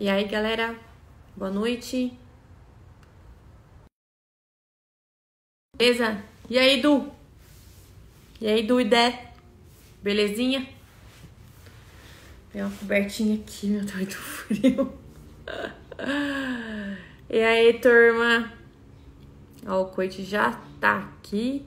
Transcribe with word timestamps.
E 0.00 0.08
aí, 0.08 0.28
galera, 0.28 0.78
boa 1.36 1.50
noite. 1.50 2.16
Beleza? 5.76 6.22
E 6.48 6.56
aí, 6.56 6.80
Du? 6.80 7.12
E 8.40 8.46
aí, 8.46 8.64
Du 8.64 8.80
e 8.80 8.84
Dé? 8.84 9.32
Belezinha? 10.00 10.72
Tem 12.52 12.62
uma 12.62 12.70
cobertinha 12.76 13.40
aqui, 13.40 13.66
meu, 13.66 13.84
tá 13.84 13.96
muito 13.96 14.14
frio. 14.22 14.96
E 17.28 17.42
aí, 17.42 17.80
turma? 17.80 18.56
Ó, 19.66 19.82
o 19.82 19.90
coite 19.90 20.22
já 20.24 20.52
tá 20.80 20.98
aqui. 20.98 21.66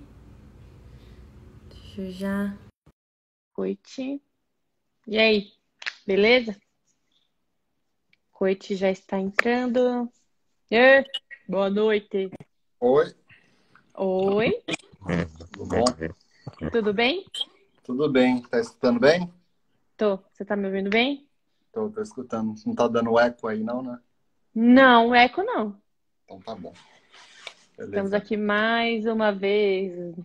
Deixa 1.68 2.02
eu 2.02 2.12
já. 2.14 2.58
Coite. 3.52 4.22
E 5.06 5.18
aí, 5.20 5.52
beleza? 6.08 6.56
Coite 8.42 8.76
já 8.76 8.90
está 8.90 9.20
entrando. 9.20 10.12
E, 10.72 11.06
boa 11.48 11.70
noite. 11.70 12.32
Oi, 12.80 13.14
Oi, 13.94 14.64
tudo 15.52 15.66
bom? 15.68 15.86
tudo 16.72 16.92
bem? 16.92 17.24
Tudo 17.84 18.12
bem, 18.12 18.42
tá 18.42 18.60
escutando 18.60 19.00
bem? 19.00 19.32
Tô. 19.96 20.18
Você 20.34 20.44
tá 20.44 20.56
me 20.56 20.66
ouvindo 20.66 20.90
bem? 20.90 21.30
Tô, 21.72 21.88
tô 21.92 22.02
escutando. 22.02 22.56
Não 22.66 22.74
tá 22.74 22.88
dando 22.88 23.20
eco 23.20 23.48
aí 23.48 23.64
não, 23.64 23.84
né? 23.84 24.00
Não, 24.56 25.14
eco 25.14 25.44
não. 25.44 25.80
Então 26.26 26.40
tá 26.42 26.56
bom. 26.56 26.74
Estamos 27.74 27.92
Beleza. 27.92 28.18
aqui 28.18 28.38
mais 28.38 29.06
uma 29.06 29.32
vez 29.32 30.16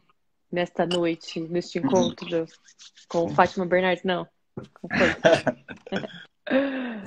nesta 0.51 0.87
noite, 0.87 1.39
neste 1.39 1.81
encontro 1.81 2.47
com 3.09 3.29
Fátima 3.29 3.67
Bernardes. 3.67 4.05
Não. 4.05 4.27
com 4.81 4.89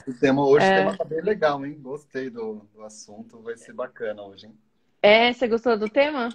O 0.07 0.13
tema 0.13 0.45
hoje 0.45 0.65
É. 0.65 0.75
tema 0.75 0.95
tá 0.97 1.05
bem 1.05 1.21
legal, 1.21 1.65
hein? 1.65 1.79
Gostei 1.79 2.29
do, 2.29 2.67
do 2.73 2.83
assunto, 2.83 3.41
vai 3.41 3.55
ser 3.57 3.73
bacana 3.73 4.21
hoje, 4.23 4.47
hein? 4.47 4.57
É, 5.01 5.31
você 5.33 5.47
gostou 5.47 5.77
do 5.77 5.89
tema? 5.89 6.29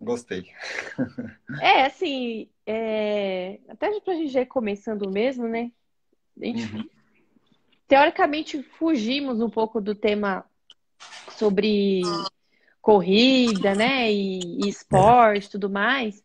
Gostei. 0.00 0.52
É, 1.58 1.84
assim, 1.84 2.48
é... 2.66 3.60
até 3.68 4.00
pra 4.00 4.14
gente 4.14 4.28
já 4.32 4.40
ir 4.40 4.46
começando 4.46 5.10
mesmo, 5.10 5.46
né? 5.46 5.70
A 6.40 6.44
gente 6.46 6.62
Uhum. 6.62 6.88
teoricamente 7.86 8.62
fugimos 8.62 9.40
um 9.40 9.50
pouco 9.50 9.80
do 9.80 9.94
tema 9.94 10.44
sobre 11.32 12.04
corrida, 12.80 13.74
né, 13.74 14.12
e, 14.12 14.64
e 14.64 14.68
esporte, 14.68 15.46
e 15.46 15.50
tudo 15.50 15.70
mais, 15.70 16.24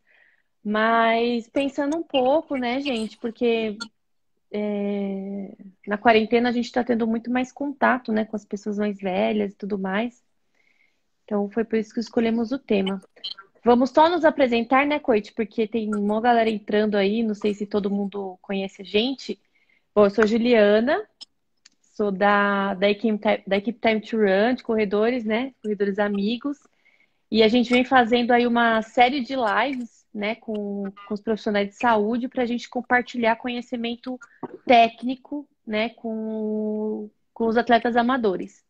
mas 0.63 1.50
pensando 1.50 1.97
um 1.97 2.03
pouco, 2.03 2.56
né, 2.56 2.81
gente, 2.81 3.17
porque 3.17 3.78
é, 4.58 5.53
na 5.86 5.98
quarentena 5.98 6.48
a 6.48 6.52
gente 6.52 6.66
está 6.66 6.81
tendo 6.81 7.06
muito 7.06 7.30
mais 7.30 7.52
contato, 7.52 8.14
né, 8.14 8.23
com 8.23 8.38
as 8.38 8.45
pessoas 8.45 8.78
mais 8.78 8.97
velhas 8.97 9.52
e 9.52 9.56
tudo 9.56 9.78
mais. 9.78 10.23
Então 11.25 11.50
foi 11.50 11.66
por 11.66 11.78
isso 11.78 11.94
que 11.94 12.00
escolhemos 12.00 12.52
o 12.53 12.59
tema. 12.59 13.02
Vamos 13.66 13.89
só 13.89 14.08
nos 14.09 14.23
apresentar, 14.23 14.86
né, 14.86 15.00
Coite? 15.00 15.34
Porque 15.34 15.67
tem 15.67 15.94
uma 15.94 16.22
galera 16.22 16.50
entrando 16.50 16.95
aí, 16.95 17.22
não 17.22 17.36
sei 17.36 17.53
se 17.53 17.66
todo 17.66 17.92
mundo 17.92 18.38
conhece 18.42 18.81
a 18.81 18.86
gente. 18.86 19.38
Bom, 19.94 20.06
eu 20.06 20.09
sou 20.09 20.25
Juliana, 20.25 21.03
sou 21.81 22.12
da, 22.12 22.75
da, 22.75 22.90
equipe, 22.90 23.19
da 23.45 23.58
equipe 23.58 23.80
Time 23.80 24.02
to 24.02 24.17
Run, 24.17 24.56
de 24.56 24.64
corredores, 24.64 25.25
né? 25.25 25.53
Corredores 25.62 26.00
amigos. 26.00 26.59
E 27.30 27.44
a 27.44 27.47
gente 27.47 27.69
vem 27.72 27.84
fazendo 27.84 28.31
aí 28.31 28.47
uma 28.47 28.81
série 28.81 29.22
de 29.22 29.36
lives, 29.36 29.94
né, 30.16 30.35
com, 30.35 30.89
com 31.08 31.13
os 31.13 31.19
profissionais 31.19 31.67
de 31.67 31.75
saúde 31.75 32.30
para 32.30 32.44
a 32.44 32.45
gente 32.45 32.69
compartilhar 32.69 33.35
conhecimento 33.35 34.17
técnico, 34.66 35.45
né, 35.67 35.89
com, 35.89 37.09
com 37.34 37.47
os 37.47 37.57
atletas 37.57 37.97
amadores. 37.97 38.63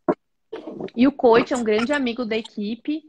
E 0.96 1.08
o 1.08 1.12
Coach 1.12 1.54
é 1.54 1.58
um 1.58 1.64
grande 1.64 1.94
amigo 1.94 2.26
da 2.26 2.36
equipe, 2.36 3.04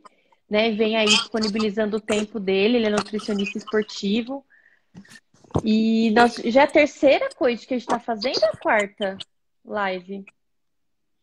né? 0.50 0.71
Vem 0.72 0.97
aí 0.97 1.06
disponibilizando 1.06 1.97
o 1.97 2.00
tempo 2.00 2.38
dele, 2.38 2.77
ele 2.77 2.87
é 2.87 2.91
nutricionista 2.91 3.56
esportivo. 3.56 4.44
E 5.65 6.11
nós, 6.11 6.34
já 6.34 6.62
é 6.62 6.65
a 6.65 6.71
terceira 6.71 7.28
coisa 7.34 7.65
que 7.65 7.75
a 7.75 7.78
gente 7.78 7.87
está 7.87 7.99
fazendo 7.99 8.43
ou 8.43 8.49
a 8.49 8.56
quarta 8.56 9.16
live? 9.65 10.25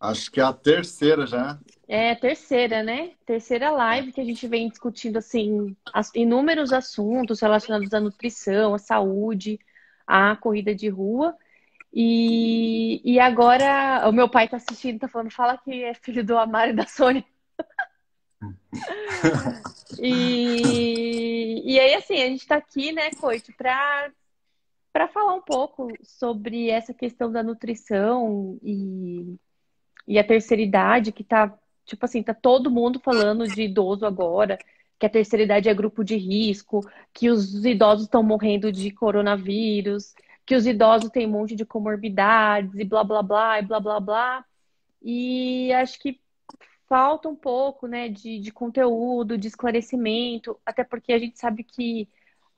Acho 0.04 0.30
que 0.30 0.42
é 0.42 0.44
a 0.44 0.52
terceira 0.52 1.26
já. 1.26 1.58
É 1.88 2.12
a 2.12 2.16
terceira, 2.18 2.84
né? 2.84 3.12
Terceira 3.26 3.72
live 3.72 4.12
que 4.12 4.20
a 4.20 4.26
gente 4.26 4.46
vem 4.50 4.68
discutindo 4.68 5.16
assim 5.16 5.74
as- 5.94 6.12
inúmeros 6.14 6.74
assuntos 6.74 7.40
relacionados 7.40 7.94
à 7.94 8.02
nutrição, 8.02 8.74
à 8.74 8.78
saúde, 8.78 9.58
à 10.06 10.36
corrida 10.36 10.76
de 10.76 10.90
rua. 10.90 11.34
E, 11.94 13.02
e 13.06 13.18
agora 13.18 14.04
o 14.10 14.12
meu 14.12 14.28
pai 14.28 14.50
tá 14.50 14.58
assistindo, 14.58 15.00
tá 15.00 15.08
falando, 15.08 15.32
fala 15.32 15.58
que 15.58 15.86
é 15.86 15.94
filho 15.94 16.26
do 16.26 16.38
Amaro 16.38 16.72
e 16.72 16.76
da 16.76 16.86
Sônia. 16.86 17.24
E, 20.00 21.62
e 21.66 21.80
aí, 21.80 21.94
assim, 21.94 22.16
a 22.16 22.28
gente 22.28 22.46
tá 22.48 22.56
aqui, 22.56 22.92
né, 22.92 23.12
Coito, 23.12 23.54
para 23.56 24.12
para 24.92 25.08
falar 25.08 25.34
um 25.36 25.42
pouco 25.42 25.88
sobre 26.04 26.70
essa 26.70 26.94
questão 26.94 27.32
da 27.32 27.42
nutrição 27.42 28.60
e, 28.62 29.38
e 30.08 30.20
a 30.20 30.24
terceira 30.24 30.62
idade, 30.62 31.12
que 31.12 31.24
tá, 31.24 31.58
tipo 31.86 32.06
assim, 32.06 32.24
tá 32.24 32.34
todo 32.34 32.72
mundo 32.72 33.00
falando 33.00 33.48
de 33.48 33.64
idoso 33.64 34.06
agora, 34.06 34.58
que 35.00 35.06
a 35.06 35.10
terceira 35.10 35.44
idade 35.44 35.70
é 35.70 35.74
grupo 35.74 36.04
de 36.04 36.16
risco, 36.16 36.82
que 37.14 37.30
os 37.30 37.66
idosos 37.66 38.06
estão 38.06 38.24
morrendo 38.24 38.72
de 38.72 38.92
coronavírus, 38.92 40.14
que 40.46 40.56
os 40.56 40.66
idosos 40.66 41.10
têm 41.10 41.28
um 41.28 41.32
monte 41.32 41.56
de 41.56 41.66
comorbidades 41.66 42.74
e 42.76 42.84
blá 42.84 43.04
blá 43.04 43.22
blá 43.22 43.60
e 43.60 43.64
blá 43.64 43.80
blá 43.80 44.00
blá. 44.00 44.46
E 45.02 45.72
acho 45.74 46.00
que 46.00 46.20
falta 46.88 47.28
um 47.28 47.36
pouco, 47.36 47.88
né, 47.88 48.10
de, 48.10 48.40
de 48.40 48.52
conteúdo, 48.52 49.38
de 49.38 49.48
esclarecimento, 49.48 50.60
até 50.66 50.84
porque 50.84 51.14
a 51.14 51.20
gente 51.20 51.40
sabe 51.40 51.64
que 51.64 52.08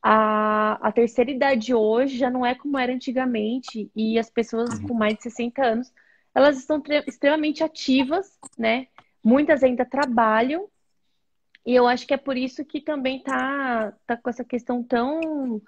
a, 0.01 0.73
a 0.87 0.91
terceira 0.91 1.31
idade 1.31 1.73
hoje 1.73 2.17
já 2.17 2.29
não 2.29 2.45
é 2.45 2.53
como 2.53 2.77
era 2.77 2.93
antigamente, 2.93 3.89
e 3.95 4.19
as 4.19 4.29
pessoas 4.29 4.77
com 4.79 4.93
mais 4.93 5.15
de 5.15 5.23
60 5.23 5.65
anos, 5.65 5.91
elas 6.35 6.57
estão 6.57 6.81
tre- 6.81 7.03
extremamente 7.07 7.63
ativas, 7.63 8.37
né? 8.57 8.87
Muitas 9.23 9.63
ainda 9.63 9.85
trabalham, 9.85 10.67
e 11.65 11.73
eu 11.73 11.87
acho 11.87 12.05
que 12.05 12.13
é 12.13 12.17
por 12.17 12.37
isso 12.37 12.63
que 12.63 12.79
também 12.79 13.23
tá, 13.23 13.93
tá 14.05 14.15
com 14.15 14.29
essa 14.29 14.43
questão 14.43 14.83
tão, 14.83 15.59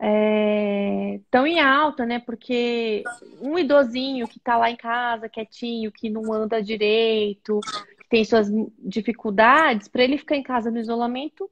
é, 0.00 1.20
tão 1.30 1.46
em 1.46 1.60
alta, 1.60 2.04
né? 2.04 2.18
Porque 2.18 3.04
um 3.40 3.56
idosinho 3.56 4.26
que 4.26 4.40
tá 4.40 4.56
lá 4.56 4.70
em 4.70 4.76
casa, 4.76 5.28
quietinho, 5.28 5.92
que 5.92 6.10
não 6.10 6.32
anda 6.32 6.60
direito, 6.60 7.60
que 8.00 8.08
tem 8.08 8.24
suas 8.24 8.48
dificuldades, 8.78 9.86
para 9.86 10.02
ele 10.02 10.18
ficar 10.18 10.34
em 10.34 10.42
casa 10.42 10.70
no 10.70 10.80
isolamento, 10.80 11.48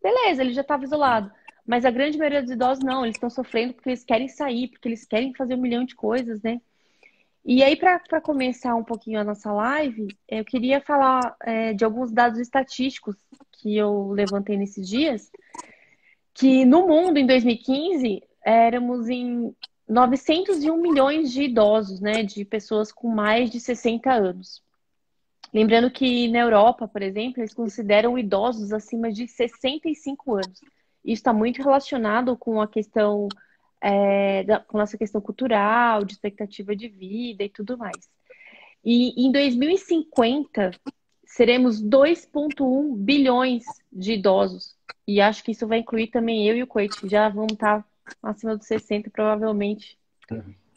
beleza, 0.00 0.42
ele 0.42 0.52
já 0.52 0.60
estava 0.60 0.84
isolado. 0.84 1.32
Mas 1.66 1.84
a 1.84 1.90
grande 1.90 2.16
maioria 2.16 2.42
dos 2.42 2.50
idosos 2.50 2.84
não, 2.84 3.04
eles 3.04 3.16
estão 3.16 3.30
sofrendo 3.30 3.74
porque 3.74 3.88
eles 3.88 4.04
querem 4.04 4.28
sair, 4.28 4.68
porque 4.68 4.86
eles 4.88 5.04
querem 5.04 5.34
fazer 5.34 5.54
um 5.54 5.60
milhão 5.60 5.84
de 5.84 5.96
coisas, 5.96 6.40
né? 6.42 6.60
E 7.44 7.62
aí, 7.62 7.74
para 7.74 8.20
começar 8.20 8.74
um 8.74 8.84
pouquinho 8.84 9.18
a 9.18 9.24
nossa 9.24 9.50
live, 9.52 10.08
eu 10.28 10.44
queria 10.44 10.80
falar 10.80 11.34
é, 11.42 11.72
de 11.72 11.84
alguns 11.84 12.12
dados 12.12 12.38
estatísticos 12.38 13.16
que 13.52 13.76
eu 13.76 14.10
levantei 14.10 14.56
nesses 14.56 14.86
dias, 14.86 15.30
que 16.34 16.64
no 16.64 16.86
mundo, 16.86 17.18
em 17.18 17.26
2015, 17.26 18.22
éramos 18.44 19.08
em 19.08 19.54
901 19.88 20.76
milhões 20.76 21.32
de 21.32 21.42
idosos, 21.42 22.00
né? 22.00 22.22
De 22.22 22.44
pessoas 22.44 22.92
com 22.92 23.08
mais 23.08 23.50
de 23.50 23.58
60 23.58 24.12
anos. 24.12 24.62
Lembrando 25.52 25.90
que 25.90 26.28
na 26.28 26.38
Europa, 26.38 26.86
por 26.86 27.02
exemplo, 27.02 27.40
eles 27.40 27.52
consideram 27.52 28.16
idosos 28.16 28.72
acima 28.72 29.10
de 29.10 29.26
65 29.26 30.34
anos. 30.34 30.60
Isso 31.04 31.20
está 31.20 31.32
muito 31.32 31.62
relacionado 31.62 32.36
com 32.36 32.60
a 32.60 32.68
questão, 32.68 33.26
é, 33.80 34.44
da, 34.44 34.60
com 34.60 34.78
nossa 34.78 34.98
questão 34.98 35.20
cultural, 35.20 36.04
de 36.04 36.12
expectativa 36.12 36.74
de 36.76 36.88
vida 36.88 37.44
e 37.44 37.48
tudo 37.48 37.78
mais. 37.78 38.08
E 38.84 39.26
em 39.26 39.30
2050, 39.30 40.72
seremos 41.24 41.82
2,1 41.82 42.96
bilhões 42.96 43.64
de 43.92 44.14
idosos. 44.14 44.76
E 45.06 45.20
acho 45.20 45.44
que 45.44 45.52
isso 45.52 45.66
vai 45.66 45.78
incluir 45.78 46.08
também 46.08 46.46
eu 46.46 46.56
e 46.56 46.62
o 46.62 46.66
Coit. 46.66 47.08
Já 47.08 47.28
vamos 47.28 47.52
estar 47.52 47.86
acima 48.22 48.56
dos 48.56 48.66
60, 48.66 49.10
provavelmente, 49.10 49.98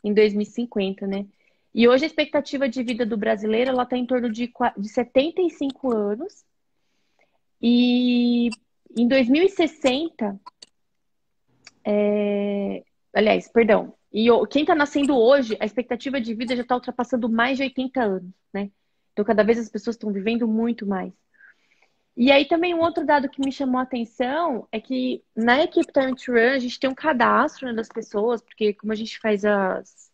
em 0.04 0.14
2050, 0.14 1.08
né? 1.08 1.26
E 1.74 1.88
hoje 1.88 2.04
a 2.04 2.08
expectativa 2.08 2.70
de 2.70 2.84
vida 2.84 3.06
do 3.06 3.18
brasileiro 3.18 3.72
ela 3.72 3.84
está 3.84 3.98
em 3.98 4.06
torno 4.06 4.32
de, 4.32 4.52
de 4.78 4.90
75 4.90 5.92
anos. 5.92 6.46
E 7.60 8.50
em 8.96 9.08
2060, 9.08 10.40
é, 11.84 12.84
aliás, 13.14 13.48
perdão, 13.48 13.94
e 14.12 14.28
quem 14.50 14.64
está 14.64 14.76
nascendo 14.76 15.18
hoje, 15.18 15.58
a 15.60 15.66
expectativa 15.66 16.20
de 16.22 16.34
vida 16.34 16.56
já 16.56 16.62
está 16.62 16.76
ultrapassando 16.76 17.30
mais 17.30 17.58
de 17.58 17.64
80 17.64 18.02
anos, 18.02 18.32
né? 18.54 18.72
Então, 19.12 19.26
cada 19.26 19.44
vez 19.44 19.60
as 19.60 19.70
pessoas 19.70 19.96
estão 19.96 20.12
vivendo 20.12 20.48
muito 20.48 20.86
mais. 20.86 21.14
E 22.16 22.32
aí 22.32 22.46
também 22.46 22.76
um 22.76 22.82
outro 22.82 23.06
dado 23.06 23.30
que 23.30 23.42
me 23.44 23.52
chamou 23.52 23.80
a 23.80 23.84
atenção 23.84 24.68
é 24.72 24.80
que 24.80 25.24
na 25.36 25.64
equipe 25.64 25.92
Time 25.92 26.16
to 26.16 26.32
Run 26.32 26.56
a 26.56 26.60
gente 26.60 26.80
tem 26.80 26.90
um 26.90 26.96
cadastro, 26.96 27.68
né, 27.68 27.74
das 27.74 27.90
pessoas, 27.90 28.42
porque 28.42 28.74
como 28.74 28.92
a 28.92 28.96
gente 28.96 29.20
faz 29.20 29.44
as, 29.44 30.12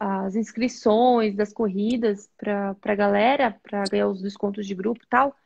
as 0.00 0.34
inscrições 0.34 1.36
das 1.36 1.52
corridas 1.52 2.30
para 2.38 2.74
a 2.82 2.94
galera, 2.94 3.60
para 3.62 3.84
ganhar 3.84 4.08
os 4.08 4.22
descontos 4.22 4.66
de 4.66 4.74
grupo 4.74 5.04
e 5.04 5.08
tal, 5.08 5.36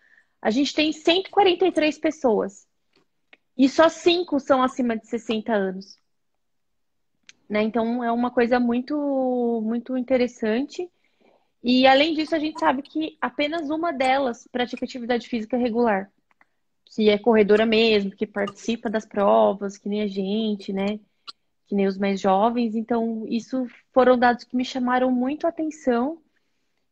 a 0.41 0.51
gente 0.51 0.73
tem 0.73 0.93
143 0.93 1.99
pessoas. 1.99 2.67
E 3.59 3.69
só 3.69 3.89
cinco 3.89 4.39
são 4.39 4.63
acima 4.63 4.97
de 4.97 5.09
60 5.09 5.53
anos. 5.53 5.99
Né? 7.49 7.63
Então 7.63 8.03
é 8.03 8.11
uma 8.11 8.31
coisa 8.31 8.59
muito, 8.59 9.61
muito 9.65 9.97
interessante. 9.97 10.91
E 11.63 11.87
além 11.87 12.15
disso, 12.15 12.35
a 12.35 12.39
gente 12.39 12.59
sabe 12.59 12.83
que 12.83 13.17
apenas 13.21 13.71
uma 13.71 13.93
delas 13.93 14.47
pratica 14.51 14.85
atividade 14.85 15.29
física 15.29 15.57
regular, 15.57 16.11
que 16.85 17.09
é 17.11 17.19
corredora 17.19 17.67
mesmo, 17.67 18.11
que 18.13 18.27
participa 18.27 18.89
das 18.91 19.07
provas, 19.07 19.77
que 19.77 19.89
nem 19.89 20.03
a 20.03 20.07
gente, 20.07 20.73
né? 20.73 21.01
Que 21.67 21.75
nem 21.75 21.87
os 21.87 21.99
mais 21.99 22.21
jovens. 22.21 22.77
Então, 22.77 23.25
isso 23.29 23.67
foram 23.93 24.19
dados 24.19 24.45
que 24.45 24.57
me 24.57 24.65
chamaram 24.65 25.11
muito 25.11 25.47
a 25.47 25.51
atenção 25.51 26.21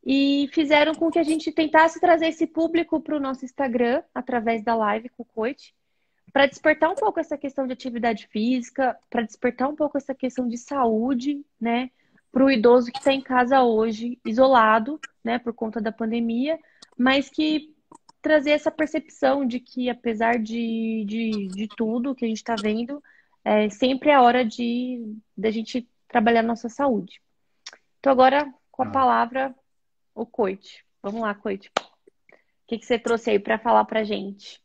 e 0.05 0.49
fizeram 0.53 0.95
com 0.95 1.11
que 1.11 1.19
a 1.19 1.23
gente 1.23 1.51
tentasse 1.53 2.01
trazer 2.01 2.29
esse 2.29 2.47
público 2.47 3.01
para 3.01 3.17
o 3.17 3.21
nosso 3.21 3.45
Instagram 3.45 4.03
através 4.15 4.63
da 4.63 4.75
live 4.75 5.09
com 5.11 5.23
o 5.23 5.27
Coach 5.27 5.75
para 6.35 6.47
despertar 6.47 6.91
um 6.91 6.97
pouco 6.97 7.21
essa 7.21 7.39
questão 7.39 7.65
de 7.65 7.73
atividade 7.73 8.27
física, 8.27 8.99
para 9.09 9.23
despertar 9.23 9.69
um 9.69 9.77
pouco 9.77 9.97
essa 9.97 10.13
questão 10.13 10.49
de 10.49 10.59
saúde, 10.59 11.47
né, 11.61 11.93
para 12.33 12.45
o 12.45 12.51
idoso 12.51 12.91
que 12.91 12.99
está 12.99 13.13
em 13.13 13.21
casa 13.21 13.63
hoje, 13.63 14.19
isolado, 14.25 15.01
né, 15.23 15.39
por 15.39 15.55
conta 15.55 15.81
da 15.81 15.93
pandemia, 15.93 16.59
mas 16.99 17.31
que 17.31 17.73
trazer 18.21 18.51
essa 18.51 18.69
percepção 18.69 19.47
de 19.47 19.61
que, 19.61 19.89
apesar 19.89 20.37
de, 20.41 21.05
de, 21.07 21.47
de 21.47 21.69
tudo 21.69 22.17
que 22.17 22.25
a 22.25 22.29
gente 22.29 22.39
está 22.39 22.57
vendo, 22.61 23.01
é, 23.45 23.71
sempre 23.71 24.11
é 24.11 24.19
hora 24.19 24.45
de 24.45 25.17
da 25.37 25.53
gente 25.53 25.89
trabalhar 26.09 26.43
nossa 26.43 26.69
saúde. 26.69 27.23
Então, 28.01 28.11
agora, 28.11 28.53
com 28.73 28.83
a 28.83 28.87
ah. 28.87 28.91
palavra, 28.91 29.55
o 30.13 30.27
Coit. 30.27 30.85
Vamos 31.01 31.21
lá, 31.21 31.33
Coit. 31.33 31.71
O 31.79 32.67
que, 32.67 32.79
que 32.79 32.87
você 32.87 32.99
trouxe 32.99 33.31
aí 33.31 33.39
para 33.39 33.57
falar 33.57 33.85
para 33.85 34.03
gente? 34.03 34.64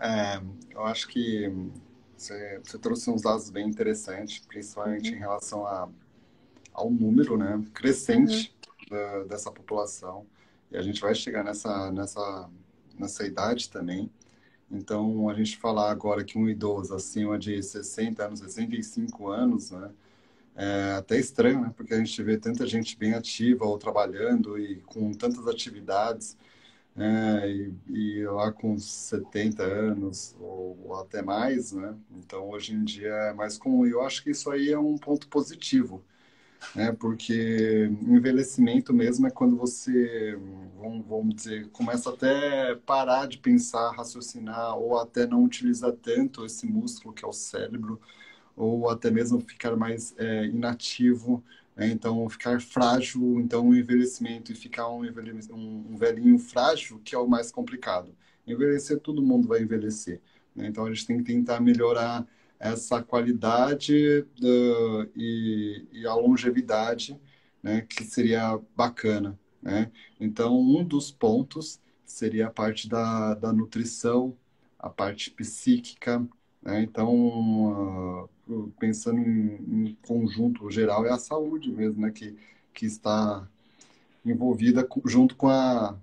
É, 0.00 0.40
eu 0.70 0.84
acho 0.84 1.08
que 1.08 1.50
você, 2.16 2.60
você, 2.64 2.78
trouxe 2.78 3.10
uns 3.10 3.22
dados 3.22 3.50
bem 3.50 3.68
interessantes, 3.68 4.40
principalmente 4.46 5.10
uhum. 5.10 5.16
em 5.16 5.18
relação 5.18 5.66
a, 5.66 5.88
ao 6.72 6.90
número 6.90 7.36
né, 7.36 7.62
crescente 7.74 8.54
uhum. 8.90 8.96
da, 8.96 9.24
dessa 9.24 9.50
população. 9.50 10.26
E 10.70 10.76
a 10.76 10.82
gente 10.82 11.00
vai 11.00 11.14
chegar 11.14 11.42
nessa, 11.42 11.90
nessa, 11.90 12.50
nessa 12.98 13.26
idade 13.26 13.70
também. 13.70 14.10
Então, 14.70 15.28
a 15.28 15.34
gente 15.34 15.56
falar 15.56 15.90
agora 15.90 16.22
que 16.22 16.36
um 16.38 16.48
idoso 16.48 16.94
acima 16.94 17.38
de 17.38 17.62
60 17.62 18.24
anos, 18.24 18.40
65 18.40 19.28
anos, 19.28 19.70
né, 19.70 19.90
é 20.54 20.92
até 20.98 21.18
estranho, 21.18 21.60
né? 21.62 21.72
Porque 21.76 21.94
a 21.94 21.98
gente 21.98 22.20
vê 22.22 22.36
tanta 22.36 22.66
gente 22.66 22.98
bem 22.98 23.14
ativa 23.14 23.64
ou 23.64 23.78
trabalhando 23.78 24.58
e 24.58 24.76
com 24.82 25.12
tantas 25.12 25.46
atividades 25.46 26.36
né? 26.98 27.48
E, 27.48 27.72
e 27.88 28.24
lá 28.26 28.50
com 28.52 28.76
70 28.76 29.62
anos 29.62 30.34
ou, 30.40 30.76
ou, 30.84 31.00
até 31.00 31.22
mais, 31.22 31.72
né? 31.72 31.94
Então 32.18 32.50
hoje 32.50 32.74
em 32.74 32.82
dia 32.84 33.08
é 33.08 33.32
mais 33.32 33.56
comum. 33.56 33.86
E 33.86 33.90
eu 33.90 34.02
acho 34.02 34.22
que 34.22 34.30
isso 34.30 34.50
aí 34.50 34.72
é 34.72 34.78
um 34.78 34.98
ponto 34.98 35.28
positivo, 35.28 36.02
né? 36.74 36.92
Porque 36.92 37.88
envelhecimento 38.02 38.92
mesmo 38.92 39.28
é 39.28 39.30
quando 39.30 39.56
você, 39.56 40.36
vamos, 40.76 41.06
vamos 41.06 41.34
dizer, 41.36 41.68
começa 41.70 42.10
até 42.10 42.74
parar 42.74 43.28
de 43.28 43.38
pensar, 43.38 43.92
raciocinar 43.92 44.76
ou 44.76 44.98
até 44.98 45.26
não 45.26 45.44
utilizar 45.44 45.92
tanto 45.92 46.44
esse 46.44 46.66
músculo 46.66 47.14
que 47.14 47.24
é 47.24 47.28
o 47.28 47.32
cérebro 47.32 48.00
ou 48.56 48.90
até 48.90 49.10
mesmo 49.10 49.40
ficar 49.40 49.76
mais 49.76 50.14
é, 50.18 50.46
inativo 50.46 51.44
né? 51.78 51.88
Então, 51.90 52.28
ficar 52.28 52.60
frágil, 52.60 53.40
então, 53.40 53.68
o 53.68 53.76
envelhecimento 53.76 54.50
e 54.50 54.54
ficar 54.56 54.88
um, 54.90 55.04
um, 55.52 55.96
velhinho 55.96 56.36
frágil, 56.36 57.00
que 57.04 57.14
é 57.14 57.18
o 57.18 57.28
mais 57.28 57.52
complicado. 57.52 58.12
Envelhecer, 58.44 58.98
todo 58.98 59.22
mundo 59.22 59.46
vai 59.46 59.62
envelhecer. 59.62 60.20
Né? 60.56 60.66
Então, 60.66 60.84
a 60.84 60.92
gente 60.92 61.06
tem 61.06 61.18
que 61.18 61.32
tentar 61.32 61.60
melhorar 61.60 62.26
essa 62.58 63.00
qualidade 63.00 64.26
e, 65.14 65.86
e, 65.92 66.06
a 66.06 66.14
longevidade, 66.14 67.18
né? 67.62 67.82
que 67.82 68.02
seria 68.02 68.58
bacana. 68.76 69.38
Né? 69.62 69.92
Então, 70.18 70.58
um 70.58 70.82
dos 70.84 71.12
pontos 71.12 71.80
seria 72.04 72.48
a 72.48 72.50
parte 72.50 72.88
da, 72.88 73.34
da 73.34 73.52
nutrição, 73.52 74.36
a 74.76 74.90
parte 74.90 75.30
psíquica. 75.30 76.26
Né? 76.60 76.82
Então, 76.82 78.24
uh, 78.24 78.28
pensando 78.78 79.20
em, 79.20 79.88
em, 79.88 79.98
conjunto 80.06 80.70
geral, 80.70 81.06
é 81.06 81.10
a 81.10 81.18
saúde 81.18 81.70
mesmo, 81.70 82.02
né? 82.02 82.10
Que, 82.10 82.36
que 82.72 82.86
está 82.86 83.46
envolvida 84.24 84.86
junto 85.04 85.36
com, 85.36 85.48
a, 85.48 85.96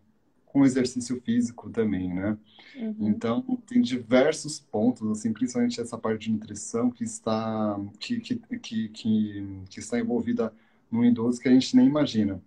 com 0.45 0.61
o 0.61 0.65
exercício 0.65 1.21
físico 1.21 1.69
também, 1.69 2.13
né? 2.13 2.37
Uhum. 2.75 2.95
Então, 2.99 3.41
tem 3.65 3.81
diversos 3.81 4.59
pontos, 4.59 5.09
assim, 5.09 5.31
principalmente 5.31 5.79
essa 5.79 5.97
parte 5.97 6.25
de 6.25 6.31
nutrição 6.31 6.91
que 6.91 7.03
está, 7.03 7.79
que, 7.99 8.19
que, 8.19 8.35
que, 8.35 8.89
que, 8.89 9.59
que 9.69 9.79
está 9.79 9.99
envolvida 9.99 10.53
no 10.91 11.03
idoso 11.05 11.39
que 11.39 11.47
a 11.47 11.51
gente 11.51 11.75
nem 11.75 11.87
imagina. 11.87 12.41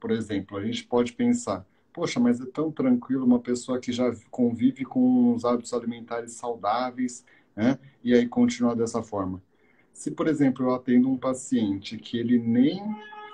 Por 0.00 0.10
exemplo, 0.10 0.56
a 0.56 0.64
gente 0.64 0.84
pode 0.84 1.12
pensar, 1.12 1.66
poxa, 1.92 2.20
mas 2.20 2.40
é 2.40 2.46
tão 2.46 2.70
tranquilo 2.70 3.24
uma 3.24 3.40
pessoa 3.40 3.80
que 3.80 3.92
já 3.92 4.14
convive 4.30 4.84
com 4.84 5.34
os 5.34 5.44
hábitos 5.44 5.72
alimentares 5.72 6.32
saudáveis, 6.32 7.24
né? 7.56 7.78
E 8.04 8.14
aí 8.14 8.28
continuar 8.28 8.74
dessa 8.74 9.02
forma. 9.02 9.42
Se, 9.92 10.10
por 10.10 10.28
exemplo, 10.28 10.66
eu 10.66 10.74
atendo 10.74 11.08
um 11.08 11.16
paciente 11.16 11.96
que 11.96 12.18
ele 12.18 12.38
nem 12.38 12.80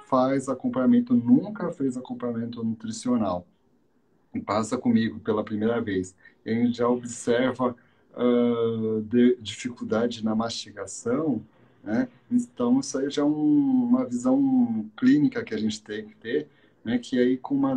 faz 0.06 0.48
acompanhamento, 0.48 1.14
nunca 1.14 1.72
fez 1.72 1.96
acompanhamento 1.96 2.62
nutricional, 2.62 3.46
e 4.34 4.40
passa 4.40 4.78
comigo 4.78 5.18
pela 5.20 5.44
primeira 5.44 5.80
vez, 5.80 6.14
e 6.44 6.54
gente 6.54 6.78
já 6.78 6.88
observa 6.88 7.76
uh, 8.14 9.02
de, 9.02 9.36
dificuldade 9.40 10.24
na 10.24 10.34
mastigação, 10.34 11.42
né? 11.82 12.08
Então, 12.30 12.78
isso 12.80 12.96
aí 12.98 13.10
já 13.10 13.22
é 13.22 13.24
um, 13.24 13.84
uma 13.84 14.04
visão 14.04 14.88
clínica 14.96 15.42
que 15.42 15.54
a 15.54 15.58
gente 15.58 15.82
tem 15.82 16.06
que 16.06 16.14
ter, 16.16 16.48
né? 16.84 16.98
Que 16.98 17.18
aí, 17.18 17.36
com 17.36 17.54
uma 17.54 17.76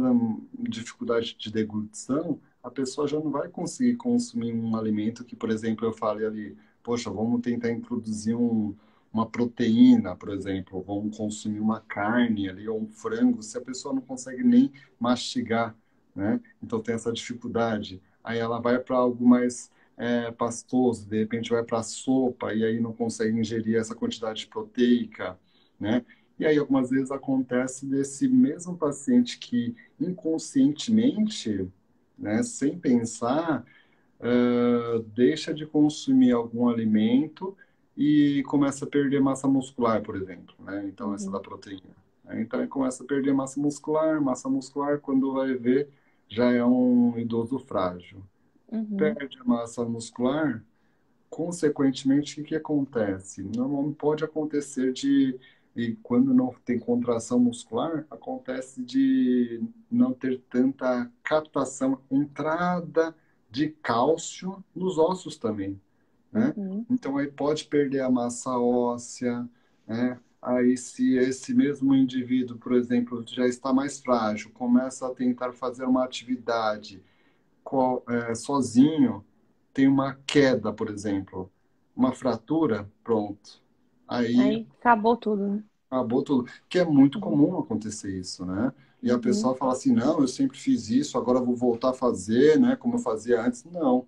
dificuldade 0.59 1.35
de 1.37 1.51
deglutição, 1.51 2.39
a 2.65 2.71
pessoa 2.71 3.07
já 3.07 3.19
não 3.19 3.29
vai 3.31 3.47
conseguir 3.47 3.95
consumir 3.95 4.53
um 4.53 4.75
alimento 4.75 5.23
que, 5.23 5.35
por 5.35 5.51
exemplo, 5.51 5.85
eu 5.85 5.93
falei 5.93 6.25
ali, 6.25 6.57
poxa, 6.83 7.11
vamos 7.11 7.41
tentar 7.41 7.69
introduzir 7.71 8.35
um, 8.35 8.75
uma 9.13 9.29
proteína, 9.29 10.15
por 10.15 10.29
exemplo, 10.29 10.81
vamos 10.81 11.15
consumir 11.15 11.59
uma 11.59 11.79
carne 11.81 12.49
ali 12.49 12.67
ou 12.67 12.81
um 12.81 12.87
frango, 12.87 13.43
se 13.43 13.57
a 13.57 13.61
pessoa 13.61 13.93
não 13.93 14.01
consegue 14.01 14.43
nem 14.43 14.71
mastigar, 14.99 15.75
né? 16.15 16.41
Então 16.61 16.81
tem 16.81 16.95
essa 16.95 17.13
dificuldade. 17.13 18.01
Aí 18.23 18.39
ela 18.39 18.59
vai 18.59 18.79
para 18.79 18.97
algo 18.97 19.27
mais 19.27 19.69
é, 19.95 20.31
pastoso, 20.31 21.07
de 21.07 21.19
repente 21.19 21.51
vai 21.51 21.63
para 21.63 21.83
sopa 21.83 22.53
e 22.53 22.63
aí 22.63 22.79
não 22.79 22.93
consegue 22.93 23.39
ingerir 23.39 23.77
essa 23.77 23.93
quantidade 23.95 24.47
proteica, 24.47 25.39
né? 25.79 26.03
E 26.39 26.45
aí 26.45 26.57
algumas 26.57 26.89
vezes 26.89 27.11
acontece 27.11 27.85
desse 27.85 28.27
mesmo 28.27 28.75
paciente 28.77 29.37
que 29.39 29.75
inconscientemente 29.99 31.71
né, 32.17 32.43
sem 32.43 32.77
pensar, 32.77 33.65
uh, 34.19 34.99
deixa 35.15 35.53
de 35.53 35.65
consumir 35.65 36.31
algum 36.31 36.67
alimento 36.67 37.55
e 37.97 38.43
começa 38.47 38.85
a 38.85 38.87
perder 38.87 39.21
massa 39.21 39.47
muscular, 39.47 40.01
por 40.01 40.15
exemplo. 40.15 40.55
Né? 40.59 40.85
Então, 40.87 41.13
essa 41.13 41.27
uhum. 41.27 41.31
da 41.31 41.39
proteína. 41.39 41.95
Então, 42.33 42.59
ele 42.59 42.67
começa 42.67 43.03
a 43.03 43.05
perder 43.05 43.33
massa 43.33 43.59
muscular. 43.59 44.19
Massa 44.21 44.49
muscular, 44.49 44.99
quando 44.99 45.33
vai 45.33 45.53
ver, 45.53 45.89
já 46.27 46.51
é 46.51 46.63
um 46.63 47.17
idoso 47.17 47.59
frágil. 47.59 48.21
Uhum. 48.71 48.97
Perde 48.97 49.37
a 49.39 49.43
massa 49.43 49.85
muscular, 49.85 50.63
consequentemente, 51.29 52.33
o 52.33 52.43
que, 52.43 52.49
que 52.49 52.55
acontece? 52.55 53.43
Normalmente 53.43 53.95
pode 53.95 54.23
acontecer 54.23 54.91
de 54.91 55.39
e 55.75 55.93
quando 55.97 56.33
não 56.33 56.55
tem 56.63 56.79
contração 56.79 57.37
muscular, 57.37 58.05
acontece 58.09 58.81
de 58.81 59.61
não 59.91 60.13
ter 60.13 60.39
tanta 60.49 61.11
captação, 61.21 61.99
entrada 62.09 63.13
de 63.51 63.69
cálcio 63.69 64.63
nos 64.73 64.97
ossos 64.97 65.35
também. 65.35 65.79
Né? 66.31 66.53
Uhum. 66.55 66.85
Então 66.89 67.17
aí 67.17 67.27
pode 67.27 67.65
perder 67.65 68.01
a 68.01 68.09
massa 68.09 68.57
óssea, 68.57 69.47
né? 69.85 70.17
Aí 70.41 70.77
se 70.77 71.17
esse 71.17 71.53
mesmo 71.55 71.95
indivíduo, 71.95 72.57
por 72.57 72.73
exemplo, 72.73 73.25
já 73.27 73.47
está 73.47 73.73
mais 73.73 73.99
frágil, 73.99 74.51
começa 74.51 75.07
a 75.07 75.13
tentar 75.13 75.53
fazer 75.53 75.85
uma 75.85 76.03
atividade 76.03 77.03
é, 78.07 78.35
sozinho, 78.35 79.25
tem 79.73 79.87
uma 79.87 80.13
queda, 80.27 80.71
por 80.71 80.89
exemplo, 80.89 81.51
uma 81.95 82.13
fratura, 82.13 82.87
pronto 83.03 83.64
Aí, 84.07 84.39
aí 84.39 84.67
acabou 84.79 85.17
tudo, 85.17 85.47
né? 85.47 85.63
Acabou 85.89 86.23
tudo. 86.23 86.49
Que 86.67 86.79
é 86.79 86.85
muito 86.85 87.19
comum 87.19 87.57
acontecer 87.59 88.17
isso, 88.17 88.45
né? 88.45 88.71
E 89.01 89.11
a 89.11 89.15
uhum. 89.15 89.21
pessoa 89.21 89.55
fala 89.55 89.73
assim, 89.73 89.93
não, 89.93 90.19
eu 90.19 90.27
sempre 90.27 90.57
fiz 90.57 90.89
isso, 90.89 91.17
agora 91.17 91.39
vou 91.39 91.55
voltar 91.55 91.91
a 91.91 91.93
fazer, 91.93 92.59
né? 92.59 92.75
Como 92.75 92.95
eu 92.95 92.99
fazia 92.99 93.41
antes. 93.41 93.63
Não. 93.65 94.05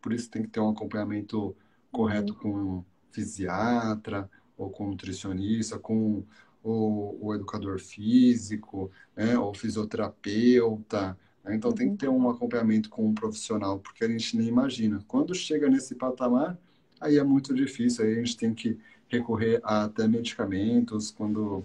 Por 0.00 0.12
isso 0.12 0.30
tem 0.30 0.42
que 0.42 0.48
ter 0.48 0.60
um 0.60 0.70
acompanhamento 0.70 1.54
correto 1.92 2.32
uhum. 2.32 2.38
com 2.38 2.84
fisiatra, 3.10 4.30
ou 4.60 4.68
com 4.68 4.88
nutricionista, 4.88 5.78
com 5.78 6.22
o, 6.62 7.28
o 7.28 7.34
educador 7.34 7.80
físico, 7.80 8.90
né, 9.16 9.38
o 9.38 9.54
fisioterapeuta. 9.54 11.18
Né? 11.42 11.54
Então, 11.54 11.72
tem 11.72 11.90
que 11.90 11.96
ter 11.96 12.08
um 12.08 12.28
acompanhamento 12.28 12.90
com 12.90 13.06
um 13.06 13.14
profissional, 13.14 13.78
porque 13.78 14.04
a 14.04 14.08
gente 14.08 14.36
nem 14.36 14.48
imagina. 14.48 15.02
Quando 15.08 15.34
chega 15.34 15.68
nesse 15.68 15.94
patamar, 15.94 16.58
aí 17.00 17.16
é 17.16 17.24
muito 17.24 17.54
difícil, 17.54 18.04
aí 18.04 18.12
a 18.12 18.16
gente 18.16 18.36
tem 18.36 18.52
que 18.52 18.78
recorrer 19.10 19.60
a 19.64 19.84
até 19.84 20.06
medicamentos 20.08 21.10
quando, 21.10 21.64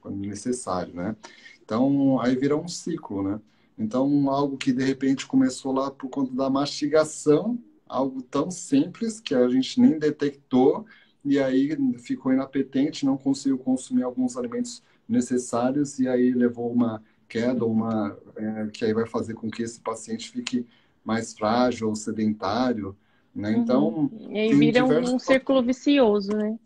quando 0.00 0.16
necessário, 0.16 0.94
né? 0.94 1.16
Então, 1.64 2.20
aí 2.20 2.36
vira 2.36 2.56
um 2.56 2.68
ciclo, 2.68 3.22
né? 3.22 3.40
Então, 3.78 4.28
algo 4.30 4.56
que 4.58 4.72
de 4.72 4.84
repente 4.84 5.26
começou 5.26 5.72
lá 5.72 5.90
por 5.90 6.08
conta 6.10 6.34
da 6.34 6.50
mastigação, 6.50 7.58
algo 7.88 8.22
tão 8.22 8.50
simples 8.50 9.20
que 9.20 9.34
a 9.34 9.48
gente 9.48 9.80
nem 9.80 9.98
detectou, 9.98 10.86
e 11.24 11.38
aí 11.38 11.76
ficou 11.98 12.32
inapetente, 12.32 13.06
não 13.06 13.16
conseguiu 13.16 13.58
consumir 13.58 14.02
alguns 14.02 14.36
alimentos 14.36 14.82
necessários, 15.08 15.98
e 15.98 16.08
aí 16.08 16.32
levou 16.32 16.70
uma 16.72 17.02
queda, 17.28 17.64
uma 17.64 18.16
é, 18.36 18.66
que 18.72 18.84
aí 18.84 18.92
vai 18.92 19.06
fazer 19.06 19.34
com 19.34 19.50
que 19.50 19.62
esse 19.62 19.80
paciente 19.80 20.30
fique 20.30 20.66
mais 21.04 21.32
frágil 21.32 21.88
ou 21.88 21.96
sedentário, 21.96 22.96
né? 23.34 23.50
Uhum. 23.50 23.62
Então, 23.62 24.10
e 24.30 24.38
aí 24.38 24.54
vira 24.54 24.84
um, 24.84 25.14
um 25.14 25.18
círculo 25.18 25.62
vicioso, 25.62 26.32
né? 26.32 26.58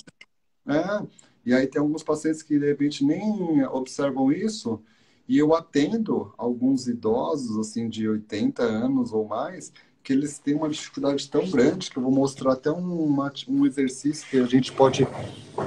É, 0.68 1.06
e 1.44 1.54
aí 1.54 1.66
tem 1.66 1.80
alguns 1.80 2.02
pacientes 2.02 2.42
que 2.42 2.58
de 2.58 2.66
repente 2.66 3.04
nem 3.04 3.64
observam 3.66 4.32
isso, 4.32 4.82
e 5.28 5.38
eu 5.38 5.54
atendo 5.54 6.32
alguns 6.36 6.86
idosos, 6.86 7.58
assim, 7.58 7.88
de 7.88 8.08
80 8.08 8.62
anos 8.62 9.12
ou 9.12 9.26
mais, 9.26 9.72
que 10.02 10.12
eles 10.12 10.38
têm 10.38 10.54
uma 10.54 10.68
dificuldade 10.68 11.28
tão 11.28 11.50
grande 11.50 11.90
que 11.90 11.96
eu 11.96 12.02
vou 12.02 12.12
mostrar 12.12 12.52
até 12.52 12.70
um, 12.70 13.16
um 13.48 13.66
exercício 13.66 14.24
que 14.30 14.38
a 14.38 14.46
gente 14.46 14.70
pode, 14.70 15.02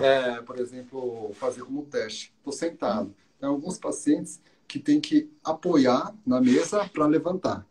é, 0.01 0.41
por 0.41 0.57
exemplo, 0.57 1.31
fazer 1.33 1.61
como 1.63 1.83
teste. 1.83 2.33
Estou 2.37 2.53
sentado. 2.53 3.13
Tem 3.37 3.49
alguns 3.49 3.77
pacientes 3.77 4.39
que 4.65 4.79
têm 4.79 5.01
que 5.01 5.29
apoiar 5.43 6.15
na 6.25 6.39
mesa 6.39 6.87
para 6.87 7.05
levantar, 7.05 7.65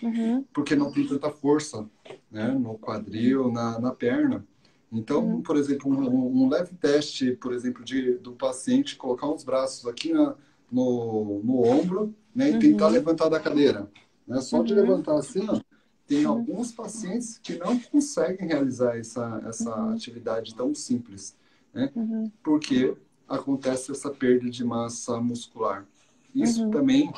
uhum. 0.00 0.44
porque 0.52 0.76
não 0.76 0.92
tem 0.92 1.04
tanta 1.08 1.28
força 1.28 1.88
né, 2.32 2.48
no 2.48 2.78
quadril, 2.78 3.52
na, 3.52 3.78
na 3.78 3.92
perna. 3.92 4.44
Então, 4.90 5.24
uhum. 5.24 5.42
por 5.42 5.56
exemplo, 5.56 5.90
um, 5.90 6.42
um, 6.42 6.48
leve 6.48 6.74
teste, 6.74 7.32
por 7.32 7.52
exemplo, 7.52 7.84
de, 7.84 8.14
do 8.14 8.32
paciente 8.32 8.96
colocar 8.96 9.26
os 9.28 9.44
braços 9.44 9.86
aqui 9.86 10.12
na, 10.12 10.34
no, 10.70 11.40
no 11.44 11.62
ombro 11.62 12.14
né, 12.34 12.50
e 12.50 12.52
uhum. 12.54 12.58
tentar 12.58 12.88
levantar 12.88 13.28
da 13.28 13.38
cadeira. 13.38 13.88
Né? 14.26 14.40
Só 14.40 14.62
de 14.62 14.72
uhum. 14.72 14.80
levantar 14.80 15.14
assim, 15.14 15.46
ó, 15.48 15.60
tem 16.06 16.26
uhum. 16.26 16.32
alguns 16.32 16.72
pacientes 16.72 17.38
que 17.38 17.56
não 17.56 17.78
conseguem 17.78 18.48
realizar 18.48 18.98
essa, 18.98 19.42
essa 19.46 19.74
uhum. 19.74 19.92
atividade 19.92 20.54
tão 20.54 20.74
simples, 20.74 21.36
né? 21.72 21.90
Uhum. 21.94 22.30
Porque 22.42 22.94
acontece 23.26 23.90
essa 23.90 24.10
perda 24.10 24.50
de 24.50 24.62
massa 24.62 25.18
muscular. 25.20 25.86
Isso 26.34 26.64
uhum. 26.64 26.70
também 26.70 27.12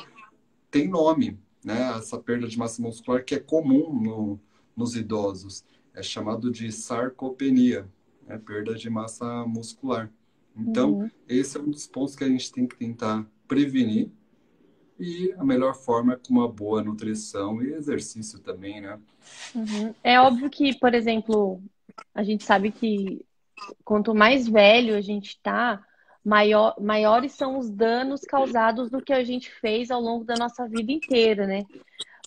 tem 0.71 0.87
nome, 0.87 1.37
né? 1.63 1.93
Essa 1.97 2.17
perda 2.17 2.47
de 2.47 2.57
massa 2.57 2.81
muscular 2.81 3.23
que 3.23 3.35
é 3.35 3.39
comum 3.39 3.93
no, 4.01 4.39
nos 4.75 4.95
idosos. 4.95 5.63
É 5.93 6.03
chamado 6.03 6.51
de 6.51 6.71
sarcopenia, 6.71 7.87
né? 8.27 8.37
perda 8.37 8.75
de 8.75 8.89
massa 8.89 9.45
muscular. 9.45 10.11
Então, 10.55 10.93
uhum. 10.93 11.11
esse 11.27 11.57
é 11.57 11.61
um 11.61 11.69
dos 11.69 11.87
pontos 11.87 12.15
que 12.15 12.23
a 12.23 12.29
gente 12.29 12.51
tem 12.51 12.65
que 12.65 12.75
tentar 12.75 13.25
prevenir 13.47 14.09
e 14.99 15.33
a 15.37 15.43
melhor 15.43 15.75
forma 15.75 16.13
é 16.13 16.15
com 16.15 16.33
uma 16.33 16.47
boa 16.47 16.81
nutrição 16.81 17.61
e 17.61 17.73
exercício 17.73 18.39
também, 18.39 18.79
né? 18.79 18.97
Uhum. 19.53 19.93
É 20.03 20.19
óbvio 20.19 20.49
que, 20.49 20.77
por 20.79 20.93
exemplo, 20.93 21.61
a 22.13 22.23
gente 22.23 22.43
sabe 22.43 22.71
que 22.71 23.25
quanto 23.83 24.15
mais 24.15 24.47
velho 24.47 24.95
a 24.95 25.01
gente 25.01 25.39
tá, 25.41 25.85
maior, 26.23 26.75
maiores 26.79 27.33
são 27.33 27.57
os 27.57 27.69
danos 27.69 28.21
causados 28.21 28.89
do 28.89 29.01
que 29.01 29.13
a 29.13 29.23
gente 29.23 29.51
fez 29.51 29.91
ao 29.91 30.01
longo 30.01 30.23
da 30.23 30.35
nossa 30.35 30.67
vida 30.67 30.91
inteira, 30.91 31.45
né? 31.45 31.63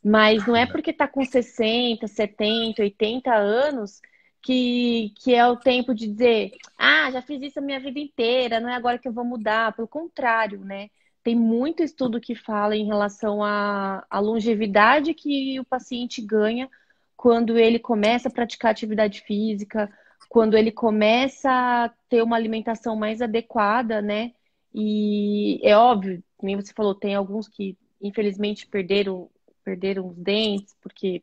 Mas 0.04 0.46
não 0.46 0.56
é 0.56 0.66
porque 0.66 0.92
tá 0.92 1.08
com 1.08 1.24
60, 1.24 2.06
70, 2.06 2.82
80 2.82 3.34
anos 3.34 4.00
que, 4.42 5.12
que 5.16 5.34
é 5.34 5.46
o 5.46 5.56
tempo 5.56 5.94
de 5.94 6.06
dizer, 6.06 6.52
ah, 6.76 7.10
já 7.10 7.20
fiz 7.20 7.42
isso 7.42 7.58
a 7.58 7.62
minha 7.62 7.80
vida 7.80 7.98
inteira, 7.98 8.60
não 8.60 8.68
é 8.68 8.74
agora 8.74 8.98
que 8.98 9.08
eu 9.08 9.12
vou 9.12 9.24
mudar. 9.24 9.74
Pelo 9.74 9.88
contrário, 9.88 10.60
né? 10.64 10.88
Tem 11.22 11.34
muito 11.34 11.82
estudo 11.82 12.20
que 12.20 12.34
fala 12.34 12.76
em 12.76 12.86
relação 12.86 13.42
à, 13.42 14.06
à 14.08 14.20
longevidade 14.20 15.14
que 15.14 15.58
o 15.60 15.64
paciente 15.64 16.22
ganha 16.22 16.70
quando 17.16 17.58
ele 17.58 17.78
começa 17.78 18.28
a 18.28 18.32
praticar 18.32 18.70
atividade 18.70 19.20
física, 19.22 19.90
quando 20.28 20.56
ele 20.56 20.70
começa 20.70 21.50
a 21.50 21.88
ter 22.08 22.22
uma 22.22 22.36
alimentação 22.36 22.94
mais 22.96 23.20
adequada, 23.20 24.00
né? 24.00 24.32
E 24.72 25.60
é 25.62 25.76
óbvio, 25.76 26.22
nem 26.42 26.56
você 26.56 26.72
falou, 26.72 26.94
tem 26.94 27.14
alguns 27.14 27.48
que 27.48 27.76
infelizmente 28.00 28.66
perderam 28.66 29.28
perderam 29.68 30.08
os 30.08 30.16
dentes, 30.16 30.74
porque 30.80 31.22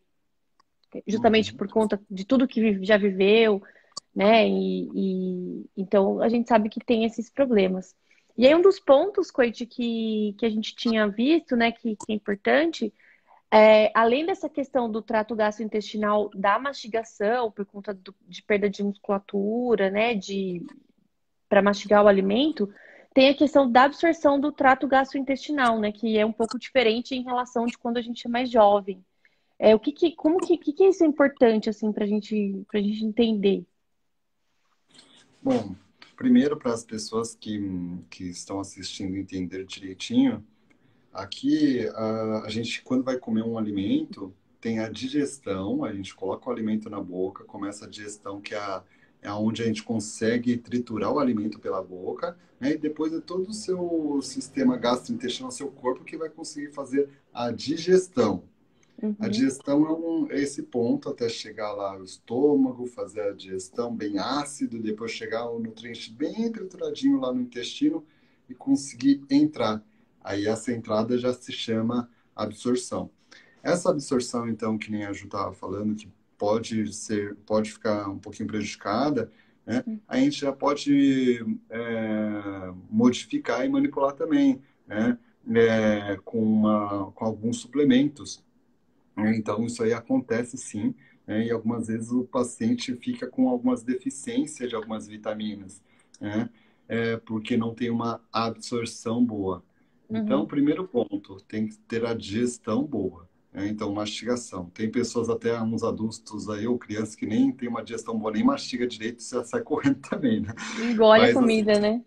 justamente 1.08 1.52
uhum. 1.52 1.58
por 1.58 1.68
conta 1.68 2.00
de 2.10 2.24
tudo 2.24 2.48
que 2.48 2.84
já 2.86 2.96
viveu, 2.96 3.62
né? 4.16 4.48
E, 4.48 4.88
e, 4.94 5.66
então 5.75 6.22
a 6.22 6.30
gente 6.30 6.48
sabe 6.48 6.70
que 6.70 6.80
tem 6.80 7.06
esses 7.06 7.28
problemas. 7.28 7.96
E 8.38 8.46
aí 8.46 8.54
um 8.54 8.62
dos 8.62 8.80
pontos, 8.80 9.32
Coit, 9.32 9.66
que, 9.66 10.36
que 10.38 10.46
a 10.46 10.50
gente 10.50 10.75
tinha 10.75 11.08
visto, 11.08 11.56
né, 11.56 11.72
que, 11.72 11.96
que 11.96 12.12
é 12.12 12.14
importante, 12.14 12.94
é, 13.50 13.92
além 13.96 14.25
dessa 14.25 14.50
questão 14.50 14.92
do 14.92 15.02
trato 15.02 15.36
gastrointestinal 15.36 16.30
da 16.36 16.60
mastigação, 16.60 17.50
por 17.50 17.66
conta 17.66 17.94
do, 17.94 18.14
de 18.28 18.44
perda 18.44 18.70
de 18.70 18.84
musculatura, 18.84 19.90
né, 19.90 20.14
de 20.14 20.62
para 21.48 21.62
mastigar 21.62 22.04
o 22.04 22.08
alimento, 22.08 22.70
tem 23.16 23.30
a 23.30 23.34
questão 23.34 23.72
da 23.72 23.86
absorção 23.86 24.40
do 24.40 24.52
trato 24.52 24.88
gastrointestinal, 24.88 25.80
né, 25.80 25.92
que 25.92 26.18
é 26.18 26.24
um 26.26 26.34
pouco 26.34 26.60
diferente 26.60 27.16
em 27.16 27.24
relação 27.24 27.66
de 27.66 27.76
quando 27.78 27.98
a 27.98 28.02
gente 28.02 28.28
é 28.28 28.30
mais 28.30 28.52
jovem. 28.52 29.04
É, 29.58 29.74
o 29.74 29.80
que, 29.80 29.92
que 29.92 30.12
como 30.16 30.38
que, 30.40 30.56
que, 30.58 30.72
que 30.72 30.84
é 30.84 30.90
isso 30.90 31.04
importante 31.04 31.70
assim 31.70 31.92
para 31.92 32.06
gente, 32.06 32.64
a 32.72 32.78
gente 32.78 33.04
entender? 33.04 33.66
Bom, 35.42 35.76
Primeiro, 36.16 36.56
para 36.56 36.74
as 36.74 36.84
pessoas 36.84 37.36
que, 37.36 37.60
que 38.10 38.24
estão 38.24 38.60
assistindo 38.60 39.18
entender 39.18 39.66
direitinho, 39.66 40.46
aqui 41.12 41.88
a, 41.90 42.44
a 42.46 42.50
gente, 42.50 42.82
quando 42.84 43.04
vai 43.04 43.18
comer 43.18 43.44
um 43.44 43.58
alimento, 43.58 44.34
tem 44.62 44.80
a 44.80 44.88
digestão, 44.88 45.84
a 45.84 45.94
gente 45.94 46.16
coloca 46.16 46.50
o 46.50 46.54
alimento 46.54 46.90
na 46.90 47.02
boca, 47.02 47.44
começa 47.44 47.86
a 47.86 47.90
digestão, 47.90 48.40
que 48.40 48.56
é, 48.56 48.58
a, 48.58 48.82
é 49.25 49.34
onde 49.34 49.63
a 49.63 49.65
gente 49.65 49.84
consegue 49.84 50.55
triturar 50.55 51.12
o 51.12 51.17
alimento 51.17 51.60
pela 51.60 51.82
boca, 51.82 52.38
né? 52.60 52.74
e 52.74 52.77
depois 52.77 53.12
é 53.12 53.20
todo 53.20 53.50
o 53.50 53.53
seu 53.53 54.20
sistema 54.22 54.77
gastrointestinal, 54.77 55.50
seu 55.50 55.67
corpo, 55.67 56.03
que 56.03 56.15
vai 56.15 56.29
conseguir 56.29 56.72
fazer 56.72 57.10
a 57.34 57.51
digestão. 57.51 58.44
Uhum. 59.01 59.15
A 59.20 59.27
digestão 59.27 59.86
é, 59.88 59.91
um, 59.91 60.32
é, 60.32 60.39
esse 60.39 60.62
ponto 60.62 61.10
até 61.10 61.27
chegar 61.27 61.74
lá 61.74 61.98
no 61.98 62.05
estômago, 62.05 62.86
fazer 62.86 63.22
a 63.22 63.32
digestão 63.32 63.94
bem 63.94 64.20
ácido, 64.20 64.79
depois 64.79 65.12
chegar 65.12 65.50
o 65.50 65.60
nutriente 65.60 66.13
bem 66.13 66.51
trituradinho 66.51 67.20
lá 67.20 67.34
no 67.34 67.41
intestino 67.41 68.05
e 68.48 68.53
conseguir 68.53 69.24
entrar. 69.29 69.84
Aí 70.24 70.46
essa 70.46 70.72
entrada 70.72 71.17
já 71.17 71.34
se 71.34 71.51
chama 71.51 72.10
absorção. 72.36 73.10
Essa 73.63 73.89
absorção, 73.89 74.48
então, 74.48 74.77
que 74.77 74.91
nem 74.91 75.03
a 75.03 75.12
Ju 75.12 75.25
estava 75.25 75.51
falando, 75.51 75.96
que 75.96 76.08
pode 76.38 76.94
ser, 76.94 77.36
pode 77.46 77.72
ficar 77.72 78.10
um 78.10 78.20
pouquinho 78.20 78.48
prejudicada, 78.48 79.32
né? 79.65 79.84
A 80.08 80.18
gente 80.18 80.39
já 80.42 80.51
pode 80.51 81.44
é, 81.70 82.74
modificar 82.89 83.65
e 83.65 83.70
manipular 83.70 84.13
também, 84.13 84.62
né? 84.88 85.18
É, 85.54 86.18
com, 86.25 86.42
uma, 86.42 87.12
com 87.12 87.24
alguns 87.24 87.58
suplementos 87.58 88.44
né? 89.15 89.36
Então, 89.36 89.65
isso 89.65 89.82
aí 89.84 89.94
acontece 89.94 90.58
sim, 90.58 90.94
né? 91.25 91.46
e 91.46 91.51
algumas 91.51 91.88
vezes 91.88 92.12
o 92.12 92.25
paciente 92.25 92.94
fica 92.96 93.27
com 93.27 93.50
algumas 93.50 93.82
deficiências 93.84 94.70
de 94.70 94.75
algumas 94.75 95.08
vitaminas, 95.08 95.82
né? 96.20 96.50
é, 96.88 97.18
porque 97.18 97.56
não 97.56 97.74
tem 97.74 97.89
uma 97.89 98.22
absorção 98.32 99.24
boa. 99.24 99.63
Então, 100.10 100.20
uhum. 100.20 100.25
Então, 100.25 100.46
primeiro 100.46 100.88
ponto, 100.88 101.38
tem 101.48 101.68
que 101.68 101.77
ter 101.77 102.06
a 102.06 102.13
digestão 102.13 102.84
boa. 102.84 103.27
Né? 103.56 103.68
Então, 103.70 103.92
mastigação. 103.94 104.70
Tem 104.72 104.92
pessoas, 104.92 105.30
até 105.30 105.60
uns 105.62 105.84
adultos 105.84 106.50
aí, 106.50 106.68
ou 106.68 106.78
crianças, 106.78 107.16
que 107.16 107.26
nem 107.26 107.52
tem 107.52 107.70
uma 107.70 107.82
digestão 107.82 108.18
boa, 108.20 108.32
nem 108.32 108.44
mastiga 108.44 108.86
direito, 108.86 109.24
já 109.24 109.44
sai 109.44 109.62
correndo 109.64 110.00
também, 110.02 110.42
né? 110.42 110.54
Engole 110.84 111.22
Mas, 111.22 111.36
a 111.36 111.40
comida, 111.40 111.72
assim, 111.72 111.82
né? 111.82 112.06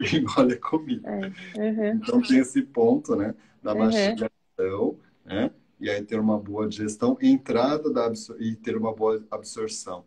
Engole 0.14 0.54
a 0.54 0.60
comida. 0.60 1.08
É. 1.08 1.60
Uhum. 1.60 1.96
Então, 1.96 2.22
tem 2.22 2.38
esse 2.38 2.62
ponto, 2.62 3.16
né? 3.16 3.34
Da 3.62 3.72
uhum. 3.72 3.78
mastigação, 3.80 4.98
né? 5.24 5.50
e 5.80 5.90
aí 5.90 6.02
ter 6.02 6.18
uma 6.18 6.38
boa 6.38 6.68
digestão, 6.68 7.18
entrada 7.20 7.92
da 7.92 8.10
e 8.38 8.56
ter 8.56 8.76
uma 8.76 8.94
boa 8.94 9.22
absorção. 9.30 10.04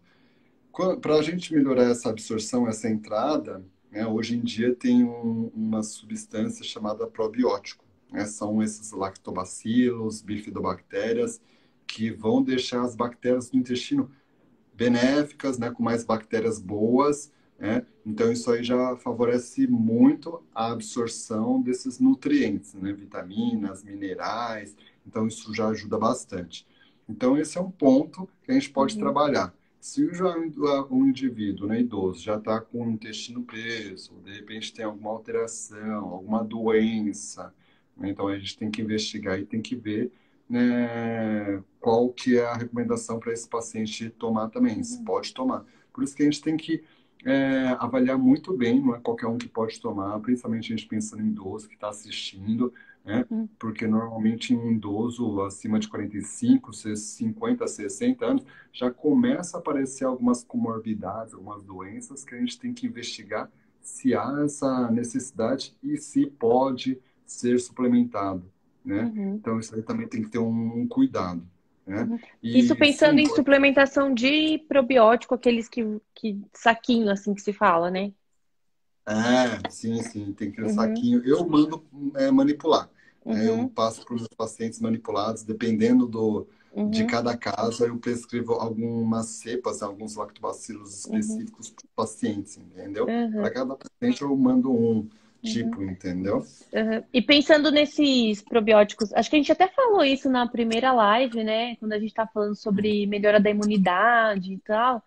Para 1.01 1.15
a 1.15 1.21
gente 1.21 1.53
melhorar 1.53 1.83
essa 1.83 2.09
absorção, 2.09 2.67
essa 2.67 2.89
entrada, 2.89 3.63
né, 3.91 4.05
hoje 4.05 4.35
em 4.35 4.41
dia 4.41 4.73
tem 4.73 5.03
um, 5.03 5.51
uma 5.53 5.83
substância 5.83 6.63
chamada 6.63 7.05
probiótico. 7.07 7.83
Né? 8.11 8.25
São 8.25 8.61
esses 8.63 8.91
lactobacilos, 8.91 10.21
bifidobactérias, 10.21 11.41
que 11.85 12.11
vão 12.11 12.43
deixar 12.43 12.81
as 12.83 12.95
bactérias 12.95 13.49
do 13.49 13.57
intestino 13.57 14.11
benéficas, 14.73 15.57
né, 15.57 15.71
com 15.71 15.81
mais 15.83 16.03
bactérias 16.03 16.59
boas, 16.61 17.31
Né? 17.59 17.85
Então, 18.05 18.31
isso 18.31 18.51
aí 18.51 18.63
já 18.63 18.95
favorece 18.97 19.67
muito 19.67 20.43
a 20.53 20.71
absorção 20.71 21.61
desses 21.61 21.99
nutrientes, 21.99 22.73
né? 22.75 22.93
vitaminas, 22.93 23.83
minerais. 23.83 24.75
Então, 25.05 25.27
isso 25.27 25.53
já 25.53 25.67
ajuda 25.69 25.97
bastante. 25.97 26.67
Então, 27.09 27.37
esse 27.37 27.57
é 27.57 27.61
um 27.61 27.71
ponto 27.71 28.29
que 28.43 28.51
a 28.51 28.53
gente 28.53 28.69
pode 28.69 28.93
uhum. 28.95 28.99
trabalhar. 28.99 29.53
Se 29.79 30.13
já 30.13 30.35
um 30.91 31.07
indivíduo 31.07 31.67
né, 31.67 31.79
idoso 31.81 32.21
já 32.21 32.37
está 32.37 32.59
com 32.61 32.85
o 32.87 32.91
intestino 32.91 33.43
preso, 33.43 34.13
de 34.23 34.33
repente 34.33 34.73
tem 34.73 34.85
alguma 34.85 35.09
alteração, 35.11 36.05
alguma 36.09 36.43
doença? 36.43 37.53
Então 38.03 38.27
a 38.27 38.37
gente 38.37 38.57
tem 38.57 38.69
que 38.69 38.81
investigar 38.81 39.39
e 39.39 39.45
tem 39.45 39.61
que 39.61 39.75
ver 39.75 40.11
né, 40.49 41.61
qual 41.79 42.09
que 42.09 42.37
é 42.37 42.45
a 42.45 42.53
recomendação 42.53 43.19
para 43.19 43.33
esse 43.33 43.47
paciente 43.47 44.09
tomar 44.09 44.49
também, 44.49 44.83
se 44.83 44.97
uhum. 44.99 45.05
pode 45.05 45.33
tomar. 45.33 45.65
Por 45.93 46.03
isso 46.03 46.15
que 46.15 46.21
a 46.21 46.25
gente 46.25 46.41
tem 46.41 46.55
que 46.55 46.83
é, 47.25 47.75
avaliar 47.79 48.17
muito 48.17 48.55
bem, 48.55 48.79
não 48.79 48.95
é 48.95 48.99
qualquer 48.99 49.27
um 49.27 49.37
que 49.37 49.47
pode 49.47 49.79
tomar, 49.81 50.19
principalmente 50.19 50.71
a 50.71 50.75
gente 50.75 50.87
pensando 50.87 51.21
em 51.23 51.27
idoso 51.27 51.67
que 51.67 51.75
está 51.75 51.89
assistindo, 51.89 52.73
né? 53.03 53.25
Uhum. 53.29 53.47
Porque 53.57 53.87
normalmente 53.87 54.53
em 54.53 54.73
idoso 54.73 55.41
acima 55.41 55.79
de 55.79 55.87
45, 55.87 56.73
50, 56.73 57.67
60 57.67 58.25
anos, 58.25 58.45
já 58.71 58.91
começa 58.91 59.57
a 59.57 59.59
aparecer 59.59 60.05
algumas 60.05 60.43
comorbidades, 60.43 61.33
algumas 61.33 61.63
doenças 61.63 62.23
que 62.23 62.35
a 62.35 62.37
gente 62.37 62.59
tem 62.59 62.73
que 62.73 62.85
investigar 62.85 63.49
se 63.81 64.13
há 64.13 64.41
essa 64.43 64.91
necessidade 64.91 65.75
e 65.81 65.97
se 65.97 66.27
pode 66.27 66.99
ser 67.27 67.59
suplementado, 67.59 68.43
né? 68.83 69.03
Uhum. 69.03 69.35
Então 69.35 69.59
isso 69.59 69.75
aí 69.75 69.81
também 69.81 70.07
tem 70.07 70.23
que 70.23 70.29
ter 70.29 70.39
um 70.39 70.87
cuidado. 70.87 71.43
Né? 71.85 72.03
Uhum. 72.03 72.19
E, 72.43 72.59
isso 72.59 72.75
pensando 72.75 73.17
sim, 73.17 73.23
em 73.23 73.29
suplementação 73.29 74.13
de 74.13 74.59
probiótico, 74.67 75.35
aqueles 75.35 75.69
que, 75.69 75.83
que 76.15 76.41
saquinho 76.53 77.09
assim 77.09 77.33
que 77.33 77.41
se 77.41 77.53
fala, 77.53 77.91
né? 77.91 78.11
É, 79.07 79.69
sim, 79.69 80.01
sim, 80.03 80.33
tem 80.33 80.51
que 80.51 80.57
ter 80.57 80.63
um 80.63 80.67
uhum. 80.67 80.73
saquinho. 80.73 81.21
Eu 81.25 81.47
mando 81.47 81.83
é, 82.15 82.29
manipular. 82.29 82.89
Uhum. 83.23 83.37
Eu 83.37 83.69
passo 83.69 84.05
para 84.05 84.15
os 84.15 84.21
meus 84.21 84.33
pacientes 84.35 84.79
manipulados, 84.81 85.43
dependendo 85.43 86.05
do, 86.05 86.45
uhum. 86.73 86.89
de 86.89 87.05
cada 87.05 87.35
caso, 87.37 87.85
eu 87.85 87.97
prescrevo 87.97 88.53
algumas 88.53 89.27
cepas, 89.27 89.81
alguns 89.81 90.15
lactobacilos 90.15 91.05
uhum. 91.05 91.17
específicos 91.17 91.69
para 91.69 91.85
os 91.85 91.91
pacientes, 91.95 92.57
entendeu? 92.57 93.05
Uhum. 93.05 93.31
Para 93.31 93.49
cada 93.49 93.75
paciente 93.75 94.21
eu 94.21 94.35
mando 94.35 94.71
um 94.71 95.07
tipo, 95.53 95.83
entendeu? 95.83 96.43
E 97.13 97.21
pensando 97.21 97.71
nesses 97.71 98.41
probióticos, 98.41 99.13
acho 99.13 99.29
que 99.29 99.35
a 99.35 99.39
gente 99.39 99.51
até 99.51 99.67
falou 99.67 100.03
isso 100.03 100.29
na 100.29 100.47
primeira 100.47 100.93
live, 100.93 101.43
né? 101.43 101.75
Quando 101.77 101.93
a 101.93 101.99
gente 101.99 102.09
está 102.09 102.27
falando 102.27 102.55
sobre 102.55 103.05
melhora 103.07 103.39
da 103.39 103.49
imunidade 103.49 104.53
e 104.53 104.59
tal. 104.59 105.03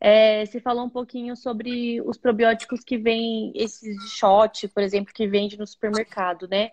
É, 0.00 0.46
você 0.46 0.60
falou 0.60 0.84
um 0.84 0.90
pouquinho 0.90 1.36
sobre 1.36 2.00
os 2.02 2.16
probióticos 2.16 2.82
que 2.82 2.96
vêm, 2.96 3.52
esses 3.54 3.96
de 3.96 4.08
shot, 4.08 4.68
por 4.68 4.82
exemplo, 4.82 5.12
que 5.12 5.26
vende 5.26 5.58
no 5.58 5.66
supermercado, 5.66 6.48
né? 6.48 6.70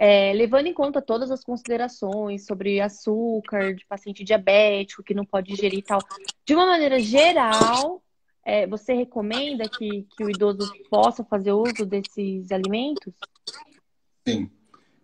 É, 0.00 0.32
levando 0.32 0.66
em 0.68 0.72
conta 0.72 1.02
todas 1.02 1.28
as 1.32 1.42
considerações 1.42 2.46
sobre 2.46 2.80
açúcar, 2.80 3.74
de 3.74 3.84
paciente 3.84 4.22
diabético 4.22 5.02
que 5.02 5.12
não 5.12 5.24
pode 5.24 5.52
ingerir 5.52 5.80
e 5.80 5.82
tal, 5.82 5.98
de 6.46 6.54
uma 6.54 6.66
maneira 6.66 7.00
geral, 7.00 8.00
é, 8.44 8.66
você 8.66 8.94
recomenda 8.94 9.68
que, 9.68 10.06
que 10.16 10.24
o 10.24 10.30
idoso 10.30 10.72
possa 10.90 11.22
fazer 11.24 11.52
uso 11.52 11.84
desses 11.84 12.50
alimentos? 12.50 13.14
Sim, 14.26 14.50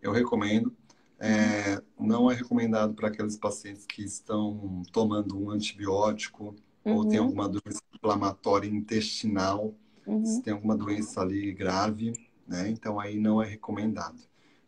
eu 0.01 0.13
recomendo. 0.13 0.75
É, 1.19 1.81
não 1.99 2.31
é 2.31 2.35
recomendado 2.35 2.95
para 2.95 3.09
aqueles 3.09 3.37
pacientes 3.37 3.87
que 3.87 4.03
estão 4.03 4.83
tomando 4.93 5.39
um 5.39 5.51
antibiótico 5.51 6.55
uhum. 6.85 6.97
ou 6.97 7.09
tem 7.09 7.19
uhum. 7.19 7.27
alguma 7.27 7.49
doença 7.49 7.81
inflamatória 7.95 8.69
intestinal, 8.69 9.75
uhum. 10.07 10.25
se 10.27 10.43
tem 10.43 10.53
alguma 10.53 10.77
doença 10.77 11.21
ali 11.21 11.53
grave, 11.53 12.13
né? 12.47 12.69
Então 12.69 13.01
aí 13.01 13.19
não 13.19 13.43
é 13.43 13.47
recomendado. 13.47 14.21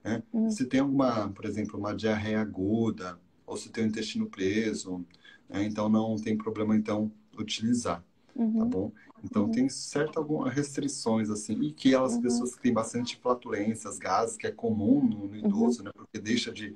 Né? 0.02 0.22
Uhum. 0.32 0.50
Se 0.50 0.64
tem 0.66 0.80
alguma, 0.80 1.28
por 1.30 1.44
exemplo, 1.44 1.78
uma 1.78 1.94
diarreia 1.94 2.40
aguda, 2.40 3.18
ou 3.46 3.56
se 3.56 3.70
tem 3.70 3.84
o 3.84 3.88
intestino 3.88 4.26
preso, 4.26 5.04
né? 5.48 5.64
então 5.64 5.88
não 5.88 6.16
tem 6.16 6.36
problema 6.36 6.76
então 6.76 7.10
utilizar, 7.38 8.02
tá 8.36 8.42
uhum. 8.42 8.68
bom? 8.68 8.92
Então 9.24 9.44
uhum. 9.44 9.50
tem 9.50 9.68
certas 9.68 10.16
algumas 10.16 10.52
restrições 10.54 11.30
assim 11.30 11.60
e 11.62 11.72
que 11.72 11.94
elas 11.94 12.14
uhum. 12.14 12.22
pessoas 12.22 12.54
que 12.54 12.62
têm 12.62 12.72
bastante 12.72 13.16
flatulências, 13.16 13.98
gases, 13.98 14.36
que 14.36 14.46
é 14.46 14.52
comum 14.52 15.02
no, 15.02 15.28
no 15.28 15.36
idoso, 15.36 15.78
uhum. 15.78 15.84
né? 15.86 15.90
Porque 15.94 16.18
deixa 16.18 16.52
de 16.52 16.74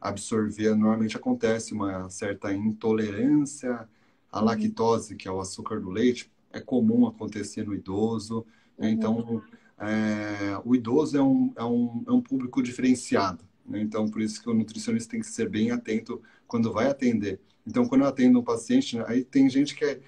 absorver, 0.00 0.70
normalmente 0.70 1.16
acontece 1.16 1.74
uma 1.74 2.08
certa 2.08 2.52
intolerância 2.52 3.88
à 4.30 4.38
uhum. 4.38 4.46
lactose, 4.46 5.16
que 5.16 5.28
é 5.28 5.30
o 5.30 5.40
açúcar 5.40 5.80
do 5.80 5.90
leite, 5.90 6.30
é 6.52 6.60
comum 6.60 7.06
acontecer 7.06 7.66
no 7.66 7.74
idoso. 7.74 8.46
Né? 8.78 8.90
Então 8.90 9.42
é, 9.80 10.60
o 10.64 10.74
idoso 10.74 11.16
é 11.16 11.22
um, 11.22 11.52
é 11.56 11.64
um, 11.64 12.04
é 12.06 12.12
um 12.12 12.20
público 12.20 12.62
diferenciado. 12.62 13.42
Né? 13.66 13.80
Então, 13.80 14.08
por 14.08 14.20
isso 14.20 14.42
que 14.42 14.50
o 14.50 14.54
nutricionista 14.54 15.12
tem 15.12 15.20
que 15.20 15.26
ser 15.26 15.48
bem 15.48 15.70
atento 15.70 16.20
quando 16.46 16.72
vai 16.72 16.88
atender. 16.88 17.40
Então, 17.66 17.86
quando 17.86 18.02
eu 18.02 18.08
atendo 18.08 18.40
um 18.40 18.44
paciente, 18.44 18.96
né, 18.96 19.04
aí 19.06 19.24
tem 19.24 19.48
gente 19.48 19.74
que 19.74 19.84
é, 19.84 20.00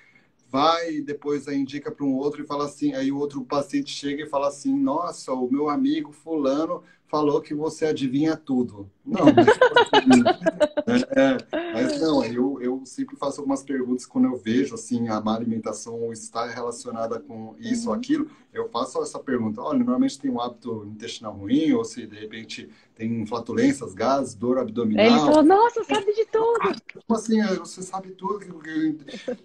vai 0.52 1.00
depois 1.00 1.48
aí 1.48 1.56
indica 1.56 1.90
para 1.90 2.04
um 2.04 2.14
outro 2.14 2.42
e 2.42 2.46
fala 2.46 2.66
assim, 2.66 2.92
aí 2.92 3.10
o 3.10 3.16
outro 3.16 3.42
paciente 3.42 3.90
chega 3.90 4.22
e 4.22 4.28
fala 4.28 4.48
assim, 4.48 4.78
nossa, 4.78 5.32
o 5.32 5.50
meu 5.50 5.70
amigo 5.70 6.12
fulano 6.12 6.82
falou 7.12 7.42
que 7.42 7.52
você 7.52 7.84
adivinha 7.84 8.34
tudo. 8.38 8.90
Não, 9.04 9.26
é, 10.88 11.36
é, 11.52 11.72
mas 11.74 12.00
não, 12.00 12.24
eu, 12.24 12.58
eu 12.62 12.82
sempre 12.86 13.16
faço 13.16 13.38
algumas 13.38 13.62
perguntas 13.62 14.06
quando 14.06 14.24
eu 14.24 14.36
vejo 14.38 14.74
assim 14.74 15.08
a 15.08 15.20
má 15.20 15.36
alimentação 15.36 16.10
está 16.10 16.46
relacionada 16.46 17.20
com 17.20 17.54
isso 17.58 17.88
ou 17.88 17.92
uhum. 17.92 18.00
aquilo. 18.00 18.30
Eu 18.50 18.66
faço 18.70 19.02
essa 19.02 19.18
pergunta: 19.18 19.60
olha, 19.60 19.80
normalmente 19.80 20.18
tem 20.18 20.30
um 20.30 20.40
hábito 20.40 20.86
intestinal 20.90 21.34
ruim, 21.34 21.72
ou 21.72 21.84
se 21.84 22.06
de 22.06 22.18
repente 22.18 22.70
tem 22.94 23.26
flatulências, 23.26 23.92
gases, 23.92 24.34
dor 24.34 24.58
abdominal. 24.58 25.04
Ele 25.04 25.18
falou: 25.18 25.42
nossa, 25.42 25.84
sabe 25.84 26.14
de 26.14 26.24
tudo. 26.24 26.60
Ah, 26.62 26.74
como 27.06 27.18
assim? 27.18 27.42
É, 27.42 27.54
você 27.56 27.82
sabe 27.82 28.12
tudo? 28.12 28.40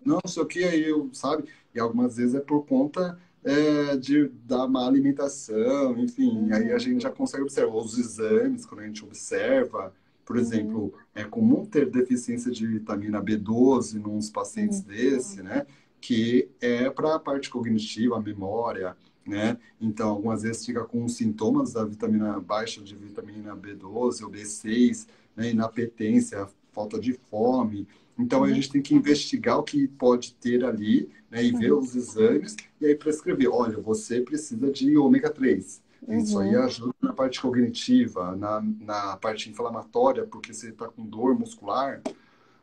Não, 0.06 0.22
sei 0.26 0.42
o 0.42 0.46
que, 0.46 0.64
aí 0.64 0.88
eu, 0.88 1.10
sabe? 1.12 1.44
E 1.76 1.80
algumas 1.82 2.16
vezes 2.16 2.34
é 2.34 2.40
por 2.40 2.66
conta 2.66 3.20
é, 3.48 3.96
de, 3.96 4.28
da 4.46 4.68
má 4.68 4.86
alimentação, 4.86 5.98
enfim, 5.98 6.38
uhum. 6.38 6.54
aí 6.54 6.74
a 6.74 6.78
gente 6.78 7.04
já 7.04 7.10
consegue 7.10 7.44
observar 7.44 7.78
os 7.78 7.98
exames, 7.98 8.66
quando 8.66 8.82
a 8.82 8.86
gente 8.86 9.06
observa, 9.06 9.94
por 10.26 10.36
uhum. 10.36 10.42
exemplo, 10.42 10.94
é 11.16 11.24
comum 11.24 11.66
ter 11.66 11.90
deficiência 11.90 12.52
de 12.52 12.68
vitamina 12.68 13.24
B12 13.24 13.94
nos 14.02 14.30
pacientes 14.30 14.80
uhum. 14.80 14.88
desse, 14.88 15.42
né? 15.42 15.66
Que 16.02 16.50
é 16.60 16.90
para 16.90 17.16
a 17.16 17.20
parte 17.20 17.50
cognitiva, 17.50 18.18
a 18.18 18.22
memória, 18.22 18.98
né? 19.26 19.58
Então, 19.80 20.10
algumas 20.10 20.44
vezes 20.44 20.66
fica 20.66 20.84
com 20.84 21.08
sintomas 21.08 21.72
da 21.72 21.86
vitamina 21.86 22.38
baixa 22.42 22.82
de 22.82 22.96
vitamina 22.96 23.56
B12 23.56 24.24
ou 24.24 24.30
B6, 24.30 25.08
né? 25.38 25.52
Inapetência, 25.52 26.50
falta 26.74 27.00
de 27.00 27.14
fome. 27.14 27.88
Então, 28.18 28.44
a 28.44 28.48
uhum. 28.48 28.54
gente 28.54 28.72
tem 28.72 28.82
que 28.82 28.96
investigar 28.96 29.60
o 29.60 29.64
que 29.64 29.88
pode 29.88 30.34
ter 30.36 30.66
ali, 30.66 31.10
né? 31.30 31.44
E 31.44 31.52
ver 31.52 31.72
uhum. 31.72 31.80
os 31.80 31.96
exames 31.96 32.56
e 32.82 32.86
aí 32.86 32.96
prescrever. 32.96 33.50
Olha, 33.50 33.78
você 33.78 34.22
precisa 34.22 34.72
de 34.72 34.98
ômega 34.98 35.30
3. 35.30 35.82
Uhum. 36.08 36.18
Isso 36.18 36.40
aí 36.40 36.56
ajuda 36.56 36.94
na 37.02 37.14
parte 37.14 37.42
cognitiva, 37.42 38.36
na, 38.36 38.64
na 38.80 39.18
parte 39.18 39.50
inflamatória, 39.50 40.26
porque 40.26 40.54
você 40.54 40.70
está 40.70 40.88
com 40.88 41.06
dor 41.06 41.38
muscular. 41.38 42.02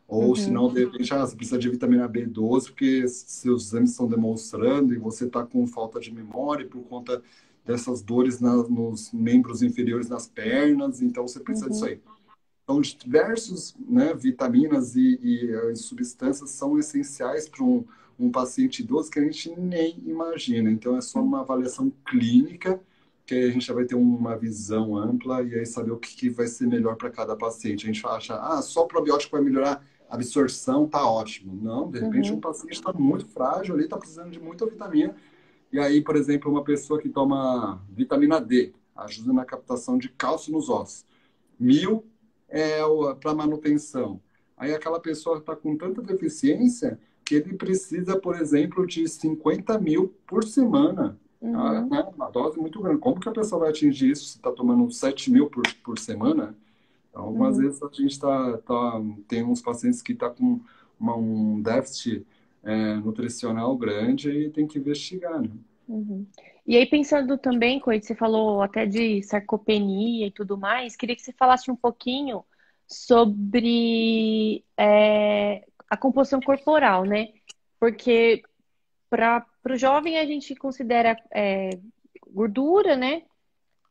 Ou 0.07 0.29
uhum. 0.29 0.35
se 0.35 0.51
não, 0.51 0.71
de 0.71 0.85
repente, 0.85 1.13
ah, 1.13 1.25
você 1.25 1.35
precisa 1.35 1.57
de 1.57 1.69
vitamina 1.69 2.07
B12, 2.07 2.65
porque 2.65 3.07
seus 3.07 3.67
exames 3.67 3.91
estão 3.91 4.07
demonstrando 4.07 4.93
e 4.93 4.97
você 4.97 5.25
está 5.25 5.43
com 5.43 5.65
falta 5.65 5.99
de 5.99 6.13
memória 6.13 6.67
por 6.67 6.83
conta 6.83 7.23
dessas 7.65 8.01
dores 8.01 8.39
na, 8.39 8.55
nos 8.55 9.11
membros 9.11 9.63
inferiores 9.63 10.07
nas 10.07 10.27
pernas, 10.27 11.01
então 11.01 11.27
você 11.27 11.39
precisa 11.39 11.65
uhum. 11.65 11.71
disso 11.71 11.85
aí. 11.85 11.99
Então, 12.65 12.81
diversos 12.81 13.75
né, 13.79 14.11
vitaminas 14.15 14.95
e, 14.95 15.19
e, 15.21 15.51
eh, 15.51 15.75
substâncias 15.75 16.49
são 16.49 16.79
essenciais 16.79 17.47
para 17.47 17.63
um, 17.63 17.85
um 18.19 18.31
paciente 18.31 18.81
idoso 18.81 19.11
que 19.11 19.19
a 19.19 19.21
gente 19.21 19.51
nem 19.51 19.99
imagina. 20.03 20.71
Então, 20.71 20.97
é 20.97 21.01
só 21.01 21.21
uma 21.21 21.41
avaliação 21.41 21.93
clínica 22.03 22.81
que 23.23 23.35
a 23.35 23.51
gente 23.51 23.67
já 23.67 23.73
vai 23.73 23.85
ter 23.85 23.93
uma 23.93 24.35
visão 24.35 24.97
ampla 24.97 25.43
e 25.43 25.53
aí 25.53 25.65
saber 25.65 25.91
o 25.91 25.97
que, 25.97 26.15
que 26.15 26.29
vai 26.29 26.47
ser 26.47 26.67
melhor 26.67 26.95
para 26.95 27.11
cada 27.11 27.35
paciente. 27.35 27.83
A 27.85 27.93
gente 27.93 28.05
acha, 28.05 28.35
ah, 28.35 28.61
só 28.63 28.85
probiótico 28.85 29.35
vai 29.35 29.45
melhorar 29.45 29.85
a 30.09 30.15
absorção, 30.15 30.87
tá 30.87 31.07
ótimo. 31.07 31.55
Não, 31.61 31.89
de 31.89 31.99
repente 31.99 32.31
uhum. 32.31 32.37
um 32.37 32.41
paciente 32.41 32.73
está 32.73 32.91
muito 32.93 33.27
frágil 33.27 33.75
ali, 33.75 33.83
está 33.83 33.97
precisando 33.97 34.31
de 34.31 34.39
muita 34.39 34.65
vitamina. 34.65 35.15
E 35.71 35.79
aí, 35.79 36.01
por 36.01 36.15
exemplo, 36.15 36.51
uma 36.51 36.63
pessoa 36.63 36.99
que 36.99 37.09
toma 37.09 37.79
vitamina 37.91 38.41
D, 38.41 38.73
ajuda 38.95 39.33
na 39.33 39.45
captação 39.45 39.99
de 39.99 40.09
cálcio 40.09 40.51
nos 40.51 40.69
ossos. 40.69 41.05
Mil 41.59 42.03
é 42.55 42.79
para 43.19 43.33
manutenção. 43.33 44.21
Aí 44.57 44.73
aquela 44.73 44.99
pessoa 44.99 45.39
está 45.39 45.55
com 45.55 45.75
tanta 45.75 46.01
deficiência 46.01 46.97
que 47.25 47.35
ele 47.35 47.53
precisa, 47.53 48.17
por 48.17 48.35
exemplo, 48.35 48.87
de 48.87 49.07
50 49.07 49.77
mil 49.79 50.13
por 50.25 50.45
semana. 50.45 51.19
Uhum. 51.41 51.59
Ah, 51.59 51.81
né? 51.81 52.07
Uma 52.15 52.29
dose 52.29 52.57
muito 52.57 52.81
grande. 52.81 52.99
Como 52.99 53.19
que 53.19 53.27
a 53.27 53.33
pessoa 53.33 53.59
vai 53.59 53.69
atingir 53.71 54.11
isso 54.11 54.25
se 54.25 54.37
está 54.37 54.51
tomando 54.51 54.89
7 54.89 55.29
mil 55.29 55.49
por, 55.49 55.63
por 55.83 55.99
semana? 55.99 56.55
Então, 57.09 57.27
uhum. 57.27 57.51
vezes 57.51 57.81
a 57.83 57.89
gente 57.91 58.19
tá, 58.19 58.57
tá, 58.59 59.01
tem 59.27 59.43
uns 59.43 59.61
pacientes 59.61 60.01
que 60.01 60.13
estão 60.13 60.29
tá 60.29 60.35
com 60.35 60.61
uma, 60.97 61.15
um 61.17 61.61
déficit 61.61 62.25
é, 62.63 62.95
nutricional 62.95 63.75
grande 63.77 64.29
e 64.29 64.49
tem 64.49 64.65
que 64.65 64.79
investigar, 64.79 65.41
né? 65.41 65.49
Uhum. 65.87 66.25
E 66.65 66.75
aí, 66.75 66.85
pensando 66.85 67.37
também, 67.37 67.79
Coit, 67.79 68.05
você 68.05 68.15
falou 68.15 68.61
até 68.61 68.85
de 68.85 69.21
sarcopenia 69.23 70.27
e 70.27 70.31
tudo 70.31 70.57
mais, 70.57 70.95
queria 70.95 71.15
que 71.15 71.21
você 71.21 71.31
falasse 71.33 71.69
um 71.69 71.75
pouquinho 71.75 72.43
sobre 72.87 74.63
é, 74.77 75.63
a 75.89 75.97
composição 75.97 76.39
corporal, 76.39 77.03
né? 77.03 77.29
Porque 77.79 78.41
para 79.09 79.45
o 79.69 79.77
jovem 79.77 80.17
a 80.17 80.25
gente 80.25 80.55
considera 80.55 81.15
é, 81.33 81.69
gordura, 82.27 82.95
né? 82.95 83.23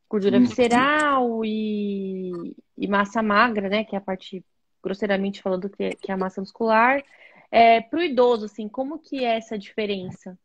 Gordura 0.09 0.39
visceral 0.39 1.45
e, 1.45 2.55
e, 2.77 2.87
massa 2.87 3.23
magra, 3.23 3.69
né? 3.69 3.85
Que 3.85 3.95
é 3.95 3.99
a 3.99 4.03
parte, 4.03 4.45
grosseiramente 4.83 5.43
falando, 5.43 5.71
que 5.71 5.83
é, 5.83 5.91
que 5.91 6.11
é 6.11 6.15
a 6.15 6.19
massa 6.19 6.41
muscular. 6.41 7.03
É, 7.51 7.81
para 7.81 7.99
o 7.99 8.03
idoso, 8.03 8.47
assim, 8.47 8.69
como 8.69 8.99
que 8.99 9.25
é 9.25 9.37
essa 9.37 9.59
diferença? 9.59 10.39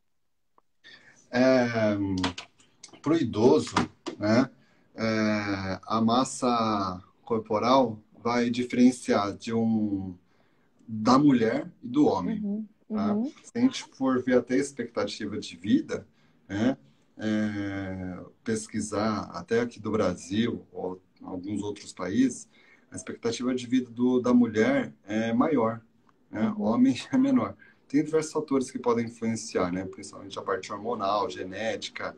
É, 1.32 1.96
para 3.02 3.14
o 3.14 3.18
idoso, 3.18 3.76
né? 4.18 4.50
É, 4.96 5.80
a 5.88 6.02
massa 6.02 7.02
corporal 7.24 8.02
vai 8.22 8.50
diferenciar 8.50 9.36
de 9.38 9.54
um 9.54 10.16
da 10.88 11.18
mulher 11.18 11.72
e 11.84 11.88
do 11.88 12.08
homem. 12.08 12.42
Uhum, 12.44 12.68
tá? 12.90 13.14
uhum. 13.14 13.32
Se 13.44 13.52
a 13.56 13.62
gente 13.62 13.86
for 13.94 14.22
ver 14.24 14.40
até 14.40 14.56
a 14.56 14.58
expectativa 14.58 15.38
de 15.38 15.56
vida, 15.56 16.08
né? 16.48 16.78
É, 17.22 18.20
pesquisar 18.46 19.30
até 19.34 19.60
aqui 19.60 19.78
do 19.80 19.92
Brasil 19.92 20.66
ou 20.72 21.02
alguns 21.22 21.62
outros 21.62 21.92
países, 21.92 22.50
a 22.90 22.96
expectativa 22.96 23.54
de 23.54 23.68
vida 23.68 23.92
do, 23.92 24.22
da 24.22 24.34
mulher 24.34 24.94
é 25.06 25.34
maior, 25.34 25.82
né? 26.32 26.50
Uhum. 26.50 26.56
O 26.58 26.62
homem 26.64 26.96
é 27.12 27.18
menor. 27.18 27.56
Tem 27.90 28.04
diversos 28.04 28.32
fatores 28.32 28.72
que 28.72 28.80
podem 28.80 29.08
influenciar, 29.08 29.72
né? 29.72 29.84
Principalmente 29.84 30.38
a 30.38 30.44
parte 30.44 30.72
hormonal, 30.72 31.30
genética, 31.30 32.16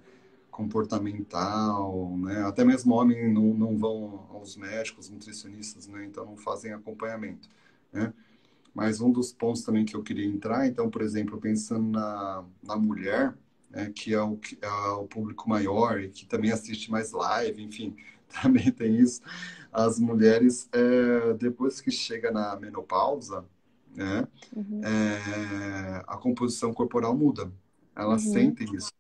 comportamental, 0.52 2.18
né? 2.18 2.44
Até 2.44 2.66
mesmo 2.66 2.94
homens 2.94 3.34
não, 3.34 3.54
não 3.54 3.78
vão 3.78 4.28
aos 4.32 4.58
médicos, 4.58 5.10
nutricionistas, 5.10 5.88
né? 5.88 6.06
Então 6.06 6.26
não 6.26 6.38
fazem 6.38 6.74
acompanhamento, 6.74 7.50
né? 7.92 8.14
Mas 8.74 9.02
um 9.02 9.12
dos 9.12 9.34
pontos 9.34 9.64
também 9.64 9.86
que 9.86 9.96
eu 9.96 10.04
queria 10.04 10.26
entrar, 10.26 10.68
então, 10.68 10.90
por 10.90 11.02
exemplo, 11.02 11.40
pensando 11.40 11.90
na, 11.92 12.46
na 12.64 12.76
mulher, 12.78 13.34
né, 13.70 13.92
que 13.94 14.14
é 14.14 14.22
o, 14.22 14.40
é 14.62 14.70
o 14.94 15.06
público 15.08 15.50
maior 15.50 16.00
e 16.00 16.10
que 16.10 16.26
também 16.26 16.52
assiste 16.52 16.92
mais 16.92 17.12
live, 17.12 17.62
enfim, 17.64 17.96
também 18.42 18.72
tem 18.72 18.98
isso. 18.98 19.22
As 19.72 20.00
mulheres, 20.00 20.70
é, 20.74 21.34
depois 21.34 21.82
que 21.82 21.92
chega 21.92 22.32
na 22.32 22.56
menopausa, 22.58 23.46
né, 23.96 24.28
uhum. 24.56 24.82
é, 24.84 26.04
a 26.08 26.18
composição 26.18 26.74
corporal 26.74 27.16
muda. 27.16 27.52
Elas 27.96 28.26
uhum. 28.26 28.34
sentem 28.34 28.76
isso. 28.76 28.92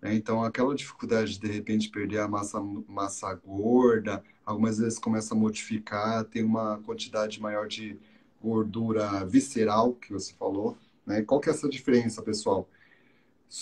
Né? 0.00 0.14
Então, 0.14 0.44
aquela 0.44 0.74
dificuldade 0.74 1.38
de, 1.38 1.48
de 1.48 1.52
repente, 1.52 1.88
perder 1.88 2.20
a 2.20 2.28
massa, 2.28 2.60
massa 2.86 3.34
gorda, 3.34 4.22
algumas 4.44 4.78
vezes 4.78 4.98
começa 4.98 5.34
a 5.34 5.36
modificar, 5.36 6.24
tem 6.24 6.44
uma 6.44 6.78
quantidade 6.84 7.40
maior 7.40 7.66
de 7.66 7.98
gordura 8.42 9.24
visceral, 9.24 9.94
que 9.94 10.12
você 10.12 10.34
falou. 10.34 10.76
Né? 11.06 11.22
Qual 11.22 11.40
que 11.40 11.48
é 11.48 11.52
essa 11.52 11.68
diferença, 11.68 12.22
pessoal? 12.22 12.68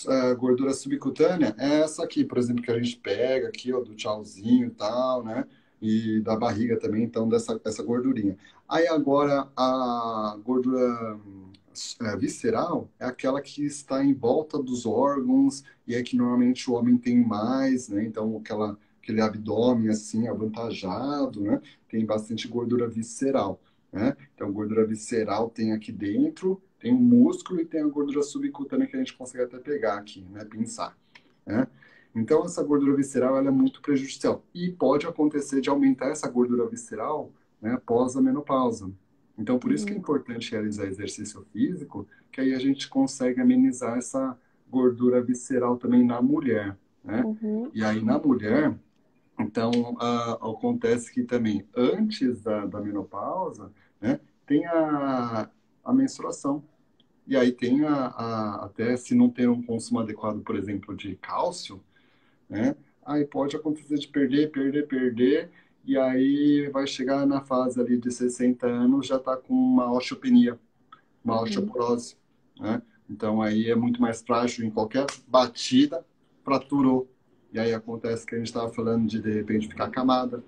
A 0.07 0.33
gordura 0.33 0.73
subcutânea 0.73 1.55
é 1.57 1.81
essa 1.81 2.03
aqui, 2.03 2.25
por 2.25 2.37
exemplo, 2.37 2.63
que 2.63 2.71
a 2.71 2.81
gente 2.81 2.97
pega 2.97 3.47
aqui, 3.47 3.71
ó, 3.71 3.79
do 3.79 3.93
tchauzinho 3.95 4.67
e 4.67 4.71
tal, 4.71 5.23
né? 5.23 5.45
E 5.83 6.21
da 6.21 6.37
barriga 6.37 6.79
também, 6.79 7.03
então, 7.03 7.27
dessa 7.27 7.59
essa 7.65 7.83
gordurinha. 7.83 8.37
Aí 8.69 8.87
agora, 8.87 9.49
a 9.53 10.39
gordura 10.41 11.19
é, 12.01 12.15
visceral 12.15 12.89
é 12.97 13.05
aquela 13.05 13.41
que 13.41 13.65
está 13.65 14.01
em 14.01 14.13
volta 14.13 14.57
dos 14.57 14.85
órgãos 14.85 15.61
e 15.85 15.93
é 15.93 16.01
que 16.01 16.15
normalmente 16.15 16.71
o 16.71 16.73
homem 16.75 16.97
tem 16.97 17.21
mais, 17.21 17.89
né? 17.89 18.05
Então, 18.05 18.37
aquela, 18.37 18.77
aquele 19.01 19.19
abdômen 19.19 19.89
assim, 19.89 20.29
avantajado, 20.29 21.41
né? 21.41 21.61
Tem 21.89 22.05
bastante 22.05 22.47
gordura 22.47 22.87
visceral. 22.87 23.61
Né? 23.91 24.15
Então, 24.33 24.53
gordura 24.53 24.87
visceral 24.87 25.49
tem 25.49 25.73
aqui 25.73 25.91
dentro, 25.91 26.61
tem 26.79 26.93
o 26.93 26.97
músculo 26.97 27.59
e 27.59 27.65
tem 27.65 27.81
a 27.81 27.87
gordura 27.87 28.23
subcutânea 28.23 28.87
que 28.87 28.95
a 28.95 28.99
gente 28.99 29.15
consegue 29.15 29.43
até 29.43 29.59
pegar 29.59 29.97
aqui, 29.97 30.25
né? 30.31 30.45
Pinçar. 30.45 30.97
Né? 31.45 31.67
Então, 32.15 32.45
essa 32.45 32.63
gordura 32.63 32.95
visceral 32.95 33.37
ela 33.37 33.47
é 33.47 33.51
muito 33.51 33.81
prejudicial. 33.81 34.43
E 34.53 34.71
pode 34.71 35.07
acontecer 35.07 35.61
de 35.61 35.69
aumentar 35.69 36.09
essa 36.09 36.29
gordura 36.29 36.67
visceral 36.67 37.31
né, 37.61 37.73
após 37.73 38.15
a 38.15 38.21
menopausa. 38.21 38.91
Então, 39.37 39.57
por 39.57 39.71
isso 39.71 39.85
que 39.85 39.91
é 39.91 39.95
uhum. 39.95 40.01
importante 40.01 40.51
realizar 40.51 40.85
exercício 40.85 41.45
físico, 41.51 42.07
que 42.31 42.39
aí 42.39 42.53
a 42.53 42.59
gente 42.59 42.87
consegue 42.87 43.41
amenizar 43.41 43.97
essa 43.97 44.37
gordura 44.69 45.21
visceral 45.21 45.77
também 45.77 46.05
na 46.05 46.21
mulher. 46.21 46.77
Né? 47.03 47.23
Uhum. 47.23 47.71
E 47.73 47.83
aí, 47.83 48.03
na 48.03 48.19
mulher, 48.19 48.77
então, 49.39 49.71
acontece 50.41 51.11
que 51.11 51.23
também, 51.23 51.67
antes 51.75 52.41
da, 52.41 52.65
da 52.65 52.79
menopausa, 52.79 53.71
né? 53.99 54.19
Tem 54.45 54.65
a, 54.65 55.49
a 55.83 55.93
menstruação. 55.93 56.63
E 57.25 57.37
aí 57.37 57.51
tem 57.51 57.85
a, 57.85 58.07
a, 58.07 58.65
até 58.65 58.95
se 58.97 59.15
não 59.15 59.29
ter 59.29 59.49
um 59.49 59.63
consumo 59.63 59.99
adequado, 59.99 60.41
por 60.41 60.55
exemplo, 60.55 60.95
de 60.95 61.15
cálcio, 61.15 61.81
né? 62.53 62.75
Aí 63.05 63.25
pode 63.25 63.55
acontecer 63.55 63.97
de 63.97 64.07
perder, 64.07 64.51
perder, 64.51 64.87
perder, 64.87 65.49
e 65.85 65.97
aí 65.97 66.69
vai 66.71 66.87
chegar 66.87 67.25
na 67.25 67.41
fase 67.41 67.79
ali 67.79 67.97
de 67.97 68.11
60 68.11 68.65
anos, 68.65 69.07
já 69.07 69.17
está 69.17 69.35
com 69.35 69.53
uma 69.53 69.91
osteopenia, 69.91 70.57
uma 71.23 71.35
uhum. 71.35 71.43
osteoporose, 71.43 72.15
né? 72.59 72.81
Então 73.09 73.41
aí 73.41 73.69
é 73.69 73.75
muito 73.75 74.01
mais 74.01 74.21
frágil 74.21 74.65
em 74.65 74.69
qualquer 74.69 75.05
batida, 75.27 76.05
fraturou. 76.43 77.09
E 77.51 77.59
aí 77.59 77.73
acontece 77.73 78.25
que 78.25 78.33
a 78.33 78.37
gente 78.37 78.47
estava 78.47 78.71
falando 78.71 79.07
de 79.07 79.21
de 79.21 79.31
repente 79.31 79.67
ficar 79.67 79.89
camada, 79.89 80.43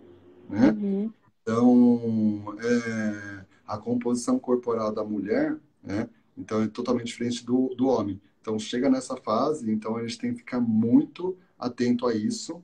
né? 0.49 0.71
Uhum. 0.71 1.11
Então, 1.41 2.57
é, 2.59 3.45
a 3.67 3.77
composição 3.77 4.39
corporal 4.39 4.91
da 4.91 5.03
mulher, 5.03 5.55
né? 5.83 6.09
Então, 6.35 6.63
é 6.63 6.67
totalmente 6.67 7.07
diferente 7.07 7.45
do, 7.45 7.73
do 7.75 7.87
homem. 7.87 8.19
Então, 8.41 8.57
chega 8.57 8.89
nessa 8.89 9.15
fase, 9.17 9.71
então 9.71 9.95
a 9.95 10.01
gente 10.01 10.17
tem 10.17 10.31
que 10.31 10.39
ficar 10.39 10.59
muito 10.59 11.37
atento 11.57 12.07
a 12.07 12.13
isso. 12.13 12.63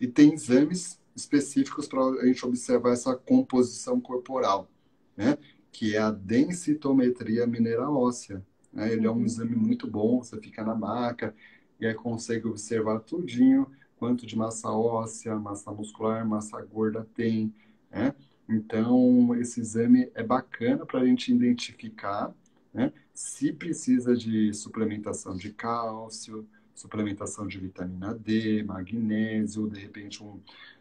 E 0.00 0.06
tem 0.06 0.32
exames 0.34 1.00
específicos 1.14 1.86
para 1.86 2.04
a 2.04 2.26
gente 2.26 2.44
observar 2.44 2.92
essa 2.92 3.16
composição 3.16 4.00
corporal, 4.00 4.70
né? 5.16 5.38
Que 5.72 5.96
é 5.96 5.98
a 5.98 6.10
densitometria 6.10 7.46
mineral 7.46 7.96
óssea. 7.96 8.44
Né? 8.72 8.92
Ele 8.92 9.06
é 9.06 9.10
um 9.10 9.16
uhum. 9.16 9.24
exame 9.24 9.56
muito 9.56 9.86
bom, 9.86 10.22
você 10.22 10.38
fica 10.38 10.62
na 10.62 10.74
maca 10.74 11.34
e 11.80 11.86
aí 11.86 11.94
consegue 11.94 12.46
observar 12.46 13.00
tudinho, 13.00 13.66
quanto 13.96 14.26
de 14.26 14.36
massa 14.36 14.70
óssea, 14.70 15.36
massa 15.36 15.70
muscular, 15.72 16.26
massa 16.26 16.60
gorda 16.62 17.06
tem, 17.14 17.52
né? 17.90 18.14
Então, 18.48 19.34
esse 19.34 19.60
exame 19.60 20.10
é 20.14 20.22
bacana 20.22 20.86
para 20.86 21.00
a 21.00 21.06
gente 21.06 21.32
identificar 21.32 22.32
né, 22.72 22.92
se 23.12 23.52
precisa 23.52 24.14
de 24.14 24.52
suplementação 24.52 25.36
de 25.36 25.50
cálcio, 25.52 26.46
suplementação 26.76 27.46
de 27.46 27.58
vitamina 27.58 28.14
D, 28.14 28.62
magnésio, 28.62 29.68
de 29.68 29.80
repente 29.80 30.22
um 30.22 30.40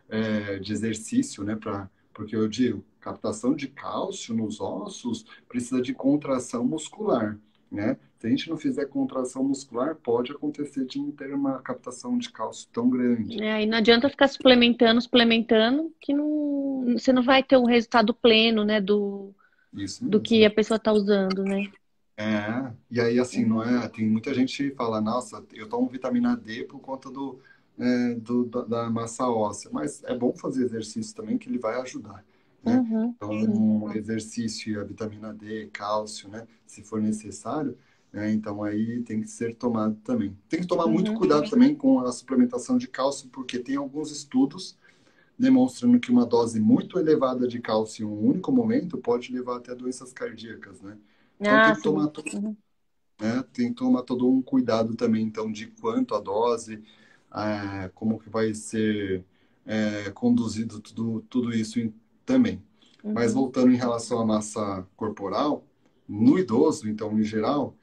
é, 0.10 0.60
de 0.60 0.72
exercício, 0.72 1.44
né? 1.44 1.56
Pra, 1.56 1.90
porque 2.14 2.36
eu 2.36 2.48
digo, 2.48 2.84
captação 3.00 3.56
de 3.56 3.68
cálcio 3.68 4.36
nos 4.36 4.60
ossos 4.60 5.26
precisa 5.48 5.82
de 5.82 5.94
contração 5.94 6.66
muscular, 6.66 7.38
né? 7.72 7.98
Se 8.18 8.28
a 8.28 8.30
gente 8.30 8.50
não 8.50 8.58
fizer 8.58 8.86
contração 8.86 9.44
muscular, 9.44 9.96
pode 9.96 10.32
acontecer 10.32 10.86
de 10.86 10.98
não 10.98 11.12
ter 11.12 11.34
uma 11.34 11.60
captação 11.60 12.18
de 12.18 12.30
cálcio 12.32 12.68
tão 12.72 12.90
grande. 12.90 13.42
É, 13.42 13.64
e 13.64 13.66
não 13.66 13.78
adianta 13.78 14.10
ficar 14.10 14.28
suplementando, 14.28 15.02
suplementando, 15.02 15.94
que 16.00 16.14
não, 16.14 16.96
você 16.98 17.12
não 17.12 17.22
vai 17.22 17.44
ter 17.44 17.58
um 17.58 17.66
resultado 17.66 18.14
pleno, 18.14 18.64
né, 18.64 18.80
do, 18.82 19.34
do 20.02 20.22
que 20.22 20.46
a 20.46 20.50
pessoa 20.50 20.78
está 20.78 20.92
usando, 20.92 21.44
né? 21.44 21.70
É, 22.18 22.72
e 22.90 23.00
aí 23.00 23.20
assim, 23.20 23.46
não 23.46 23.62
é? 23.62 23.88
Tem 23.90 24.08
muita 24.08 24.34
gente 24.34 24.70
que 24.70 24.76
fala, 24.76 25.02
nossa, 25.02 25.44
eu 25.54 25.68
tomo 25.68 25.90
vitamina 25.90 26.36
D 26.36 26.64
por 26.64 26.80
conta 26.80 27.12
do, 27.12 27.40
é, 27.78 28.14
do 28.16 28.46
da, 28.46 28.62
da, 28.62 28.90
massa 28.90 29.28
óssea, 29.28 29.70
mas 29.72 30.04
é 30.06 30.16
bom 30.16 30.34
fazer 30.34 30.64
exercício 30.64 31.16
também 31.16 31.38
que 31.38 31.50
ele 31.50 31.60
vai 31.60 31.80
ajudar. 31.82 32.24
Né? 32.64 32.78
Uhum, 32.78 33.14
então, 33.16 33.30
um 33.32 33.92
exercício 33.94 34.74
e 34.74 34.78
a 34.78 34.84
vitamina 34.84 35.34
D, 35.34 35.68
cálcio, 35.74 36.30
né, 36.30 36.48
se 36.66 36.82
for 36.84 37.02
necessário, 37.02 37.78
né? 38.16 38.32
Então 38.32 38.64
aí 38.64 39.04
tem 39.04 39.22
que 39.22 39.28
ser 39.28 39.54
tomado 39.54 39.96
também. 39.98 40.36
Tem 40.48 40.62
que 40.62 40.68
tomar 40.68 40.86
uhum. 40.86 40.94
muito 40.94 41.14
cuidado 41.16 41.50
também 41.50 41.76
com 41.76 42.00
a 42.00 42.12
suplementação 42.14 42.78
de 42.78 42.88
cálcio, 42.88 43.30
porque 43.30 43.60
tem 43.60 43.76
alguns 43.76 44.10
estudos 44.10 44.78
demonstrando 45.38 46.00
que 46.00 46.10
uma 46.10 46.26
dose 46.26 46.62
muito 46.62 46.98
elevada 46.98 47.46
de 47.46 47.60
cálcio 47.60 48.04
em 48.04 48.10
um 48.10 48.30
único 48.30 48.54
momento 48.54 48.98
pode 48.98 49.34
levar 49.34 49.58
até 49.58 49.76
doenças 49.76 50.14
cardíacas, 50.14 50.82
né? 50.82 50.98
Então 51.40 51.54
ah, 51.54 51.66
tem 51.66 51.76
que 51.76 51.82
tomar 51.82 52.08
todo, 52.08 52.34
uhum. 52.34 52.56
né? 53.20 53.44
Tem 53.54 53.70
que 53.70 53.76
tomar 53.76 54.02
todo 54.04 54.30
um 54.30 54.42
cuidado 54.42 54.96
também, 54.96 55.24
então, 55.24 55.52
de 55.52 55.68
quanto 55.68 56.16
a 56.16 56.20
dose, 56.20 56.82
é, 57.34 57.90
como 57.94 58.20
que 58.20 58.30
vai 58.30 58.54
ser 58.54 59.24
é, 59.66 60.10
conduzido 60.12 60.80
tudo, 60.80 61.22
tudo 61.30 61.54
isso 61.54 61.80
em, 61.80 61.94
também. 62.26 62.62
Uhum. 63.04 63.14
Mas 63.14 63.34
voltando 63.34 63.72
em 63.72 63.78
relação 63.78 64.20
à 64.20 64.26
massa 64.26 64.88
corporal, 64.96 65.66
no 66.08 66.40
idoso, 66.40 66.88
então, 66.88 67.18
em 67.20 67.24
geral, 67.24 67.76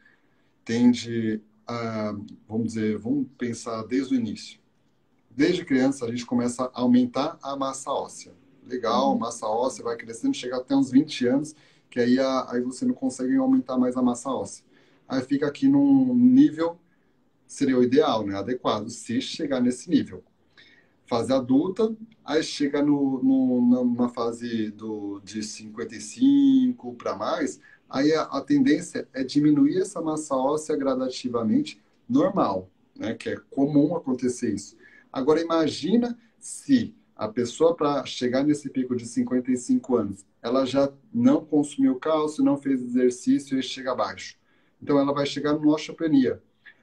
tende 0.65 1.41
a, 1.67 2.15
vamos 2.49 2.69
dizer, 2.69 2.99
vamos 2.99 3.27
pensar 3.37 3.83
desde 3.85 4.15
o 4.15 4.17
início. 4.17 4.61
Desde 5.31 5.65
criança, 5.65 6.05
a 6.05 6.11
gente 6.11 6.27
começa 6.27 6.65
a 6.65 6.81
aumentar 6.81 7.39
a 7.43 7.57
massa 7.57 7.91
óssea. 7.91 8.33
Legal, 8.65 9.13
uhum. 9.13 9.19
massa 9.19 9.47
óssea 9.47 9.85
vai 9.85 9.97
crescendo, 9.97 10.35
chega 10.35 10.57
até 10.57 10.75
uns 10.75 10.91
20 10.91 11.27
anos, 11.27 11.55
que 11.93 12.01
aí, 12.01 12.19
a, 12.19 12.51
aí 12.51 12.63
você 12.63 12.87
não 12.87 12.95
consegue 12.95 13.37
aumentar 13.37 13.77
mais 13.77 13.99
a 13.99 14.03
massa 14.03 14.31
óssea. 14.31 14.65
Aí 15.07 15.21
fica 15.21 15.47
aqui 15.47 15.69
num 15.69 16.15
nível, 16.15 16.79
seria 17.47 17.77
o 17.77 17.83
ideal, 17.83 18.27
né? 18.27 18.35
Adequado, 18.35 18.89
se 18.89 19.21
chegar 19.21 19.61
nesse 19.61 19.91
nível. 19.91 20.25
Fase 21.05 21.35
adulta, 21.35 21.95
aí 22.25 22.43
chega 22.43 22.83
no, 22.83 23.23
no, 23.23 23.85
numa 23.85 24.09
fase 24.09 24.71
do, 24.71 25.21
de 25.23 25.43
55 25.43 26.95
para 26.95 27.15
mais, 27.15 27.61
aí 27.91 28.15
a, 28.15 28.23
a, 28.23 28.41
tendência 28.41 29.07
é 29.13 29.23
diminuir 29.23 29.79
essa 29.79 30.01
massa 30.01 30.35
óssea 30.35 30.75
gradativamente, 30.75 31.79
normal, 32.09 32.71
né? 32.97 33.13
Que 33.13 33.29
é 33.29 33.37
comum 33.51 33.95
acontecer 33.95 34.55
isso. 34.55 34.79
Agora 35.13 35.43
imagina 35.43 36.19
se 36.41 36.95
a 37.23 37.29
pessoa 37.29 37.73
para 37.73 38.05
chegar 38.05 38.43
nesse 38.43 38.69
pico 38.69 38.97
de 38.97 39.07
55 39.07 39.95
anos, 39.95 40.27
ela 40.43 40.67
já 40.67 40.93
não 41.15 41.45
consumiu 41.45 41.95
cálcio, 41.95 42.43
não 42.45 42.57
fez 42.57 42.83
exercício 42.83 43.57
e 43.57 43.63
chega 43.63 43.93
abaixo. 43.93 44.37
Então 44.83 44.99
ela 44.99 45.15
vai 45.15 45.25
chegar 45.25 45.53
no 45.53 45.69
osteopenia. 45.69 46.43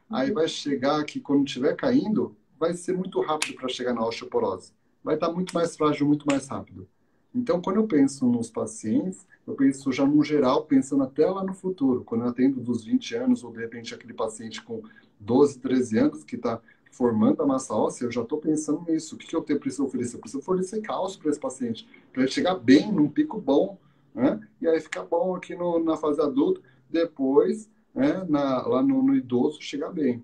Aí 0.10 0.32
vai 0.32 0.48
chegar 0.48 1.04
que 1.04 1.20
quando 1.20 1.46
estiver 1.46 1.76
caindo, 1.76 2.38
vai 2.58 2.74
ser 2.74 2.96
muito 2.96 3.20
rápido 3.20 3.56
para 3.56 3.68
chegar 3.68 3.94
na 3.94 4.08
osteoporose. 4.08 4.72
Vai 5.04 5.16
estar 5.16 5.28
tá 5.28 5.34
muito 5.34 5.54
mais 5.54 5.76
frágil, 5.76 6.08
muito 6.08 6.26
mais 6.26 6.48
rápido. 6.48 6.88
Então, 7.36 7.62
quando 7.62 7.76
eu 7.76 7.86
penso 7.86 8.26
nos 8.26 8.50
pacientes, 8.50 9.28
eu 9.46 9.56
penso 9.56 9.92
já 9.92 10.06
no 10.06 10.24
geral, 10.24 10.64
pensando 10.64 11.04
até 11.04 11.30
lá 11.30 11.44
no 11.44 11.54
futuro, 11.54 12.06
quando 12.06 12.24
eu 12.24 12.30
atendo 12.30 12.62
dos 12.62 12.86
20 12.86 13.16
anos, 13.16 13.44
ou 13.44 13.52
de 13.52 13.60
repente 13.60 13.94
aquele 13.94 14.14
paciente 14.14 14.62
com 14.64 14.82
12, 15.20 15.60
13 15.60 15.98
anos 16.00 16.24
que 16.24 16.38
está 16.38 16.62
formando 16.90 17.42
a 17.42 17.46
massa 17.46 17.74
óssea, 17.74 18.06
eu 18.06 18.12
já 18.12 18.22
estou 18.22 18.40
pensando 18.40 18.84
nisso. 18.88 19.16
O 19.16 19.18
que, 19.18 19.28
que 19.28 19.36
eu 19.36 19.42
tenho, 19.42 19.60
preciso 19.60 19.86
oferecer? 19.86 20.16
Eu 20.16 20.20
preciso 20.20 20.40
oferecer 20.40 20.82
cálcio 20.82 21.20
para 21.20 21.30
esse 21.30 21.40
paciente, 21.40 21.88
para 22.12 22.24
ele 22.24 22.32
chegar 22.32 22.56
bem, 22.56 22.92
num 22.92 23.10
pico 23.10 23.40
bom, 23.40 23.78
né? 24.14 24.40
e 24.62 24.68
aí 24.68 24.80
ficar 24.80 25.04
bom 25.04 25.36
aqui 25.36 25.56
no, 25.56 25.84
na 25.84 25.96
fase 25.96 26.20
adulta, 26.22 26.62
depois, 26.90 27.70
né, 27.94 28.26
na, 28.28 28.66
lá 28.68 28.82
no, 28.82 29.02
no, 29.04 29.16
idoso, 29.16 29.62
chegar 29.62 29.92
bem. 29.92 30.24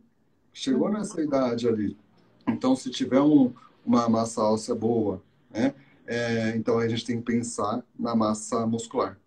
Chegou 0.52 0.90
nessa 0.90 1.22
idade 1.22 1.68
ali. 1.68 1.98
Então, 2.48 2.76
se 2.76 2.90
tiver 2.90 3.22
um, 3.22 3.54
uma 3.86 4.10
massa 4.10 4.42
óssea 4.42 4.74
boa, 4.74 5.22
né, 5.52 5.74
é, 6.08 6.56
então 6.56 6.80
a 6.80 6.88
gente 6.88 7.06
tem 7.06 7.18
que 7.18 7.24
pensar 7.24 7.84
na 7.98 8.16
massa 8.16 8.66
muscular. 8.66 9.18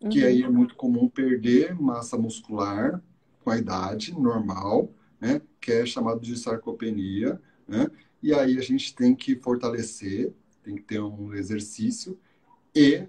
Uhum. 0.00 0.08
Que 0.08 0.24
aí 0.24 0.42
é 0.42 0.48
muito 0.48 0.74
comum 0.74 1.08
perder 1.08 1.74
massa 1.74 2.16
muscular 2.16 3.02
com 3.44 3.50
a 3.50 3.58
idade 3.58 4.12
normal, 4.18 4.88
né? 5.20 5.40
que 5.60 5.72
é 5.72 5.86
chamado 5.86 6.20
de 6.20 6.36
sarcopenia. 6.36 7.40
Né? 7.66 7.90
E 8.22 8.34
aí 8.34 8.58
a 8.58 8.62
gente 8.62 8.94
tem 8.94 9.14
que 9.14 9.36
fortalecer, 9.36 10.32
tem 10.62 10.76
que 10.76 10.82
ter 10.82 11.00
um 11.00 11.34
exercício 11.34 12.18
e 12.74 13.06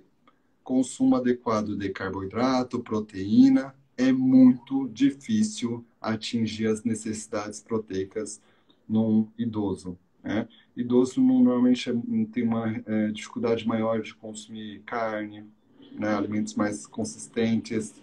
consumo 0.64 1.16
adequado 1.16 1.76
de 1.76 1.90
carboidrato, 1.90 2.80
proteína. 2.80 3.76
É 3.98 4.12
muito 4.12 4.88
difícil 4.90 5.86
atingir 6.00 6.68
as 6.68 6.84
necessidades 6.84 7.60
proteicas 7.60 8.40
num 8.88 9.28
idoso. 9.38 9.98
Né? 10.24 10.48
Idoso 10.76 11.22
normalmente 11.22 11.90
é, 11.90 11.94
tem 12.32 12.44
uma 12.44 12.82
é, 12.86 13.12
dificuldade 13.12 13.68
maior 13.68 14.02
de 14.02 14.14
consumir 14.16 14.82
carne, 14.86 15.46
né? 15.92 16.14
alimentos 16.14 16.56
mais 16.56 16.86
consistentes, 16.86 17.94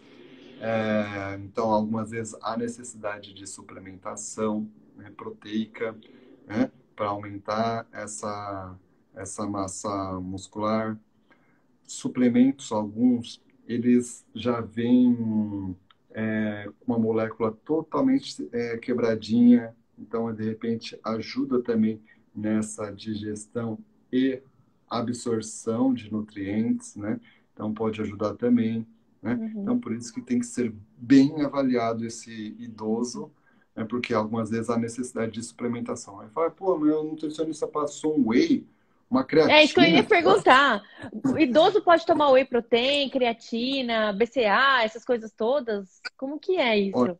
é, 0.61 1.37
então, 1.37 1.71
algumas 1.71 2.11
vezes 2.11 2.35
há 2.43 2.57
necessidade 2.57 3.35
de 3.35 3.47
suplementação 3.47 4.69
né, 4.97 5.11
proteica 5.17 5.97
né, 6.47 6.71
para 6.95 7.09
aumentar 7.09 7.87
essa, 7.93 8.77
essa 9.15 9.47
massa 9.47 10.21
muscular. 10.21 10.99
Suplementos, 11.85 12.73
alguns, 12.73 13.43
eles 13.67 14.27
já 14.35 14.61
vêm 14.61 15.77
é, 16.11 16.69
com 16.81 16.93
uma 16.93 16.99
molécula 16.99 17.53
totalmente 17.53 18.49
é, 18.53 18.79
quebradinha, 18.79 19.75
então, 19.99 20.33
de 20.33 20.45
repente, 20.45 20.99
ajuda 21.05 21.63
também 21.63 22.01
nessa 22.35 22.91
digestão 22.91 23.79
e 24.13 24.43
absorção 24.89 25.93
de 25.93 26.11
nutrientes, 26.13 26.97
né? 26.97 27.21
Então, 27.53 27.73
pode 27.73 28.01
ajudar 28.01 28.35
também. 28.35 28.87
Né? 29.27 29.35
Uhum. 29.35 29.63
Então, 29.63 29.81
por 29.81 29.93
isso 29.93 30.13
que 30.15 30.23
tem 30.23 30.39
que 30.39 30.47
ser 30.47 30.73
bem 30.97 31.43
avaliado 31.43 32.07
esse 32.07 32.55
idoso, 32.61 33.33
né? 33.75 33.85
porque 33.85 34.15
algumas 34.15 34.51
vezes 34.51 34.71
há 34.71 34.79
necessidade 34.79 35.33
de 35.33 35.43
suplementação. 35.43 36.21
Aí 36.21 36.29
fala, 36.29 36.49
pô, 36.51 36.79
meu 36.79 37.03
nutricionista 37.03 37.67
passou 37.67 38.17
um 38.17 38.29
whey, 38.29 38.65
uma 39.11 39.25
creatina. 39.25 39.59
É 39.59 39.65
isso 39.65 39.75
que 39.75 39.81
eu 39.81 39.85
ia 39.85 40.05
perguntar. 40.05 40.81
O 41.25 41.37
idoso 41.37 41.83
pode 41.83 42.07
tomar 42.07 42.31
whey 42.31 42.45
protein, 42.45 43.11
creatina, 43.11 44.13
BCA, 44.13 44.85
essas 44.85 45.05
coisas 45.05 45.33
todas? 45.33 46.01
Como 46.17 46.39
que 46.39 46.57
é 46.57 46.79
isso? 46.79 46.99
Olha, 46.99 47.19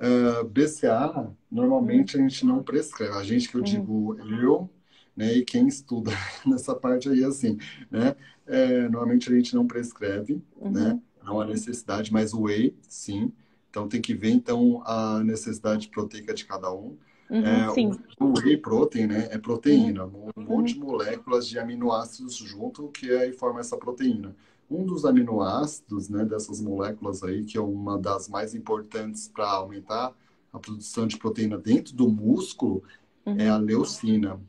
uh, 0.00 0.44
BCA, 0.44 1.30
normalmente 1.50 2.16
a 2.16 2.20
gente 2.20 2.46
não 2.46 2.62
prescreve. 2.62 3.12
A 3.12 3.22
gente 3.22 3.46
que 3.46 3.56
eu 3.56 3.60
uhum. 3.60 3.64
digo, 3.64 4.16
eu 4.18 4.70
né? 5.16 5.34
E 5.34 5.44
quem 5.44 5.68
estuda 5.68 6.10
nessa 6.46 6.74
parte 6.74 7.08
aí, 7.08 7.22
assim, 7.22 7.58
né? 7.90 8.16
É, 8.46 8.88
normalmente 8.88 9.30
a 9.30 9.36
gente 9.36 9.54
não 9.54 9.66
prescreve, 9.66 10.42
uhum. 10.56 10.70
né? 10.70 11.00
Não 11.30 11.40
há 11.40 11.46
necessidade, 11.46 12.12
mas 12.12 12.34
o 12.34 12.42
whey, 12.42 12.74
sim. 12.88 13.32
Então 13.70 13.88
tem 13.88 14.00
que 14.00 14.14
ver, 14.14 14.30
então, 14.30 14.82
a 14.84 15.22
necessidade 15.22 15.88
proteica 15.88 16.34
de 16.34 16.44
cada 16.44 16.72
um. 16.72 16.96
Uhum, 17.30 17.46
é, 17.46 17.70
sim. 17.72 17.90
O, 18.18 18.24
o 18.24 18.34
whey 18.38 18.56
protein, 18.56 19.06
né? 19.06 19.28
É 19.30 19.38
proteína, 19.38 20.06
uhum. 20.06 20.30
um 20.36 20.42
monte 20.42 20.74
de 20.74 20.80
moléculas 20.80 21.46
de 21.46 21.56
aminoácidos 21.56 22.34
junto 22.34 22.88
que 22.88 23.08
aí 23.12 23.32
forma 23.32 23.60
essa 23.60 23.76
proteína. 23.76 24.34
Um 24.68 24.84
dos 24.84 25.04
aminoácidos, 25.04 26.08
né, 26.08 26.24
dessas 26.24 26.60
moléculas 26.60 27.22
aí, 27.22 27.44
que 27.44 27.56
é 27.56 27.60
uma 27.60 27.96
das 27.96 28.28
mais 28.28 28.54
importantes 28.54 29.28
para 29.28 29.48
aumentar 29.48 30.12
a 30.52 30.58
produção 30.58 31.06
de 31.06 31.16
proteína 31.16 31.56
dentro 31.56 31.94
do 31.94 32.08
músculo, 32.08 32.82
uhum. 33.24 33.36
é 33.38 33.48
a 33.48 33.56
leucina. 33.56 34.40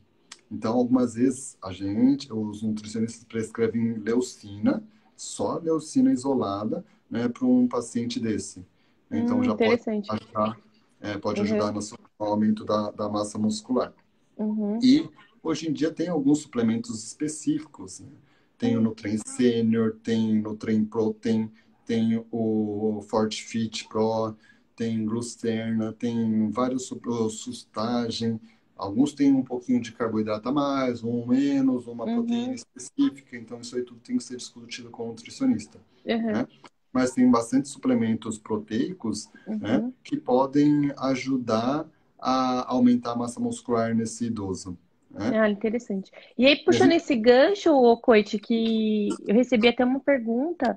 Então, 0.50 0.74
algumas 0.74 1.14
vezes 1.14 1.56
a 1.62 1.72
gente, 1.72 2.32
os 2.32 2.62
nutricionistas 2.62 3.24
prescrevem 3.24 3.94
leucina, 3.94 4.82
só 5.16 5.58
leucina 5.58 6.12
isolada, 6.12 6.84
né, 7.10 7.28
para 7.28 7.46
um 7.46 7.68
paciente 7.68 8.18
desse. 8.18 8.64
Então, 9.10 9.40
hum, 9.40 9.44
já 9.44 9.54
pode 9.54 9.82
ajudar, 9.88 10.58
é, 11.00 11.18
pode 11.18 11.40
uhum. 11.40 11.46
ajudar 11.46 11.72
no 11.72 11.80
aumento 12.18 12.64
da, 12.64 12.90
da 12.90 13.08
massa 13.08 13.38
muscular. 13.38 13.92
Uhum. 14.36 14.78
E 14.82 15.08
hoje 15.42 15.68
em 15.68 15.72
dia 15.72 15.90
tem 15.90 16.08
alguns 16.08 16.38
suplementos 16.38 17.04
específicos. 17.04 18.00
Né? 18.00 18.08
Tem 18.56 18.76
o 18.76 18.80
hum. 18.80 18.84
Nutren 18.84 19.18
Senior, 19.26 19.96
tem 20.02 20.38
o 20.38 20.42
Nutren 20.42 20.84
Protein, 20.84 21.50
tem 21.84 22.24
o 22.30 23.04
Fortifit 23.08 23.86
Pro, 23.88 24.34
tem 24.74 25.04
Glucerna, 25.04 25.92
tem 25.92 26.50
vários 26.50 26.90
sustagem, 27.30 28.40
Alguns 28.82 29.12
têm 29.12 29.32
um 29.32 29.44
pouquinho 29.44 29.80
de 29.80 29.92
carboidrato 29.92 30.48
a 30.48 30.52
mais, 30.52 31.04
um 31.04 31.24
menos, 31.24 31.86
uma 31.86 32.04
uhum. 32.04 32.16
proteína 32.16 32.54
específica, 32.54 33.36
então 33.36 33.60
isso 33.60 33.76
aí 33.76 33.82
tudo 33.82 34.00
tem 34.00 34.16
que 34.16 34.24
ser 34.24 34.36
discutido 34.36 34.90
com 34.90 35.04
o 35.04 35.08
nutricionista. 35.08 35.78
Uhum. 36.04 36.32
Né? 36.32 36.48
Mas 36.92 37.12
tem 37.12 37.30
bastante 37.30 37.68
suplementos 37.68 38.38
proteicos 38.38 39.30
uhum. 39.46 39.58
né, 39.58 39.92
que 40.02 40.16
podem 40.16 40.92
ajudar 40.98 41.88
a 42.18 42.72
aumentar 42.72 43.12
a 43.12 43.16
massa 43.16 43.38
muscular 43.38 43.94
nesse 43.94 44.26
idoso. 44.26 44.76
Né? 45.08 45.38
Ah, 45.38 45.48
interessante. 45.48 46.10
E 46.36 46.44
aí, 46.44 46.56
puxando 46.64 46.90
esse 46.90 47.14
gancho, 47.14 47.96
Coit, 47.98 48.36
que 48.40 49.10
eu 49.28 49.34
recebi 49.34 49.68
até 49.68 49.84
uma 49.84 50.00
pergunta 50.00 50.76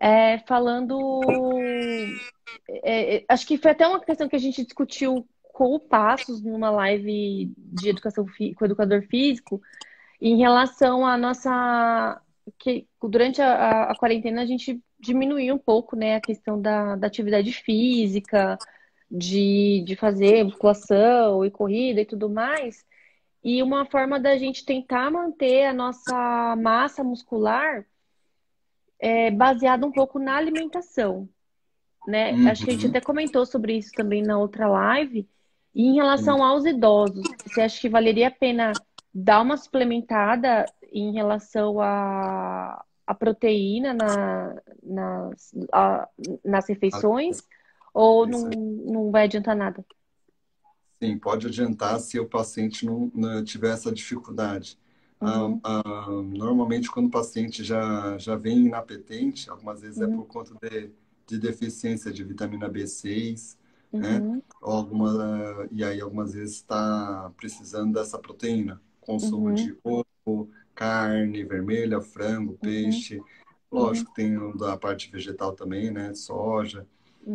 é, 0.00 0.38
falando. 0.40 1.20
É, 2.68 3.16
é 3.16 3.24
acho 3.28 3.46
que 3.46 3.58
foi 3.58 3.70
até 3.70 3.86
uma 3.86 4.00
questão 4.00 4.28
que 4.28 4.36
a 4.36 4.40
gente 4.40 4.64
discutiu 4.64 5.24
o 5.64 5.80
Passos 5.80 6.42
numa 6.42 6.70
live 6.70 7.52
de 7.56 7.88
educação 7.88 8.26
com 8.56 8.64
educador 8.64 9.02
físico 9.02 9.60
em 10.20 10.36
relação 10.36 11.06
à 11.06 11.16
nossa 11.16 12.20
que 12.58 12.86
durante 13.02 13.42
a, 13.42 13.90
a, 13.90 13.96
quarentena 13.96 14.42
a 14.42 14.46
gente 14.46 14.82
diminuiu 14.98 15.54
um 15.54 15.58
pouco 15.58 15.94
né 15.94 16.16
a 16.16 16.20
questão 16.20 16.60
da, 16.60 16.96
da 16.96 17.06
atividade 17.06 17.52
física 17.52 18.58
de, 19.10 19.82
de 19.86 19.96
fazer 19.96 20.44
musculação 20.44 21.44
e 21.44 21.50
corrida 21.50 22.00
e 22.00 22.06
tudo 22.06 22.28
mais 22.28 22.84
e 23.44 23.62
uma 23.62 23.84
forma 23.86 24.18
da 24.18 24.36
gente 24.36 24.64
tentar 24.64 25.10
manter 25.10 25.66
a 25.66 25.72
nossa 25.72 26.56
massa 26.56 27.04
muscular 27.04 27.84
é 28.98 29.30
baseada 29.30 29.86
um 29.86 29.92
pouco 29.92 30.18
na 30.18 30.36
alimentação 30.36 31.28
né? 32.08 32.32
Uhum. 32.32 32.48
Acho 32.48 32.64
que 32.64 32.70
a 32.70 32.72
gente 32.72 32.86
até 32.86 33.00
comentou 33.02 33.44
sobre 33.44 33.76
isso 33.76 33.92
também 33.92 34.22
na 34.22 34.38
outra 34.38 34.66
live, 34.66 35.28
e 35.78 35.82
em 35.82 35.94
relação 35.94 36.42
aos 36.42 36.64
idosos, 36.64 37.22
você 37.46 37.60
acha 37.60 37.80
que 37.80 37.88
valeria 37.88 38.26
a 38.26 38.32
pena 38.32 38.72
dar 39.14 39.40
uma 39.40 39.56
suplementada 39.56 40.66
em 40.92 41.12
relação 41.12 41.80
à 41.80 41.86
a, 41.86 42.84
a, 43.06 43.14
proteína 43.14 43.94
na, 43.94 44.60
nas, 44.82 45.54
a, 45.72 46.08
nas 46.44 46.68
refeições? 46.68 47.44
Ou 47.94 48.26
não, 48.26 48.50
não 48.50 49.10
vai 49.12 49.26
adiantar 49.26 49.54
nada? 49.54 49.84
Sim, 51.00 51.16
pode 51.16 51.46
adiantar 51.46 52.00
se 52.00 52.18
o 52.18 52.26
paciente 52.26 52.84
não, 52.84 53.08
não 53.14 53.44
tiver 53.44 53.72
essa 53.72 53.92
dificuldade. 53.92 54.76
Ah, 55.20 55.44
uhum. 55.44 55.60
Ah, 55.62 55.82
ah, 55.84 56.10
normalmente, 56.10 56.90
quando 56.90 57.06
o 57.06 57.10
paciente 57.10 57.62
já, 57.62 58.18
já 58.18 58.34
vem 58.34 58.66
inapetente, 58.66 59.48
algumas 59.48 59.80
vezes 59.80 60.00
é 60.00 60.06
uhum. 60.06 60.14
é 60.14 60.16
por 60.16 60.26
conta 60.26 60.54
de, 60.60 60.90
de 61.24 61.38
deficiência 61.38 62.12
de 62.12 62.24
vitamina 62.24 62.68
B6, 62.68 63.56
né? 63.56 63.57
Uhum. 63.92 64.00
né? 64.00 64.42
Ou 64.60 64.72
alguma, 64.72 65.68
e 65.70 65.84
aí, 65.84 66.00
algumas 66.00 66.32
vezes, 66.32 66.56
está 66.56 67.32
precisando 67.36 67.94
dessa 67.94 68.18
proteína. 68.18 68.80
Consumo 69.00 69.54
de 69.54 69.72
uhum. 69.84 70.02
ovo, 70.26 70.50
carne 70.74 71.44
vermelha, 71.44 72.00
frango, 72.00 72.52
uhum. 72.52 72.58
peixe. 72.58 73.20
Lógico, 73.70 74.12
tem 74.14 74.34
da 74.56 74.76
parte 74.76 75.10
vegetal 75.10 75.52
também, 75.52 75.90
né? 75.90 76.14
Soja, 76.14 76.86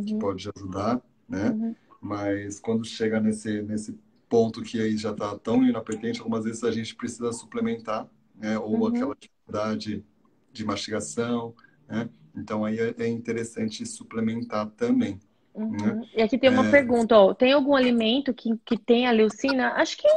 que 0.06 0.16
pode 0.18 0.50
ajudar, 0.56 1.02
né? 1.28 1.76
Mas 2.02 2.60
quando 2.60 2.86
chega 2.86 3.20
nesse, 3.20 3.62
nesse 3.62 3.98
ponto 4.28 4.64
que 4.64 4.82
aí 4.82 4.98
já 4.98 5.12
está 5.12 5.38
tão 5.38 5.64
inapetente, 5.64 6.20
algumas 6.20 6.44
vezes 6.44 6.64
a 6.64 6.72
gente 6.72 6.96
precisa 6.96 7.32
suplementar, 7.32 8.10
né? 8.36 8.58
Ou 8.58 8.80
uhum. 8.80 8.88
aquela 8.88 9.16
dificuldade 9.16 10.04
de 10.52 10.66
mastigação, 10.66 11.56
né? 11.88 12.10
Então 12.36 12.66
aí 12.66 12.80
é, 12.80 12.96
é 12.98 13.08
interessante 13.08 13.86
suplementar 13.86 14.70
também. 14.72 15.20
Uhum. 15.54 15.72
Né? 15.72 16.10
E 16.16 16.22
aqui 16.22 16.38
tem 16.38 16.50
uma 16.50 16.66
é... 16.66 16.72
pergunta, 16.72 17.18
ó. 17.18 17.34
Tem 17.34 17.54
algum 17.54 17.76
alimento 17.76 18.34
que, 18.34 18.58
que 18.66 18.78
tem 18.78 19.08
a 19.08 19.12
leucina? 19.12 19.74
Acho 19.74 19.98
que 19.98 20.08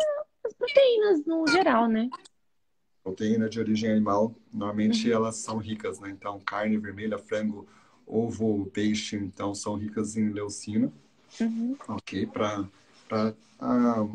as 0.45 0.53
proteínas 0.55 1.25
no 1.27 1.47
geral, 1.49 1.89
né? 1.89 2.09
Proteína 3.03 3.49
de 3.49 3.61
origem 3.61 3.91
animal, 3.91 4.35
normalmente 4.53 5.09
uhum. 5.09 5.15
elas 5.15 5.37
são 5.37 5.59
ricas, 5.59 6.01
né? 6.01 6.11
Então, 6.11 6.41
carne 6.41 6.77
vermelha, 6.77 7.19
frango, 7.19 7.67
ovo, 8.07 8.67
peixe, 8.67 9.17
então 9.17 9.55
são 9.55 9.77
ricas 9.77 10.17
em 10.17 10.31
leucina. 10.31 10.93
Uhum. 11.41 11.77
Ok, 11.89 12.27
para 12.27 12.65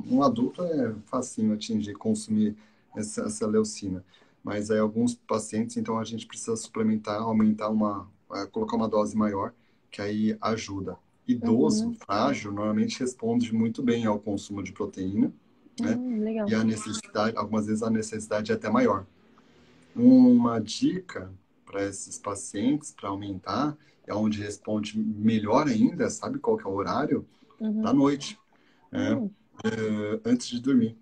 um 0.10 0.23
adulto 0.23 0.63
é 0.63 0.93
facinho 1.05 1.53
atingir, 1.53 1.93
consumir 1.93 2.55
essa, 2.95 3.23
essa, 3.23 3.47
leucina. 3.47 4.03
Mas 4.43 4.71
aí 4.71 4.79
alguns 4.79 5.13
pacientes, 5.15 5.77
então 5.77 5.99
a 5.99 6.03
gente 6.03 6.25
precisa 6.25 6.55
suplementar, 6.55 7.21
aumentar 7.21 7.69
uma, 7.69 8.10
colocar 8.51 8.75
uma 8.75 8.89
dose 8.89 9.15
maior, 9.15 9.53
que 9.91 10.01
aí 10.01 10.38
ajuda. 10.41 10.97
Idoso, 11.31 11.87
uhum. 11.87 11.93
frágil, 11.93 12.51
normalmente 12.51 12.99
responde 12.99 13.53
muito 13.53 13.81
bem 13.81 14.05
ao 14.05 14.19
consumo 14.19 14.63
de 14.63 14.71
proteína, 14.71 15.31
né? 15.79 15.95
Uhum, 15.95 16.47
e 16.47 16.55
a 16.55 16.63
necessidade, 16.63 17.37
algumas 17.37 17.65
vezes 17.65 17.83
a 17.83 17.89
necessidade 17.89 18.51
é 18.51 18.55
até 18.55 18.69
maior. 18.69 19.05
Uma 19.95 20.59
dica 20.59 21.31
para 21.65 21.85
esses 21.85 22.17
pacientes, 22.17 22.91
para 22.91 23.09
aumentar, 23.09 23.77
é 24.05 24.13
onde 24.13 24.41
responde 24.41 24.97
melhor 24.97 25.67
ainda, 25.67 26.09
sabe 26.09 26.39
qual 26.39 26.57
que 26.57 26.65
é 26.65 26.69
o 26.69 26.73
horário? 26.73 27.25
Uhum. 27.59 27.81
Da 27.81 27.93
noite, 27.93 28.37
né? 28.91 29.13
uhum. 29.13 29.31
é, 29.63 30.29
antes 30.29 30.47
de 30.47 30.59
dormir. 30.59 30.97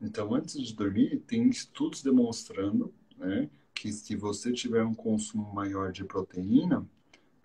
Então, 0.00 0.34
antes 0.34 0.60
de 0.60 0.74
dormir, 0.74 1.22
tem 1.26 1.48
estudos 1.48 2.02
demonstrando 2.02 2.92
né, 3.16 3.48
que 3.74 3.92
se 3.92 4.14
você 4.14 4.52
tiver 4.52 4.84
um 4.84 4.94
consumo 4.94 5.52
maior 5.52 5.90
de 5.90 6.04
proteína, 6.04 6.86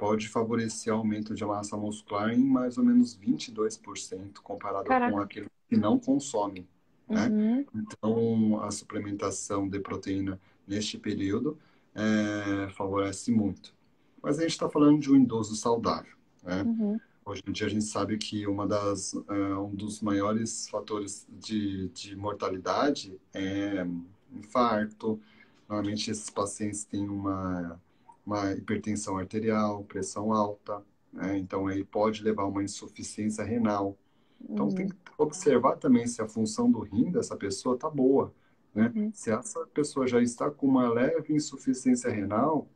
pode 0.02 0.28
favorecer 0.30 0.92
aumento 0.92 1.36
de 1.36 1.46
massa 1.46 1.78
muscular 1.78 2.34
em 2.34 2.44
mais 2.44 2.76
ou 2.80 2.84
menos 2.84 3.16
22% 3.16 4.40
comparado 4.42 4.86
Caraca. 4.86 5.12
com 5.12 5.20
aquele 5.20 5.46
que 5.70 5.78
não 5.78 6.00
consome. 6.00 6.68
Né? 7.08 7.28
Uhum. 7.28 7.66
Então, 7.76 8.64
a 8.64 8.72
suplementação 8.72 9.70
de 9.70 9.80
proteína 9.80 10.42
neste 10.68 10.98
período 10.98 11.56
é, 11.94 12.68
favorece 12.72 13.32
muito. 13.32 13.76
Mas 14.24 14.40
a 14.40 14.42
gente 14.42 14.54
está 14.54 14.68
falando 14.68 15.00
de 15.00 15.12
um 15.12 15.16
idoso 15.16 15.56
saudável, 15.56 16.16
né? 16.42 16.64
Uhum. 16.64 17.00
Hoje 17.24 17.44
em 17.48 17.52
dia 17.52 17.68
a 17.68 17.70
gente 17.70 17.86
sabe 17.86 18.18
que 18.18 18.48
uma 18.48 18.66
das, 18.66 19.14
uh, 19.14 19.60
um 19.64 19.76
dos 19.76 20.02
maiores 20.02 20.68
fatores 20.68 21.28
de, 21.30 21.90
de 21.90 22.16
mortalidade 22.16 23.20
é 23.32 23.86
infarto. 24.32 25.22
Normalmente 25.70 26.10
esses 26.10 26.32
pacientes 26.32 26.84
têm 26.86 27.08
uma, 27.08 27.80
uma 28.26 28.52
hipertensão 28.54 29.18
arterial, 29.18 29.84
pressão 29.84 30.32
alta, 30.32 30.84
né? 31.12 31.38
então 31.38 31.68
aí 31.68 31.84
pode 31.84 32.24
levar 32.24 32.44
a 32.44 32.48
uma 32.48 32.64
insuficiência 32.64 33.44
renal. 33.44 33.98
Então 34.42 34.68
uhum. 34.68 34.76
tem 34.76 34.88
que 34.88 34.96
observar 35.18 35.78
também 35.78 36.08
se 36.08 36.22
a 36.22 36.28
função 36.28 36.72
do 36.72 36.80
rim 36.80 37.12
dessa 37.12 37.36
pessoa 37.36 37.76
está 37.76 37.90
boa. 37.90 38.34
Né? 38.74 38.92
Uhum. 38.96 39.12
Se 39.14 39.32
essa 39.32 39.66
pessoa 39.68 40.08
já 40.08 40.22
está 40.22 40.50
com 40.50 40.68
uma 40.68 40.90
leve 40.90 41.34
insuficiência 41.34 42.10
renal, 42.10 42.68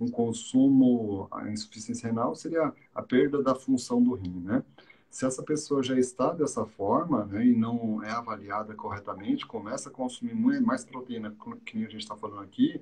um 0.00 0.08
consumo, 0.08 1.28
a 1.30 1.48
insuficiência 1.50 2.08
renal 2.08 2.34
seria 2.34 2.72
a 2.94 3.02
perda 3.02 3.42
da 3.42 3.54
função 3.54 4.02
do 4.02 4.14
rim, 4.14 4.40
né? 4.40 4.64
Se 5.08 5.26
essa 5.26 5.42
pessoa 5.42 5.82
já 5.82 5.96
está 5.98 6.32
dessa 6.32 6.64
forma 6.64 7.26
né, 7.26 7.44
e 7.44 7.54
não 7.54 8.02
é 8.02 8.10
avaliada 8.10 8.74
corretamente, 8.74 9.46
começa 9.46 9.90
a 9.90 9.92
consumir 9.92 10.34
mais 10.62 10.86
proteína, 10.86 11.36
que 11.66 11.84
a 11.84 11.88
gente 11.90 11.98
está 11.98 12.16
falando 12.16 12.40
aqui, 12.40 12.80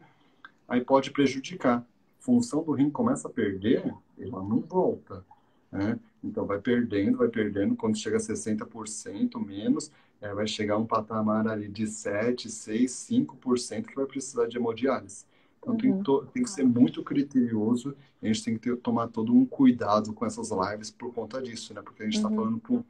aí 0.68 0.80
pode 0.80 1.10
prejudicar. 1.10 1.84
Função 2.20 2.62
do 2.62 2.72
rim 2.72 2.90
começa 2.90 3.28
a 3.28 3.30
perder, 3.30 3.82
ela 4.18 4.42
não 4.42 4.60
volta. 4.60 5.24
Né? 5.72 5.98
Então 6.22 6.46
vai 6.46 6.58
perdendo, 6.58 7.18
vai 7.18 7.28
perdendo, 7.28 7.74
quando 7.74 7.96
chega 7.96 8.16
a 8.16 8.20
60% 8.20 9.44
menos, 9.44 9.90
é, 10.20 10.32
vai 10.32 10.46
chegar 10.46 10.74
a 10.74 10.78
um 10.78 10.86
patamar 10.86 11.48
ali 11.48 11.68
de 11.68 11.86
7, 11.86 12.48
6, 12.48 12.90
5% 13.10 13.86
que 13.86 13.96
vai 13.96 14.06
precisar 14.06 14.46
de 14.46 14.56
hemodiálise. 14.56 15.24
Então 15.58 15.72
uhum. 15.72 15.78
tem, 15.78 16.02
to, 16.02 16.26
tem, 16.32 16.42
que 16.42 16.50
ser 16.50 16.64
muito 16.64 17.02
criterioso 17.02 17.94
a 18.22 18.26
gente 18.26 18.44
tem 18.44 18.54
que 18.54 18.60
ter, 18.60 18.76
tomar 18.76 19.08
todo 19.08 19.34
um 19.34 19.46
cuidado 19.46 20.12
com 20.12 20.26
essas 20.26 20.50
lives 20.50 20.90
por 20.90 21.12
conta 21.12 21.40
disso, 21.40 21.72
né? 21.72 21.80
Porque 21.82 22.02
a 22.02 22.04
gente 22.04 22.16
está 22.16 22.28
uhum. 22.28 22.36
falando 22.36 22.58
para 22.58 22.82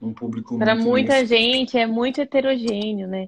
um 0.00 0.12
público 0.12 0.58
Para 0.58 0.76
muita 0.76 1.26
gente 1.26 1.76
é 1.76 1.86
muito 1.86 2.20
heterogêneo, 2.20 3.08
né? 3.08 3.24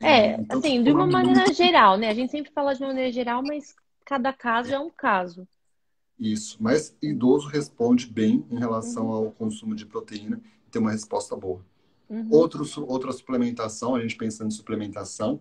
É, 0.00 0.08
é 0.08 0.32
então, 0.34 0.58
assim, 0.58 0.82
de 0.82 0.92
uma 0.92 1.06
maneira 1.06 1.40
muito... 1.40 1.56
geral, 1.56 1.96
né? 1.96 2.08
A 2.08 2.14
gente 2.14 2.30
sempre 2.30 2.52
fala 2.52 2.74
de 2.74 2.82
uma 2.82 2.88
maneira 2.88 3.10
geral, 3.10 3.42
mas 3.42 3.74
cada 4.04 4.32
caso 4.32 4.72
é 4.72 4.78
um 4.78 4.90
caso. 4.90 5.46
Isso, 6.18 6.56
mas 6.60 6.96
idoso 7.02 7.48
responde 7.48 8.06
bem 8.06 8.46
em 8.50 8.58
relação 8.58 9.06
uhum. 9.06 9.12
ao 9.12 9.30
consumo 9.32 9.74
de 9.74 9.86
proteína 9.86 10.40
e 10.66 10.70
tem 10.70 10.80
uma 10.80 10.92
resposta 10.92 11.34
boa. 11.34 11.60
Uhum. 12.08 12.28
Outro, 12.30 12.64
outra 12.86 13.10
suplementação, 13.12 13.94
a 13.94 14.00
gente 14.00 14.16
pensando 14.16 14.48
em 14.48 14.52
suplementação, 14.52 15.40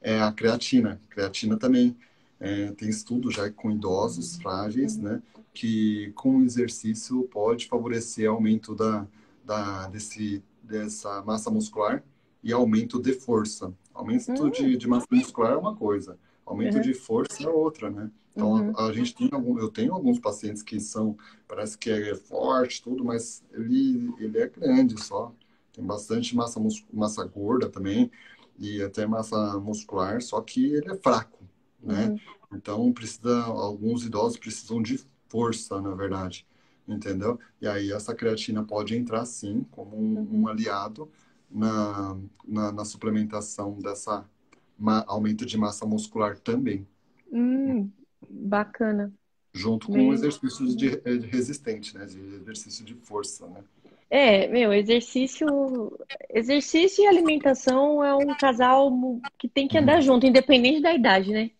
é 0.00 0.20
a 0.20 0.32
creatina. 0.32 1.00
Creatina 1.08 1.56
também 1.56 1.96
é, 2.40 2.72
tem 2.72 2.88
estudo 2.88 3.30
já 3.30 3.48
com 3.50 3.70
idosos 3.70 4.36
frágeis, 4.36 4.96
né, 4.98 5.22
que 5.54 6.12
com 6.16 6.42
exercício 6.42 7.22
pode 7.24 7.68
favorecer 7.68 8.28
aumento 8.28 8.74
da, 8.74 9.06
da, 9.44 9.86
desse, 9.86 10.42
dessa 10.62 11.22
massa 11.22 11.50
muscular 11.50 12.02
e 12.42 12.52
aumento 12.52 13.00
de 13.00 13.12
força. 13.12 13.72
Aumento 13.94 14.30
uhum. 14.30 14.50
de, 14.50 14.76
de 14.76 14.88
massa 14.88 15.06
muscular 15.10 15.52
é 15.52 15.56
uma 15.56 15.76
coisa, 15.76 16.18
aumento 16.52 16.76
uhum. 16.76 16.82
de 16.82 16.94
força 16.94 17.42
é 17.42 17.48
outra, 17.48 17.90
né? 17.90 18.10
Então, 18.32 18.52
uhum. 18.52 18.72
a, 18.76 18.86
a, 18.86 18.92
gente 18.92 19.14
tem 19.14 19.28
algum, 19.32 19.58
eu 19.58 19.68
tenho 19.68 19.92
alguns 19.92 20.18
pacientes 20.18 20.62
que 20.62 20.80
são, 20.80 21.16
parece 21.46 21.76
que 21.76 21.90
é 21.90 22.14
forte, 22.14 22.82
tudo, 22.82 23.04
mas 23.04 23.44
ele, 23.52 24.12
ele 24.18 24.38
é 24.38 24.48
grande 24.48 25.02
só. 25.02 25.34
Tem 25.72 25.84
bastante 25.84 26.34
massa, 26.34 26.60
massa 26.92 27.24
gorda 27.24 27.68
também 27.68 28.10
e 28.58 28.82
até 28.82 29.06
massa 29.06 29.58
muscular, 29.58 30.20
só 30.22 30.40
que 30.40 30.64
ele 30.64 30.90
é 30.90 30.96
fraco 30.96 31.42
né? 31.82 32.08
Uhum. 32.08 32.18
Então 32.54 32.92
precisa, 32.92 33.42
alguns 33.44 34.04
idosos 34.04 34.38
precisam 34.38 34.80
de 34.80 35.00
força, 35.28 35.80
na 35.80 35.94
verdade, 35.94 36.46
entendeu? 36.86 37.38
E 37.60 37.66
aí 37.66 37.92
essa 37.92 38.14
creatina 38.14 38.62
pode 38.62 38.96
entrar 38.96 39.24
sim 39.26 39.66
como 39.70 39.96
um, 39.96 40.18
uhum. 40.18 40.42
um 40.42 40.48
aliado 40.48 41.10
na, 41.50 42.16
na, 42.46 42.72
na, 42.72 42.84
suplementação 42.84 43.78
dessa 43.78 44.24
aumento 45.06 45.46
de 45.46 45.56
massa 45.56 45.86
muscular 45.86 46.38
também. 46.38 46.86
Hum, 47.30 47.90
bacana. 48.28 49.12
Junto 49.52 49.86
com 49.86 49.94
Bem... 49.94 50.12
exercícios 50.12 50.74
de, 50.74 50.96
de 50.96 51.26
resistente, 51.26 51.96
né? 51.96 52.06
De 52.06 52.18
exercício 52.36 52.84
de 52.84 52.94
força, 52.94 53.46
né? 53.46 53.62
É, 54.14 54.46
meu, 54.48 54.74
exercício, 54.74 55.46
exercício 56.28 57.02
e 57.02 57.06
alimentação 57.06 58.04
é 58.04 58.14
um 58.14 58.36
casal 58.36 58.92
que 59.38 59.48
tem 59.48 59.66
que 59.66 59.78
andar 59.78 59.96
uhum. 59.96 60.02
junto, 60.02 60.26
independente 60.26 60.82
da 60.82 60.92
idade, 60.92 61.32
né? 61.32 61.50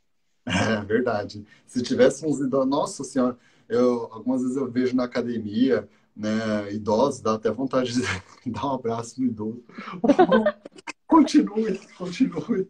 É 0.44 0.84
verdade. 0.84 1.46
Se 1.66 1.82
tivéssemos 1.82 2.40
idosos, 2.40 2.68
nossa 2.68 3.04
senhora, 3.04 3.38
eu 3.68 4.08
algumas 4.12 4.42
vezes 4.42 4.56
eu 4.56 4.70
vejo 4.70 4.94
na 4.94 5.04
academia, 5.04 5.88
né, 6.14 6.72
idosos, 6.72 7.22
dá 7.22 7.34
até 7.34 7.50
vontade 7.50 7.92
de 7.92 8.02
dar 8.50 8.66
um 8.66 8.74
abraço 8.74 9.20
no 9.20 9.26
idoso. 9.28 9.64
continue, 11.12 11.78
continue. 11.98 12.68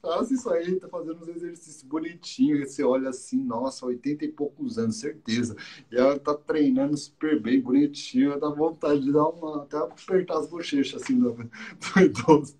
Faça 0.00 0.32
isso 0.32 0.50
aí, 0.50 0.78
tá 0.78 0.88
fazendo 0.88 1.20
uns 1.20 1.28
exercícios 1.28 1.82
bonitinhos. 1.82 2.70
Você 2.70 2.84
olha 2.84 3.08
assim, 3.08 3.42
nossa, 3.42 3.86
80 3.86 4.24
e 4.26 4.28
poucos 4.28 4.78
anos, 4.78 4.96
certeza. 4.96 5.56
E 5.90 5.96
ela 5.96 6.18
tá 6.18 6.34
treinando 6.34 6.96
super 6.96 7.40
bem, 7.40 7.60
bonitinho. 7.60 8.38
Dá 8.38 8.48
vontade 8.48 9.00
de 9.00 9.12
dar 9.12 9.26
uma, 9.26 9.64
até 9.64 9.76
apertar 9.78 10.38
as 10.38 10.46
bochechas 10.46 11.02
assim 11.02 11.18
do, 11.18 11.32
do 11.32 12.00
idoso. 12.00 12.56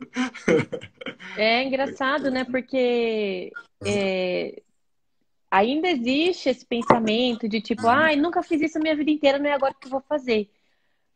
É 1.37 1.63
engraçado, 1.63 2.31
né? 2.31 2.45
Porque 2.45 3.53
é, 3.85 4.61
ainda 5.51 5.89
existe 5.89 6.49
esse 6.49 6.67
pensamento 6.67 7.49
de 7.49 7.61
tipo, 7.61 7.87
ai, 7.87 8.17
nunca 8.17 8.43
fiz 8.43 8.61
isso 8.61 8.79
a 8.79 8.81
minha 8.81 8.97
vida 8.97 9.11
inteira, 9.11 9.39
não 9.39 9.49
é 9.49 9.53
agora 9.53 9.75
que 9.75 9.87
eu 9.87 9.91
vou 9.91 10.01
fazer. 10.01 10.51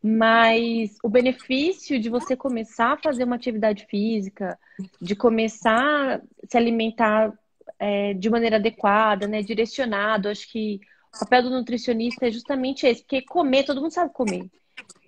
Mas 0.02 0.96
o 1.02 1.08
benefício 1.08 1.98
de 2.00 2.08
você 2.08 2.34
começar 2.34 2.94
a 2.94 2.96
fazer 2.96 3.24
uma 3.24 3.36
atividade 3.36 3.86
física, 3.88 4.58
de 5.00 5.14
começar 5.14 6.16
a 6.16 6.20
se 6.48 6.56
alimentar 6.56 7.32
é, 7.78 8.12
de 8.14 8.28
maneira 8.28 8.56
adequada, 8.56 9.28
né, 9.28 9.42
direcionado, 9.42 10.28
acho 10.28 10.50
que 10.50 10.80
o 11.14 11.20
papel 11.20 11.42
do 11.42 11.50
nutricionista 11.50 12.26
é 12.26 12.32
justamente 12.32 12.86
esse, 12.86 13.02
porque 13.02 13.22
comer, 13.22 13.64
todo 13.64 13.80
mundo 13.80 13.92
sabe 13.92 14.12
comer. 14.12 14.50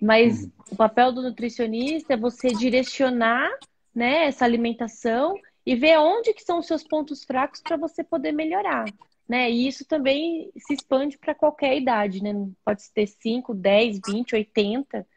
Mas 0.01 0.43
uhum. 0.43 0.51
o 0.71 0.75
papel 0.75 1.11
do 1.11 1.21
nutricionista 1.21 2.13
é 2.13 2.17
você 2.17 2.49
direcionar 2.49 3.49
né, 3.93 4.25
essa 4.25 4.45
alimentação 4.45 5.35
e 5.65 5.75
ver 5.75 5.97
onde 5.97 6.33
que 6.33 6.43
são 6.43 6.59
os 6.59 6.67
seus 6.67 6.83
pontos 6.83 7.23
fracos 7.23 7.59
para 7.61 7.75
você 7.75 8.03
poder 8.03 8.31
melhorar. 8.31 8.85
Né? 9.27 9.49
E 9.49 9.67
isso 9.67 9.85
também 9.85 10.51
se 10.57 10.73
expande 10.73 11.17
para 11.17 11.33
qualquer 11.33 11.75
idade, 11.75 12.21
né? 12.21 12.31
Pode 12.63 12.83
ter 12.93 13.07
5, 13.07 13.55
10, 13.55 13.99
20, 14.07 14.35
80, 14.35 15.07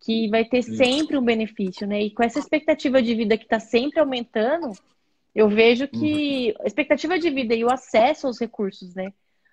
que 0.00 0.28
vai 0.28 0.44
ter 0.46 0.62
sempre 0.62 1.18
um 1.18 1.22
benefício, 1.22 1.86
né? 1.86 2.02
E 2.02 2.10
com 2.10 2.22
essa 2.22 2.38
expectativa 2.38 3.02
de 3.02 3.14
vida 3.14 3.36
que 3.36 3.44
está 3.44 3.60
sempre 3.60 4.00
aumentando, 4.00 4.72
eu 5.34 5.48
vejo 5.48 5.86
que 5.86 6.54
uhum. 6.56 6.64
a 6.64 6.66
expectativa 6.66 7.18
de 7.18 7.30
vida 7.30 7.54
e 7.54 7.62
o 7.62 7.70
acesso 7.70 8.26
aos 8.26 8.40
recursos, 8.40 8.94
né? 8.94 9.12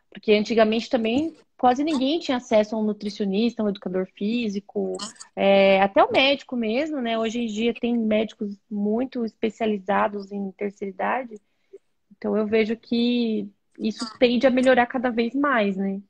Porque 0.10 0.32
antigamente 0.32 0.89
também 0.89 1.36
quase 1.58 1.84
ninguém 1.84 2.20
tinha 2.20 2.38
acesso 2.38 2.76
a 2.76 2.80
um 2.80 2.84
nutricionista, 2.84 3.64
um 3.64 3.70
educador 3.70 4.08
físico, 4.16 4.95
é, 5.36 5.82
até 5.82 6.03
o 6.03 6.12
médico 6.12 6.55
mesmo, 6.55 7.01
né? 7.01 7.18
Hoje 7.18 7.41
em 7.41 7.47
dia 7.47 7.74
tem 7.74 7.97
médicos 7.97 8.55
muito 8.70 9.26
especializados 9.26 10.32
em 10.32 10.51
terceira 10.51 10.93
idade. 10.93 11.41
Então 12.16 12.38
eu 12.38 12.47
vejo 12.47 12.76
que 12.78 13.49
isso 13.78 14.05
tende 14.17 14.47
a 14.47 14.51
melhorar 14.51 14.86
cada 14.88 15.09
vez 15.09 15.34
mais, 15.36 15.78
né? 15.78 16.01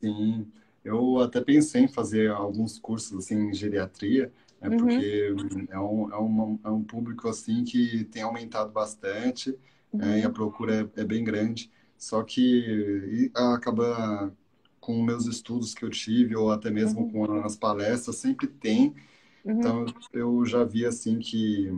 Sim, 0.00 0.46
eu 0.84 1.18
até 1.20 1.40
pensei 1.40 1.82
em 1.82 1.88
fazer 1.88 2.30
alguns 2.30 2.78
cursos 2.78 3.18
assim 3.18 3.48
em 3.48 3.54
geriatria, 3.54 4.32
né? 4.60 4.68
Uhum. 4.68 4.76
Porque 4.78 5.34
é 5.70 5.78
um, 5.78 6.12
é, 6.12 6.18
um, 6.18 6.58
é 6.64 6.70
um 6.70 6.82
público 6.82 7.28
assim 7.28 7.64
que 7.64 8.04
tem 8.04 8.22
aumentado 8.22 8.70
bastante 8.70 9.56
uhum. 9.92 10.02
é, 10.02 10.20
e 10.20 10.22
a 10.22 10.28
uhum. 10.28 10.32
procura 10.32 10.90
é, 10.96 11.00
é 11.00 11.04
bem 11.04 11.24
grande. 11.24 11.70
Só 11.96 12.22
que 12.22 13.30
acaba 13.34 14.32
com 14.80 15.00
meus 15.00 15.26
estudos 15.26 15.72
que 15.72 15.84
eu 15.84 15.90
tive, 15.90 16.34
ou 16.34 16.50
até 16.50 16.68
mesmo 16.68 17.02
uhum. 17.02 17.10
com 17.10 17.34
as 17.44 17.54
palestras, 17.54 18.16
sempre 18.16 18.48
tem. 18.48 18.92
Uhum. 19.44 19.58
Então, 19.58 19.86
eu 20.12 20.44
já 20.44 20.64
vi, 20.64 20.84
assim, 20.84 21.20
que, 21.20 21.72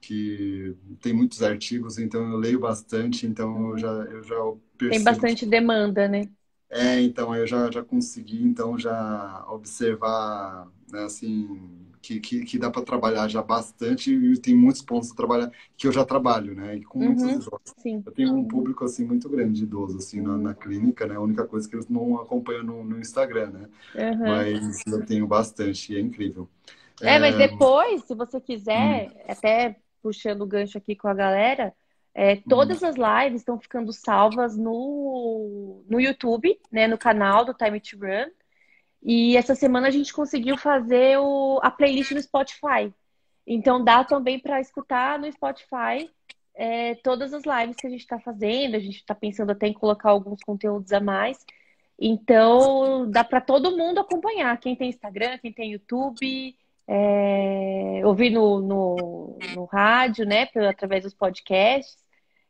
que 0.00 0.76
tem 1.00 1.12
muitos 1.12 1.42
artigos, 1.42 1.98
então 1.98 2.30
eu 2.30 2.36
leio 2.38 2.60
bastante, 2.60 3.26
então 3.26 3.70
eu 3.70 3.78
já, 3.78 3.88
eu 3.88 4.22
já 4.22 4.34
percebo. 4.78 4.88
Tem 4.88 5.04
bastante 5.04 5.46
demanda, 5.46 6.08
né? 6.08 6.28
É, 6.68 7.00
então, 7.02 7.34
eu 7.34 7.46
já, 7.46 7.68
já 7.70 7.82
consegui, 7.82 8.42
então, 8.44 8.78
já 8.78 9.44
observar, 9.48 10.68
né, 10.92 11.02
assim, 11.02 11.58
que, 12.00 12.20
que, 12.20 12.44
que 12.44 12.58
dá 12.58 12.70
para 12.70 12.82
trabalhar 12.84 13.26
já 13.28 13.42
bastante 13.42 14.12
e 14.14 14.38
tem 14.38 14.54
muitos 14.54 14.80
pontos 14.80 15.08
de 15.10 15.16
trabalhar 15.16 15.50
que 15.76 15.86
eu 15.88 15.92
já 15.92 16.04
trabalho, 16.04 16.54
né? 16.54 16.76
E 16.76 16.84
com 16.84 17.00
uhum, 17.00 17.06
muitos 17.06 17.24
idosos. 17.24 17.74
Sim. 17.76 18.04
Eu 18.06 18.12
tenho 18.12 18.34
um 18.34 18.46
público 18.46 18.84
assim 18.84 19.04
muito 19.04 19.28
grande 19.28 19.58
de 19.58 19.64
idosos 19.64 19.96
assim 20.04 20.20
na, 20.20 20.36
na, 20.38 20.54
clínica, 20.54 21.06
né? 21.06 21.16
A 21.16 21.20
única 21.20 21.44
coisa 21.46 21.68
que 21.68 21.74
eles 21.74 21.88
não 21.88 22.16
acompanham 22.20 22.62
no, 22.64 22.84
no 22.84 22.98
Instagram, 23.00 23.50
né? 23.50 23.68
Uhum. 23.94 24.26
Mas 24.26 24.86
eu 24.86 25.04
tenho 25.04 25.26
bastante 25.26 25.92
e 25.92 25.96
é 25.96 26.00
incrível. 26.00 26.48
É, 27.00 27.14
é, 27.14 27.18
mas 27.18 27.36
depois, 27.36 28.04
se 28.04 28.14
você 28.14 28.40
quiser, 28.40 29.08
hum. 29.08 29.20
até 29.28 29.76
puxando 30.02 30.42
o 30.42 30.46
gancho 30.46 30.78
aqui 30.78 30.96
com 30.96 31.08
a 31.08 31.14
galera, 31.14 31.74
é, 32.14 32.36
todas 32.36 32.82
hum. 32.82 32.86
as 32.86 32.96
lives 32.96 33.40
estão 33.40 33.58
ficando 33.58 33.92
salvas 33.92 34.56
no, 34.56 35.84
no 35.88 36.00
YouTube, 36.00 36.58
né? 36.70 36.86
No 36.86 36.98
canal 36.98 37.44
do 37.44 37.54
Time 37.54 37.80
to 37.80 37.98
Run. 37.98 38.30
E 39.02 39.36
essa 39.36 39.54
semana 39.54 39.88
a 39.88 39.90
gente 39.90 40.12
conseguiu 40.12 40.56
fazer 40.56 41.18
o, 41.18 41.58
a 41.62 41.70
playlist 41.70 42.10
no 42.12 42.22
Spotify. 42.22 42.92
Então 43.46 43.82
dá 43.82 44.04
também 44.04 44.38
para 44.38 44.60
escutar 44.60 45.18
no 45.18 45.30
Spotify 45.32 46.10
é, 46.54 46.94
todas 46.96 47.32
as 47.32 47.44
lives 47.44 47.76
que 47.76 47.86
a 47.86 47.90
gente 47.90 48.00
está 48.00 48.18
fazendo. 48.18 48.74
A 48.74 48.80
gente 48.80 48.96
está 48.96 49.14
pensando 49.14 49.50
até 49.52 49.66
em 49.68 49.72
colocar 49.72 50.10
alguns 50.10 50.42
conteúdos 50.42 50.92
a 50.92 51.00
mais. 51.00 51.44
Então 51.98 53.10
dá 53.10 53.22
para 53.24 53.40
todo 53.40 53.76
mundo 53.76 54.00
acompanhar. 54.00 54.58
Quem 54.58 54.76
tem 54.76 54.90
Instagram, 54.90 55.38
quem 55.38 55.52
tem 55.52 55.72
YouTube, 55.72 56.56
é, 56.92 58.02
ouvir 58.04 58.30
no, 58.30 58.60
no, 58.60 59.38
no 59.54 59.64
rádio, 59.66 60.26
né? 60.26 60.48
Através 60.68 61.04
dos 61.04 61.14
podcasts. 61.14 61.96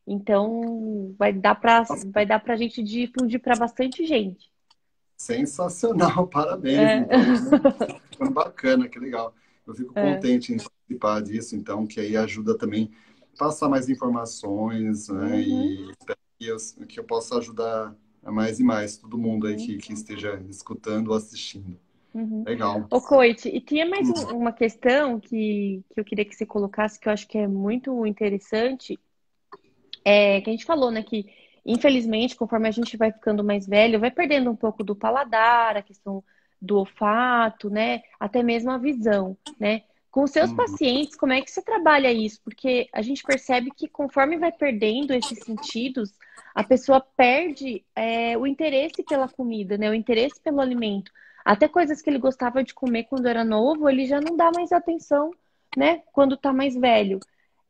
Então 0.07 1.15
vai 1.19 1.31
dar 1.31 1.55
para 1.55 1.85
vai 2.07 2.25
dar 2.25 2.41
para 2.41 2.55
a 2.55 2.57
gente 2.57 2.83
difundir 2.83 3.39
para 3.39 3.55
bastante 3.57 4.07
gente. 4.07 4.51
Sensacional, 5.19 6.27
parabéns. 6.33 6.79
É. 6.79 6.97
Então, 6.97 8.01
ficando 8.11 8.31
bacana, 8.31 8.89
que 8.89 8.99
legal. 8.99 9.35
Eu 9.67 9.75
fico 9.75 9.93
é. 9.95 10.15
contente 10.15 10.55
em 10.55 10.57
participar 10.57 11.21
disso, 11.21 11.55
então, 11.55 11.87
que 11.87 12.01
aí 12.01 12.17
ajuda 12.17 12.57
também 12.57 12.91
a 13.35 13.39
passar 13.39 13.69
mais 13.69 13.91
informações, 13.91 15.09
né? 15.09 15.35
Uhum. 15.35 15.39
E 15.39 15.93
que 16.39 16.47
eu, 16.47 16.57
que 16.89 16.99
eu 16.99 17.05
possa 17.05 17.37
ajudar 17.37 17.95
mais 18.23 18.59
e 18.59 18.65
mais 18.65 18.97
todo 18.97 19.19
mundo 19.19 19.47
aí 19.47 19.57
que, 19.57 19.77
que 19.77 19.93
esteja 19.93 20.43
escutando 20.49 21.09
ou 21.09 21.15
assistindo. 21.15 21.79
Uhum. 22.15 22.45
Legal. 22.47 22.87
Ô, 22.91 23.01
Coit, 23.01 23.49
e 23.49 23.61
tinha 23.61 23.87
mais 23.87 24.09
uhum. 24.09 24.39
uma 24.39 24.53
questão 24.53 25.21
que, 25.21 25.85
que 25.93 26.01
eu 26.01 26.05
queria 26.05 26.25
que 26.25 26.35
você 26.35 26.45
colocasse, 26.45 26.99
que 26.99 27.09
eu 27.09 27.13
acho 27.13 27.27
que 27.29 27.39
é 27.39 27.47
muito 27.47 28.05
interessante, 28.05 28.99
é, 30.05 30.41
que 30.41 30.51
a 30.51 30.53
gente 30.53 30.65
falou, 30.65 30.91
né, 30.91 31.03
que 31.03 31.27
infelizmente, 31.65 32.37
conforme 32.37 32.69
a 32.69 32.73
gente 32.73 32.97
vai 32.97 33.13
ficando 33.13 33.45
mais 33.45 33.67
velho, 33.67 34.01
vai 34.01 34.11
perdendo 34.11 34.51
um 34.51 34.57
pouco 34.57 34.83
do 34.83 34.97
paladar, 34.97 35.77
a 35.77 35.83
questão 35.83 36.23
do 36.61 36.79
olfato, 36.79 37.71
né? 37.71 38.03
Até 38.19 38.43
mesmo 38.43 38.71
a 38.71 38.79
visão, 38.79 39.37
né? 39.59 39.83
Com 40.11 40.25
os 40.25 40.31
seus 40.31 40.51
uhum. 40.51 40.57
pacientes, 40.57 41.17
como 41.17 41.33
é 41.33 41.41
que 41.41 41.51
você 41.51 41.63
trabalha 41.63 42.13
isso? 42.13 42.41
Porque 42.43 42.89
a 42.93 43.01
gente 43.01 43.23
percebe 43.23 43.71
que 43.71 43.89
conforme 43.89 44.37
vai 44.37 44.51
perdendo 44.51 45.13
esses 45.13 45.39
sentidos, 45.39 46.13
a 46.55 46.65
pessoa 46.65 47.01
perde 47.01 47.85
é, 47.95 48.37
o 48.37 48.47
interesse 48.47 49.05
pela 49.05 49.29
comida, 49.29 49.79
né? 49.79 49.89
O 49.89 49.95
interesse 49.95 50.41
pelo 50.43 50.61
alimento. 50.61 51.13
Até 51.45 51.69
coisas 51.69 52.03
que 52.03 52.11
ele 52.11 52.19
gostava 52.19 52.63
de 52.63 52.75
comer 52.75 53.05
quando 53.05 53.27
era 53.27 53.45
novo, 53.45 53.89
ele 53.89 54.07
já 54.07 54.21
não 54.21 54.37
dá 54.37 54.51
mais 54.55 54.73
atenção, 54.73 55.31
né? 55.77 56.03
Quando 56.13 56.37
tá 56.37 56.53
mais 56.53 56.75
velho. 56.75 57.19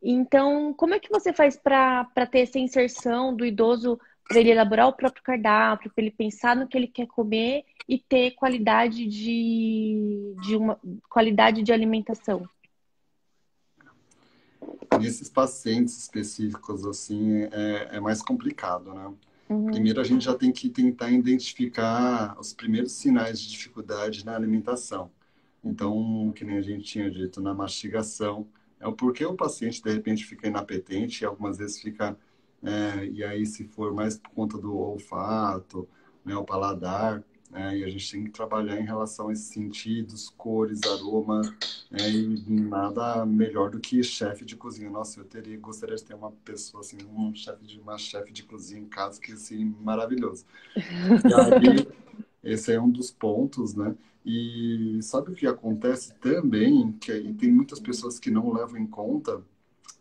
Então, 0.02 0.72
como 0.74 0.94
é 0.94 0.98
que 0.98 1.10
você 1.10 1.32
faz 1.32 1.56
para 1.56 2.04
ter 2.30 2.40
essa 2.40 2.58
inserção 2.58 3.34
do 3.34 3.44
idoso 3.44 3.98
para 4.26 4.38
ele 4.38 4.50
elaborar 4.50 4.88
o 4.88 4.92
próprio 4.92 5.22
cardápio, 5.22 5.90
para 5.92 6.04
ele 6.04 6.12
pensar 6.12 6.54
no 6.54 6.66
que 6.66 6.78
ele 6.78 6.86
quer 6.86 7.06
comer 7.06 7.64
e 7.88 7.98
ter 7.98 8.30
qualidade 8.32 9.06
de, 9.06 10.34
de 10.40 10.56
uma 10.56 10.80
qualidade 11.08 11.62
de 11.62 11.72
alimentação? 11.72 12.48
Nesses 15.00 15.28
pacientes 15.28 15.98
específicos, 15.98 16.86
assim, 16.86 17.42
é, 17.50 17.96
é 17.96 18.00
mais 18.00 18.22
complicado, 18.22 18.94
né? 18.94 19.12
Uhum. 19.50 19.66
Primeiro, 19.66 20.00
a 20.00 20.04
gente 20.04 20.24
já 20.24 20.34
tem 20.34 20.52
que 20.52 20.68
tentar 20.68 21.10
identificar 21.10 22.38
os 22.38 22.52
primeiros 22.52 22.92
sinais 22.92 23.40
de 23.40 23.50
dificuldade 23.50 24.24
na 24.24 24.36
alimentação. 24.36 25.10
Então, 25.62 26.32
que 26.34 26.44
nem 26.44 26.56
a 26.56 26.62
gente 26.62 26.84
tinha 26.84 27.10
dito, 27.10 27.40
na 27.42 27.52
mastigação, 27.52 28.46
é 28.78 28.86
o 28.86 28.92
porquê 28.92 29.26
o 29.26 29.34
paciente 29.34 29.82
de 29.82 29.92
repente 29.92 30.24
fica 30.24 30.46
inapetente 30.46 31.22
e 31.22 31.26
algumas 31.26 31.58
vezes 31.58 31.80
fica 31.80 32.16
é, 32.62 33.06
e 33.06 33.24
aí 33.24 33.44
se 33.44 33.64
for 33.64 33.92
mais 33.92 34.18
por 34.18 34.30
conta 34.30 34.58
do 34.58 34.76
olfato, 34.76 35.88
né, 36.24 36.36
o 36.36 36.44
paladar, 36.44 37.24
né, 37.50 37.78
e 37.78 37.84
a 37.84 37.88
gente 37.88 38.10
tem 38.10 38.24
que 38.24 38.30
trabalhar 38.30 38.80
em 38.80 38.84
relação 38.84 39.28
a 39.28 39.32
esses 39.32 39.46
sentidos, 39.46 40.28
cores, 40.36 40.80
aroma, 40.84 41.42
né, 41.90 42.10
e 42.10 42.44
nada 42.48 43.26
melhor 43.26 43.70
do 43.70 43.80
que 43.80 44.02
chefe 44.02 44.44
de 44.44 44.56
cozinha. 44.56 44.88
Nossa, 44.88 45.18
eu 45.18 45.24
teria 45.24 45.58
gostaria 45.58 45.96
de 45.96 46.04
ter 46.04 46.14
uma 46.14 46.30
pessoa 46.44 46.82
assim, 46.82 46.98
um 47.12 47.34
chefe 47.34 47.66
de 47.66 47.80
uma 47.80 47.98
chefe 47.98 48.32
de 48.32 48.44
cozinha 48.44 48.80
em 48.80 48.86
casa 48.86 49.20
que 49.20 49.32
assim 49.32 49.64
maravilhoso. 49.80 50.44
E 50.76 51.34
aí, 51.34 51.88
esse 52.42 52.72
é 52.72 52.80
um 52.80 52.88
dos 52.88 53.10
pontos, 53.10 53.74
né? 53.74 53.94
E 54.24 54.98
sabe 55.02 55.32
o 55.32 55.34
que 55.34 55.46
acontece 55.46 56.14
também, 56.20 56.92
que 56.92 57.12
e 57.12 57.32
tem 57.34 57.50
muitas 57.50 57.80
pessoas 57.80 58.18
que 58.18 58.30
não 58.30 58.52
levam 58.52 58.78
em 58.78 58.86
conta 58.86 59.42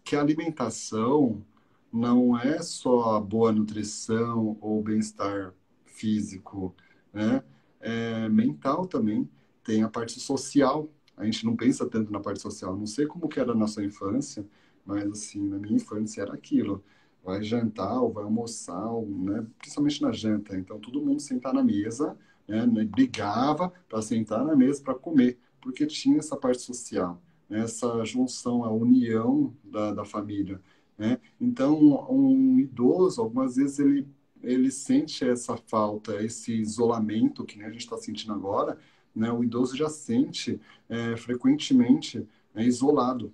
que 0.04 0.16
a 0.16 0.22
alimentação 0.22 1.44
não 1.92 2.38
é 2.38 2.62
só 2.62 3.16
a 3.16 3.20
boa 3.20 3.52
nutrição 3.52 4.58
ou 4.62 4.82
bem-estar 4.84 5.54
físico, 5.86 6.76
né? 7.14 7.44
É 7.80 8.28
mental 8.30 8.86
também, 8.86 9.30
tem 9.64 9.84
a 9.84 9.90
parte 9.90 10.20
social. 10.20 10.90
A 11.16 11.26
gente 11.26 11.46
não 11.46 11.56
pensa 11.56 11.88
tanto 11.88 12.12
na 12.12 12.20
parte 12.20 12.42
social. 12.42 12.76
Não 12.76 12.86
sei 12.86 13.06
como 13.06 13.30
que 13.30 13.40
era 13.40 13.56
na 13.56 13.68
sua 13.68 13.84
infância, 13.84 14.46
mas 14.86 15.10
assim, 15.12 15.48
na 15.48 15.58
minha 15.58 15.76
infância 15.76 16.22
era 16.22 16.34
aquilo. 16.34 16.84
Vai 17.24 17.44
jantar 17.44 18.02
ou 18.02 18.12
vai 18.12 18.24
almoçar, 18.24 18.92
né? 19.02 19.46
principalmente 19.60 20.02
na 20.02 20.12
janta. 20.12 20.58
Então, 20.58 20.80
todo 20.80 21.02
mundo 21.02 21.22
sentar 21.22 21.54
na 21.54 21.64
mesa 21.64 22.18
né, 22.50 22.66
né, 22.66 22.84
brigava 22.84 23.72
para 23.88 24.02
sentar 24.02 24.44
na 24.44 24.56
mesa 24.56 24.82
para 24.82 24.96
comer, 24.96 25.38
porque 25.62 25.86
tinha 25.86 26.18
essa 26.18 26.36
parte 26.36 26.62
social, 26.64 27.22
né, 27.48 27.62
essa 27.62 28.04
junção, 28.04 28.64
a 28.64 28.72
união 28.72 29.54
da, 29.64 29.94
da 29.94 30.04
família. 30.04 30.60
Né? 30.98 31.20
Então, 31.40 31.78
um 32.12 32.60
idoso, 32.60 33.22
algumas 33.22 33.56
vezes, 33.56 33.80
ele 33.80 34.08
ele 34.44 34.72
sente 34.72 35.28
essa 35.28 35.58
falta, 35.58 36.24
esse 36.24 36.54
isolamento 36.54 37.44
que 37.44 37.58
né, 37.58 37.66
a 37.66 37.70
gente 37.70 37.82
está 37.82 37.98
sentindo 37.98 38.34
agora, 38.34 38.78
né, 39.16 39.32
o 39.32 39.44
idoso 39.44 39.76
já 39.76 39.90
sente 39.90 40.60
é, 40.88 41.18
frequentemente 41.18 42.28
né, 42.54 42.64
isolado. 42.64 43.34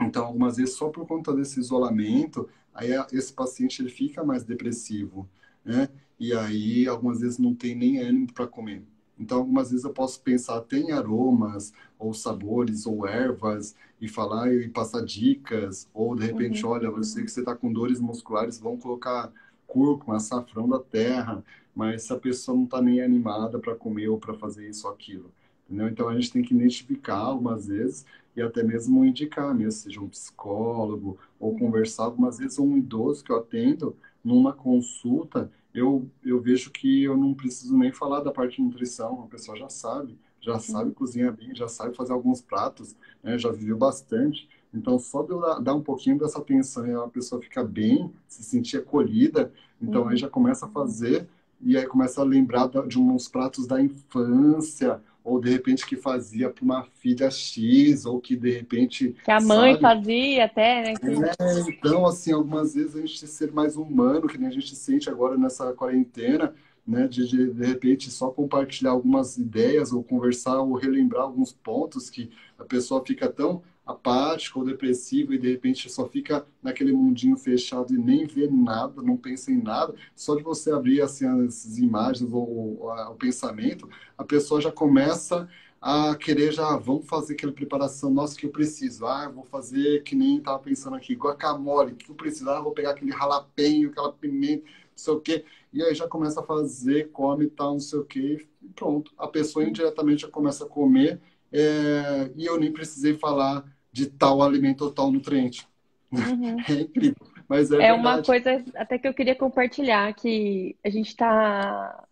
Então, 0.00 0.24
algumas 0.24 0.56
vezes, 0.56 0.74
só 0.74 0.88
por 0.88 1.06
conta 1.06 1.34
desse 1.34 1.58
isolamento, 1.58 2.48
aí 2.72 2.90
esse 3.12 3.32
paciente 3.32 3.82
ele 3.82 3.90
fica 3.90 4.22
mais 4.22 4.44
depressivo, 4.44 5.28
né? 5.64 5.88
E 6.20 6.32
aí, 6.32 6.86
algumas 6.86 7.20
vezes, 7.20 7.38
não 7.38 7.54
tem 7.54 7.74
nem 7.74 7.98
ânimo 7.98 8.32
para 8.32 8.46
comer. 8.46 8.82
Então, 9.18 9.38
algumas 9.38 9.70
vezes 9.70 9.84
eu 9.84 9.92
posso 9.92 10.20
pensar 10.20 10.58
até 10.58 10.78
em 10.78 10.92
aromas, 10.92 11.72
ou 11.98 12.14
sabores, 12.14 12.86
ou 12.86 13.06
ervas, 13.06 13.74
e 14.00 14.08
falar 14.08 14.52
e 14.52 14.68
passar 14.68 15.04
dicas, 15.04 15.88
ou 15.92 16.14
de 16.14 16.24
repente, 16.26 16.64
uhum. 16.64 16.70
olha, 16.70 16.86
eu 16.86 17.02
sei 17.02 17.24
que 17.24 17.30
você 17.30 17.40
está 17.40 17.54
com 17.54 17.72
dores 17.72 18.00
musculares, 18.00 18.60
vão 18.60 18.76
colocar 18.76 19.32
cúrcuma, 19.68 20.16
açafrão 20.16 20.68
da 20.68 20.80
terra, 20.80 21.44
mas 21.74 22.02
se 22.04 22.12
a 22.12 22.16
pessoa 22.18 22.56
não 22.56 22.64
está 22.64 22.82
nem 22.82 23.00
animada 23.00 23.58
para 23.60 23.76
comer 23.76 24.08
ou 24.08 24.18
para 24.18 24.34
fazer 24.34 24.68
isso 24.68 24.88
ou 24.88 24.92
aquilo. 24.92 25.30
Entendeu? 25.66 25.88
Então, 25.88 26.08
a 26.08 26.14
gente 26.14 26.32
tem 26.32 26.42
que 26.42 26.54
identificar 26.54 27.18
algumas 27.18 27.68
vezes 27.68 28.04
e 28.34 28.42
até 28.42 28.62
mesmo 28.62 29.04
indicar, 29.04 29.54
mesmo, 29.54 29.72
seja 29.72 30.00
um 30.00 30.08
psicólogo, 30.08 31.18
ou 31.38 31.56
conversar. 31.56 32.04
Algumas 32.04 32.38
vezes, 32.38 32.58
um 32.58 32.76
idoso 32.76 33.22
que 33.22 33.30
eu 33.30 33.36
atendo, 33.36 33.96
numa 34.24 34.52
consulta, 34.52 35.50
eu, 35.74 36.08
eu 36.24 36.40
vejo 36.40 36.70
que 36.70 37.04
eu 37.04 37.16
não 37.16 37.34
preciso 37.34 37.76
nem 37.76 37.92
falar 37.92 38.20
da 38.20 38.32
parte 38.32 38.56
de 38.56 38.62
nutrição, 38.62 39.22
a 39.24 39.26
pessoa 39.26 39.56
já 39.56 39.68
sabe, 39.68 40.18
já 40.40 40.58
sabe 40.58 40.92
cozinhar 40.92 41.32
bem, 41.32 41.54
já 41.54 41.68
sabe 41.68 41.94
fazer 41.94 42.12
alguns 42.12 42.40
pratos, 42.40 42.96
né, 43.22 43.38
já 43.38 43.50
viveu 43.50 43.76
bastante. 43.76 44.48
Então, 44.72 44.98
só 44.98 45.22
de 45.22 45.30
eu 45.30 45.62
dar 45.62 45.74
um 45.74 45.82
pouquinho 45.82 46.18
dessa 46.18 46.38
atenção 46.38 46.86
e 46.86 46.94
a 46.94 47.08
pessoa 47.08 47.40
fica 47.40 47.64
bem, 47.64 48.12
se 48.26 48.42
sentir 48.42 48.78
acolhida, 48.78 49.52
então 49.80 50.02
uhum. 50.02 50.08
aí 50.08 50.16
já 50.16 50.28
começa 50.28 50.66
a 50.66 50.68
fazer 50.68 51.26
e 51.60 51.76
aí 51.76 51.86
começa 51.86 52.20
a 52.20 52.24
lembrar 52.24 52.68
de 52.86 52.98
uns 52.98 53.28
pratos 53.28 53.66
da 53.66 53.80
infância, 53.82 55.00
ou 55.24 55.40
de 55.40 55.50
repente 55.50 55.86
que 55.86 55.96
fazia 55.96 56.48
para 56.48 56.64
uma 56.64 56.84
filha 56.84 57.30
X, 57.30 58.06
ou 58.06 58.20
que 58.20 58.36
de 58.36 58.50
repente. 58.50 59.14
Que 59.24 59.30
a 59.30 59.40
mãe 59.40 59.72
sabe? 59.72 59.82
fazia 59.82 60.44
até, 60.44 60.82
né? 60.82 60.94
É, 61.38 61.60
então, 61.68 62.06
assim, 62.06 62.32
algumas 62.32 62.74
vezes 62.74 62.96
a 62.96 63.00
gente 63.00 63.26
ser 63.26 63.52
mais 63.52 63.76
humano, 63.76 64.26
que 64.26 64.38
nem 64.38 64.48
a 64.48 64.52
gente 64.52 64.74
sente 64.74 65.10
agora 65.10 65.36
nessa 65.36 65.72
quarentena, 65.72 66.54
né? 66.86 67.06
De, 67.06 67.26
de, 67.26 67.52
de 67.52 67.66
repente 67.66 68.10
só 68.10 68.30
compartilhar 68.30 68.92
algumas 68.92 69.36
ideias, 69.36 69.92
ou 69.92 70.02
conversar, 70.02 70.60
ou 70.60 70.74
relembrar 70.74 71.24
alguns 71.24 71.52
pontos 71.52 72.08
que 72.08 72.30
a 72.58 72.64
pessoa 72.64 73.04
fica 73.04 73.28
tão 73.28 73.62
apático 73.88 74.60
ou 74.60 74.66
depressivo 74.66 75.32
e 75.32 75.38
de 75.38 75.50
repente 75.50 75.90
só 75.90 76.06
fica 76.06 76.46
naquele 76.62 76.92
mundinho 76.92 77.36
fechado 77.36 77.94
e 77.94 77.98
nem 77.98 78.26
vê 78.26 78.46
nada, 78.48 79.00
não 79.02 79.16
pensa 79.16 79.50
em 79.50 79.62
nada, 79.62 79.94
só 80.14 80.36
de 80.36 80.42
você 80.42 80.70
abrir 80.70 81.00
assim 81.00 81.26
as 81.26 81.78
imagens 81.78 82.30
ou, 82.32 82.78
ou 82.80 82.90
o 82.92 83.14
pensamento, 83.14 83.88
a 84.16 84.24
pessoa 84.24 84.60
já 84.60 84.70
começa 84.70 85.48
a 85.80 86.14
querer 86.16 86.52
já, 86.52 86.76
vamos 86.76 87.06
fazer 87.06 87.34
aquela 87.34 87.52
preparação, 87.52 88.10
nossa, 88.10 88.36
que 88.36 88.44
eu 88.46 88.50
preciso, 88.50 89.06
ah, 89.06 89.28
vou 89.28 89.44
fazer 89.44 90.02
que 90.02 90.14
nem 90.14 90.38
estava 90.38 90.58
pensando 90.58 90.96
aqui, 90.96 91.14
guacamole, 91.14 91.94
que 91.94 92.10
eu 92.10 92.14
preciso, 92.16 92.50
ah, 92.50 92.60
vou 92.60 92.72
pegar 92.72 92.90
aquele 92.90 93.12
jalapeño, 93.12 93.88
aquela 93.90 94.12
pimenta, 94.12 94.64
não 94.64 94.70
sei 94.96 95.14
o 95.14 95.20
quê, 95.20 95.44
e 95.72 95.82
aí 95.82 95.94
já 95.94 96.08
começa 96.08 96.40
a 96.40 96.42
fazer, 96.42 97.10
come 97.12 97.46
tal, 97.48 97.74
não 97.74 97.80
sei 97.80 97.98
o 98.00 98.04
quê, 98.04 98.46
e 98.60 98.68
pronto, 98.70 99.12
a 99.16 99.28
pessoa 99.28 99.64
indiretamente 99.64 100.22
já 100.22 100.28
começa 100.28 100.64
a 100.64 100.68
comer, 100.68 101.20
é, 101.52 102.30
e 102.36 102.44
eu 102.44 102.58
nem 102.58 102.72
precisei 102.72 103.14
falar 103.16 103.64
de 103.98 104.06
tal 104.06 104.40
alimento 104.42 104.84
ou 104.84 104.92
tal 104.92 105.10
nutriente. 105.10 105.66
Uhum. 106.12 106.56
É 106.68 106.72
incrível. 106.82 107.26
Mas 107.48 107.70
é, 107.72 107.88
é 107.88 107.92
uma 107.92 108.22
coisa 108.22 108.62
até 108.76 108.98
que 108.98 109.08
eu 109.08 109.14
queria 109.14 109.34
compartilhar, 109.34 110.12
que 110.14 110.76
a 110.84 110.90
gente 110.90 111.08
está, 111.08 112.04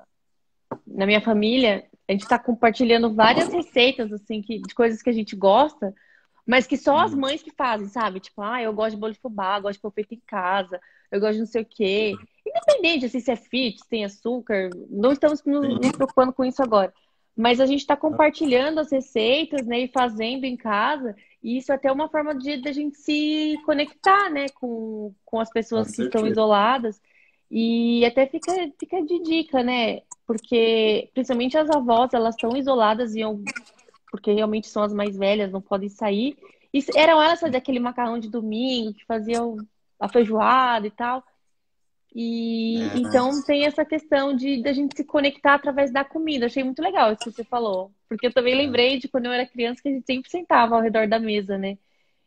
na 0.87 1.07
minha 1.07 1.21
família, 1.21 1.85
a 2.09 2.13
gente 2.13 2.23
está 2.23 2.39
compartilhando 2.39 3.15
várias 3.15 3.53
receitas, 3.53 4.13
assim, 4.13 4.41
que, 4.41 4.61
de 4.61 4.75
coisas 4.75 5.03
que 5.03 5.11
a 5.11 5.13
gente 5.13 5.37
gosta, 5.37 5.95
mas 6.47 6.67
que 6.67 6.77
só 6.77 6.99
as 6.99 7.13
uhum. 7.13 7.21
mães 7.21 7.43
que 7.43 7.51
fazem, 7.51 7.87
sabe? 7.89 8.21
Tipo, 8.21 8.41
ah, 8.43 8.63
eu 8.63 8.73
gosto 8.73 8.95
de 8.95 9.01
bolo 9.01 9.13
de 9.13 9.19
fubá, 9.19 9.61
gosto 9.61 9.75
de 9.75 9.83
pão 9.83 9.91
feito 9.91 10.15
em 10.15 10.23
casa, 10.27 10.81
eu 11.13 11.21
gosto 11.21 11.35
de 11.35 11.41
não 11.41 11.47
sei 11.47 11.63
o 11.63 11.67
quê. 11.67 12.15
Independente, 12.47 13.07
assim, 13.07 13.21
se 13.21 13.31
é 13.31 13.37
fit, 13.37 13.79
se 13.79 13.89
tem 13.89 14.05
açúcar, 14.05 14.71
não 14.89 15.13
estamos 15.13 15.43
nos 15.45 15.93
preocupando 15.93 16.33
com 16.33 16.45
isso 16.45 16.63
agora. 16.63 16.93
Mas 17.37 17.61
a 17.61 17.67
gente 17.67 17.81
está 17.81 17.95
compartilhando 17.95 18.79
as 18.79 18.91
receitas, 18.91 19.67
né, 19.67 19.81
e 19.81 19.89
fazendo 19.89 20.45
em 20.45 20.57
casa, 20.57 21.15
e 21.47 21.59
isso 21.59 21.71
é 21.71 21.77
até 21.77 21.93
uma 21.93 22.09
forma 22.09 22.35
de, 22.35 22.57
de 22.57 22.69
a 22.69 22.73
gente 22.73 22.99
se 22.99 23.57
conectar, 23.65 24.29
né, 24.31 24.49
com, 24.49 25.15
com 25.25 25.39
as 25.39 25.49
pessoas 25.49 25.87
com 25.87 25.93
que 25.95 26.03
estão 26.03 26.27
isoladas. 26.27 27.01
E 27.49 28.05
até 28.05 28.27
fica, 28.27 28.53
fica 28.81 29.01
de 29.01 29.23
dica, 29.23 29.63
né? 29.63 30.01
Porque 30.27 31.09
principalmente 31.15 31.57
as 31.57 31.71
avós, 31.71 32.13
elas 32.13 32.35
estão 32.35 32.57
isoladas 32.57 33.15
e 33.15 33.21
porque 34.11 34.33
realmente 34.33 34.67
são 34.67 34.83
as 34.83 34.93
mais 34.93 35.17
velhas, 35.17 35.53
não 35.53 35.61
podem 35.61 35.89
sair. 35.89 36.37
E 36.75 36.85
eram 36.97 37.23
elas 37.23 37.39
fazer 37.39 37.59
aquele 37.59 37.79
macarrão 37.79 38.19
de 38.19 38.29
domingo, 38.29 38.93
que 38.93 39.05
faziam 39.07 39.57
a 40.01 40.09
feijoada 40.09 40.89
e 40.89 40.91
tal. 40.91 41.23
E 42.19 42.81
é. 42.81 42.97
então 42.97 43.43
tem 43.43 43.67
essa 43.67 43.85
questão 43.85 44.35
de 44.35 44.63
da 44.63 44.73
gente 44.73 44.97
se 44.97 45.05
conectar 45.05 45.53
através 45.53 45.93
da 45.93 46.03
comida. 46.03 46.47
Achei 46.47 46.65
muito 46.65 46.81
legal 46.81 47.13
isso 47.13 47.25
que 47.25 47.31
você 47.31 47.45
falou. 47.45 47.93
Porque 48.09 48.29
eu 48.29 48.33
também 48.33 48.55
é. 48.55 48.57
lembrei 48.57 48.99
de 48.99 49.07
quando 49.07 49.27
eu 49.27 49.33
era 49.33 49.45
criança 49.45 49.83
que 49.83 49.89
a 49.91 49.93
gente 49.93 50.07
sempre 50.07 50.31
sentava 50.31 50.75
ao 50.75 50.81
redor 50.81 51.07
da 51.07 51.19
mesa, 51.19 51.59
né? 51.59 51.77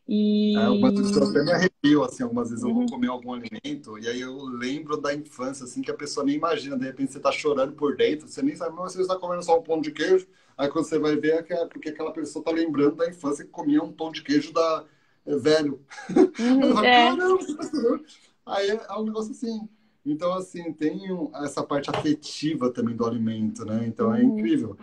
E... 0.07 0.55
É, 0.55 0.91
vezes 0.91 1.17
eu 1.17 1.23
até 1.23 1.43
me 1.43 1.51
arrepio, 1.51 2.03
assim, 2.03 2.21
algumas 2.21 2.49
vezes 2.49 2.63
eu 2.63 2.71
vou 2.71 2.81
uhum. 2.81 2.87
comer 2.87 3.07
algum 3.07 3.33
alimento 3.33 3.97
e 3.97 4.07
aí 4.07 4.21
eu 4.21 4.37
lembro 4.45 4.97
da 4.97 5.13
infância, 5.13 5.63
assim, 5.63 5.81
que 5.81 5.91
a 5.91 5.95
pessoa 5.95 6.23
nem 6.25 6.35
imagina, 6.35 6.77
de 6.77 6.85
repente 6.85 7.13
você 7.13 7.19
tá 7.19 7.31
chorando 7.31 7.73
por 7.73 7.95
dentro, 7.95 8.27
você 8.27 8.41
nem 8.41 8.55
sabe, 8.55 8.75
mas 8.75 8.93
você 8.93 9.01
está 9.01 9.15
comendo 9.15 9.43
só 9.43 9.59
um 9.59 9.61
pão 9.61 9.81
de 9.81 9.91
queijo, 9.91 10.27
aí 10.57 10.67
quando 10.67 10.85
você 10.85 10.97
vai 10.97 11.15
ver 11.15 11.45
é, 11.47 11.53
é 11.53 11.65
porque 11.67 11.89
aquela 11.89 12.11
pessoa 12.11 12.43
tá 12.43 12.49
lembrando 12.49 12.95
da 12.95 13.07
infância 13.07 13.45
que 13.45 13.51
comia 13.51 13.83
um 13.83 13.91
pão 13.91 14.11
de 14.11 14.23
queijo 14.23 14.51
da 14.51 14.83
é, 15.25 15.35
velho. 15.35 15.79
Uhum, 16.39 16.83
é. 16.83 17.15
Caramba, 17.15 18.03
aí 18.47 18.69
é 18.69 18.93
um 18.93 19.03
negócio 19.03 19.31
assim, 19.31 19.69
então, 20.05 20.33
assim, 20.33 20.71
tem 20.73 21.01
essa 21.35 21.63
parte 21.63 21.89
afetiva 21.89 22.71
também 22.71 22.95
do 22.95 23.05
alimento, 23.05 23.65
né? 23.65 23.85
Então, 23.87 24.13
é 24.13 24.21
uhum. 24.21 24.37
incrível. 24.37 24.77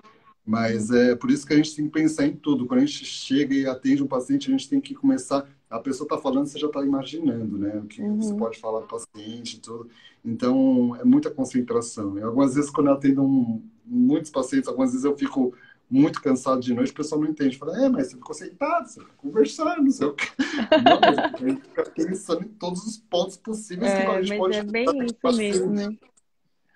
Mas 0.45 0.91
é 0.91 1.17
por 1.17 1.31
isso 1.31 1.45
que 1.45 1.53
a 1.53 1.57
gente 1.57 1.75
tem 1.75 1.87
que 1.87 1.91
pensar 1.91 2.27
em 2.27 2.37
tudo. 2.37 2.67
Quando 2.67 2.81
a 2.81 2.87
gente 2.87 3.05
chega 3.05 3.53
e 3.53 3.67
atende 3.67 4.03
um 4.03 4.07
paciente, 4.07 4.49
a 4.49 4.53
gente 4.53 4.69
tem 4.69 4.81
que 4.81 4.95
começar. 4.95 5.45
A 5.69 5.81
pessoa 5.81 6.07
está 6.07 6.17
falando, 6.17 6.47
você 6.47 6.59
já 6.59 6.69
está 6.69 6.85
imaginando, 6.85 7.59
né? 7.59 7.77
O 7.79 7.87
que 7.87 8.01
uhum. 8.01 8.23
você 8.23 8.35
pode 8.35 8.59
falar 8.59 8.83
para 8.83 8.97
o 8.97 9.01
paciente 9.01 9.57
e 9.57 9.61
tudo. 9.61 9.89
Então, 10.25 10.97
é 11.01 11.05
muita 11.05 11.31
concentração. 11.31 12.17
E 12.19 12.23
algumas 12.23 12.55
vezes, 12.55 12.71
quando 12.71 12.87
eu 12.89 12.93
atendo 12.93 13.25
um, 13.25 13.61
muitos 13.85 14.31
pacientes, 14.31 14.69
algumas 14.69 14.93
vezes 14.93 15.05
eu 15.05 15.17
fico 15.17 15.53
muito 15.89 16.21
cansado 16.21 16.61
de 16.61 16.75
noite, 16.75 16.93
o 16.93 16.95
pessoal 16.95 17.21
não 17.21 17.29
entende. 17.29 17.57
Fala, 17.57 17.85
é, 17.85 17.89
mas 17.89 18.09
você 18.09 18.17
ficou 18.17 18.35
sentado, 18.35 18.89
você 18.89 19.01
ficou 19.01 19.15
conversando, 19.17 19.83
não 19.83 19.91
sei 19.91 20.07
o 20.07 20.15
quê. 20.15 20.27
Não, 20.85 21.01
mas 21.01 21.19
a 21.19 21.37
gente 21.37 21.63
fica 21.63 21.85
pensando 21.85 22.43
em 22.43 22.49
todos 22.49 22.85
os 22.85 22.99
pontos 22.99 23.37
possíveis 23.37 23.91
é, 23.93 24.05
que 24.05 24.11
a 24.11 24.23
gente 24.23 24.39
pode... 24.39 24.57
é 24.57 24.63
bem 24.65 24.87
isso 25.05 25.37
mesmo, 25.37 25.71
né? 25.71 25.97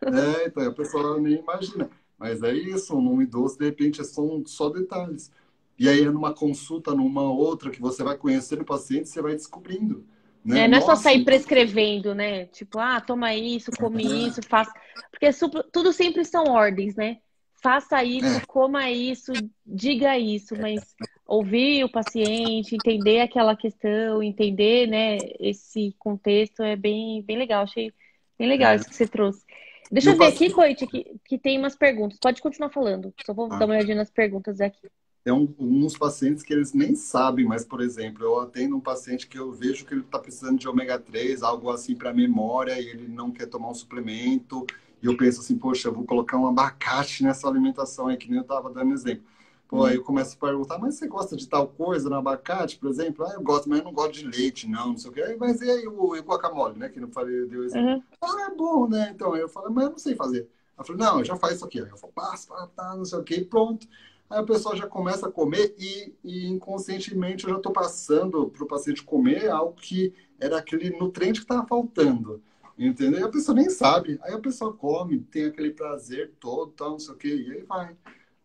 É, 0.03 0.47
então 0.47 0.67
a 0.67 0.73
pessoa 0.73 1.21
nem 1.21 1.41
imagina. 1.41 1.91
Mas 2.19 2.43
é 2.43 2.53
isso, 2.53 3.01
num 3.01 3.21
idoso, 3.23 3.59
de 3.59 3.65
repente, 3.65 4.05
são 4.05 4.43
só 4.47 4.69
detalhes. 4.69 5.33
E 5.79 5.89
aí, 5.89 6.05
numa 6.05 6.35
consulta, 6.35 6.95
numa 6.95 7.23
outra, 7.23 7.71
que 7.71 7.81
você 7.81 8.05
vai 8.05 8.17
conhecendo 8.17 8.61
o 8.61 8.67
paciente, 8.67 9.09
você 9.09 9.23
vai 9.23 9.35
descobrindo. 9.35 10.05
Né? 10.45 10.65
É, 10.65 10.69
não 10.69 10.79
é 10.79 10.81
só 10.83 10.95
sair 10.95 11.25
prescrevendo, 11.25 12.15
né? 12.15 12.47
Tipo, 12.47 12.79
ah, 12.79 13.01
toma 13.01 13.35
isso, 13.35 13.71
come 13.73 14.05
é. 14.05 14.29
isso, 14.29 14.43
faça. 14.43 14.73
Porque 15.11 15.27
é 15.27 15.31
tudo 15.73 15.93
sempre 15.93 16.25
são 16.25 16.45
ordens, 16.45 16.95
né? 16.95 17.19
Faça 17.63 18.03
isso, 18.03 18.27
é. 18.27 18.43
coma 18.47 18.91
isso, 18.91 19.33
diga 19.67 20.19
isso, 20.19 20.55
mas 20.61 20.95
ouvir 21.27 21.85
o 21.85 21.91
paciente, 21.91 22.75
entender 22.75 23.21
aquela 23.21 23.55
questão, 23.55 24.23
entender, 24.23 24.87
né, 24.87 25.19
esse 25.39 25.95
contexto 25.99 26.63
é 26.63 26.77
bem, 26.77 27.23
bem 27.23 27.37
legal. 27.39 27.63
Achei 27.63 27.93
bem 28.39 28.49
legal 28.49 28.73
é. 28.73 28.77
isso 28.77 28.89
que 28.89 28.95
você 28.95 29.07
trouxe. 29.07 29.45
Deixa 29.91 30.11
eu, 30.11 30.15
eu 30.15 30.19
ver 30.19 30.27
aqui, 30.27 30.51
Coite, 30.51 30.87
que, 30.87 31.17
que 31.25 31.39
tem 31.39 31.59
umas 31.59 31.77
perguntas. 31.77 32.19
Pode 32.21 32.41
continuar 32.41 32.71
falando. 32.71 33.13
Só 33.25 33.35
vou 33.35 33.53
ah. 33.53 33.59
dar 33.59 33.67
uma 33.67 33.75
olhadinha 33.75 33.97
nas 33.97 34.11
perguntas 34.11 34.61
aqui. 34.61 34.89
Tem 35.23 35.33
um, 35.33 35.55
uns 35.59 35.99
pacientes 35.99 36.43
que 36.43 36.53
eles 36.53 36.73
nem 36.73 36.95
sabem, 36.95 37.45
mas, 37.45 37.65
por 37.65 37.83
exemplo, 37.83 38.25
eu 38.25 38.41
atendo 38.41 38.77
um 38.77 38.81
paciente 38.81 39.27
que 39.27 39.39
eu 39.39 39.53
vejo 39.53 39.85
que 39.85 39.93
ele 39.93 40.01
está 40.01 40.19
precisando 40.19 40.59
de 40.59 40.67
ômega 40.67 40.99
3, 40.99 41.43
algo 41.43 41.71
assim 41.71 41.95
para 41.95 42.15
memória, 42.15 42.81
e 42.81 42.89
ele 42.89 43.07
não 43.07 43.31
quer 43.31 43.47
tomar 43.47 43.69
um 43.69 43.75
suplemento. 43.75 44.67
E 45.03 45.07
eu 45.07 45.17
penso 45.17 45.41
assim, 45.41 45.57
poxa, 45.59 45.89
eu 45.89 45.95
vou 45.95 46.05
colocar 46.05 46.37
um 46.39 46.47
abacate 46.47 47.23
nessa 47.23 47.49
alimentação 47.49 48.09
aí, 48.09 48.17
que 48.17 48.29
nem 48.29 48.39
eu 48.39 48.43
estava 48.43 48.71
dando 48.71 48.93
exemplo. 48.93 49.25
Pô, 49.69 49.85
aí 49.85 49.95
eu 49.97 50.03
começo 50.03 50.37
a 50.37 50.47
perguntar, 50.47 50.79
mas 50.79 50.97
você 50.97 51.07
gosta 51.07 51.37
de 51.37 51.47
tal 51.49 51.69
coisa 51.69 52.11
no 52.11 52.17
abacate, 52.17 52.77
por 52.77 52.91
exemplo? 52.91 53.25
Ah, 53.25 53.35
eu 53.35 53.43
gosto, 53.43 53.69
mas 53.69 53.79
eu 53.79 53.85
não 53.85 53.93
gosto 53.93 54.13
de 54.15 54.27
leite, 54.27 54.67
não, 54.69 54.89
não 54.89 54.99
sei 54.99 55.11
o 55.11 55.15
quê. 55.15 55.23
Aí, 55.23 55.37
mas 55.37 55.61
e 55.61 55.71
aí 55.71 55.87
o, 55.87 56.13
o 56.13 56.17
guacamole, 56.23 56.77
né? 56.79 56.89
Que 56.89 56.99
não 56.99 57.09
falei, 57.11 57.47
deu 57.47 57.65
exemplo. 57.65 57.89
Uhum. 57.89 58.03
Ah, 58.21 58.49
é 58.51 58.55
bom, 58.57 58.89
né? 58.89 59.11
Então, 59.15 59.33
aí 59.33 59.41
eu 59.41 59.49
falei, 59.49 59.73
mas 59.73 59.85
eu 59.85 59.91
não 59.91 59.99
sei 59.99 60.17
fazer. 60.17 60.49
Eu 60.77 60.85
falei, 60.85 61.01
não, 61.01 61.25
já 61.25 61.37
faz 61.37 61.55
isso 61.57 61.65
aqui. 61.65 61.81
Aí 61.81 61.89
eu 61.89 61.97
falo, 61.97 62.13
passa, 62.13 62.53
tá, 62.75 62.97
não 62.97 63.05
sei 63.05 63.19
o 63.19 63.23
quê, 63.23 63.41
pronto. 63.43 63.87
Aí 64.29 64.39
a 64.39 64.43
pessoa 64.45 64.77
já 64.77 64.87
começa 64.87 65.29
a 65.29 65.33
comer 65.33 65.75
e, 65.79 66.15
e 66.25 66.47
inconscientemente 66.49 67.45
eu 67.45 67.51
já 67.51 67.57
estou 67.57 67.73
passando 67.73 68.49
para 68.51 68.65
o 68.65 68.67
paciente 68.67 69.03
comer 69.03 69.49
algo 69.51 69.75
que 69.75 70.13
era 70.39 70.59
aquele 70.59 70.91
nutriente 70.91 71.41
que 71.41 71.45
estava 71.45 71.67
faltando. 71.67 72.43
Entendeu? 72.81 73.21
E 73.21 73.23
a 73.25 73.29
pessoa 73.29 73.55
nem 73.55 73.69
sabe. 73.69 74.19
Aí 74.23 74.33
a 74.33 74.39
pessoa 74.39 74.73
come, 74.73 75.19
tem 75.19 75.45
aquele 75.45 75.71
prazer 75.71 76.33
todo, 76.41 76.73
tal, 76.73 76.93
não 76.93 76.99
sei 76.99 77.15
o 77.15 77.17
quê, 77.17 77.29
e 77.29 77.53
aí 77.53 77.63
vai. 77.63 77.95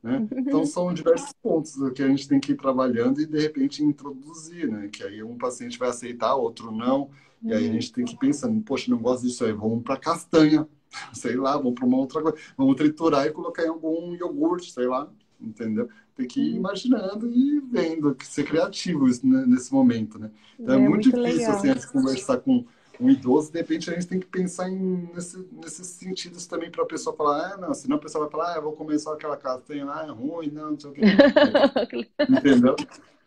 Né? 0.04 0.28
Então 0.34 0.66
são 0.68 0.94
diversos 0.94 1.32
pontos 1.42 1.74
que 1.96 2.04
a 2.04 2.08
gente 2.08 2.28
tem 2.28 2.40
que 2.40 2.52
ir 2.52 2.58
trabalhando 2.58 3.22
e 3.22 3.26
de 3.26 3.40
repente 3.40 3.82
introduzir, 3.82 4.68
né? 4.68 4.90
Que 4.92 5.04
aí 5.04 5.24
um 5.24 5.38
paciente 5.38 5.80
vai 5.80 5.88
aceitar, 5.88 6.36
outro 6.36 6.70
não. 6.70 7.10
E 7.42 7.54
aí 7.54 7.70
a 7.70 7.72
gente 7.72 7.94
tem 7.94 8.04
que 8.04 8.16
ir 8.16 8.18
pensando, 8.18 8.62
poxa, 8.62 8.92
não 8.92 8.98
gosto 8.98 9.26
disso 9.26 9.46
aí, 9.46 9.54
vamos 9.54 9.84
para 9.84 9.96
castanha, 9.96 10.68
sei 11.14 11.38
lá, 11.38 11.56
vamos 11.56 11.74
para 11.74 11.86
uma 11.86 11.98
outra 11.98 12.22
coisa, 12.22 12.38
vamos 12.58 12.76
triturar 12.76 13.26
e 13.26 13.32
colocar 13.32 13.64
em 13.64 13.70
algum 13.70 14.14
iogurte, 14.16 14.72
sei 14.72 14.88
lá, 14.88 15.10
entendeu? 15.40 15.88
Tem 16.14 16.28
que 16.28 16.42
ir 16.42 16.52
uhum. 16.52 16.58
imaginando 16.58 17.32
e 17.32 17.60
vendo, 17.60 18.18
ser 18.24 18.44
criativo 18.44 19.06
né, 19.24 19.46
nesse 19.48 19.72
momento, 19.74 20.20
né? 20.20 20.30
Então 20.60 20.76
é, 20.76 20.78
é 20.78 20.90
muito, 20.90 21.10
muito 21.10 21.24
difícil 21.24 21.54
legal. 21.54 21.78
assim, 21.78 21.88
conversar 21.88 22.38
com 22.38 22.66
um 23.00 23.10
idoso, 23.10 23.52
de 23.52 23.60
repente 23.60 23.90
a 23.90 23.94
gente 23.94 24.08
tem 24.08 24.20
que 24.20 24.26
pensar 24.26 24.70
em, 24.70 25.10
nesse, 25.14 25.38
nesses 25.52 25.88
sentidos 25.88 26.46
também 26.48 26.72
para 26.72 26.84
a 26.84 26.88
pessoa 26.88 27.16
falar, 27.16 27.54
ah, 27.54 27.58
não, 27.58 27.74
senão 27.74 27.98
a 27.98 28.00
pessoa 28.00 28.24
vai 28.26 28.32
falar, 28.32 28.54
ah, 28.54 28.56
eu 28.58 28.62
vou 28.64 28.74
comer 28.74 29.00
só 29.00 29.14
aquela 29.14 29.38
castanha 29.38 29.86
lá, 29.86 30.06
é 30.06 30.10
ruim, 30.10 30.50
não, 30.50 30.72
não 30.72 30.80
sei 30.80 30.90
o 30.90 30.94
que. 30.94 31.02
Entendeu? 32.30 32.76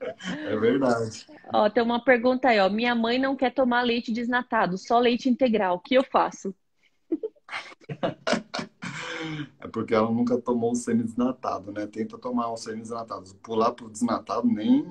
É 0.01 0.57
verdade. 0.57 1.27
Ó, 1.53 1.69
tem 1.69 1.83
uma 1.83 2.03
pergunta 2.03 2.49
aí, 2.49 2.61
ó. 2.61 2.69
Minha 2.69 2.95
mãe 2.95 3.19
não 3.19 3.35
quer 3.35 3.53
tomar 3.53 3.83
leite 3.83 4.13
desnatado, 4.13 4.79
só 4.79 4.99
leite 4.99 5.29
integral. 5.29 5.77
O 5.77 5.81
que 5.81 5.95
eu 5.95 6.05
faço? 6.05 6.55
É 9.69 9.71
porque 9.71 9.95
ela 9.95 10.11
nunca 10.11 10.39
tomou 10.39 10.73
o 10.73 10.75
semi-desnatado, 10.75 11.71
né? 11.71 11.87
Tenta 11.87 12.17
tomar 12.17 12.51
o 12.51 12.57
semi-desnatado. 12.57 13.35
Pular 13.43 13.73
pro 13.73 13.91
desnatado, 13.91 14.49
nem, 14.49 14.83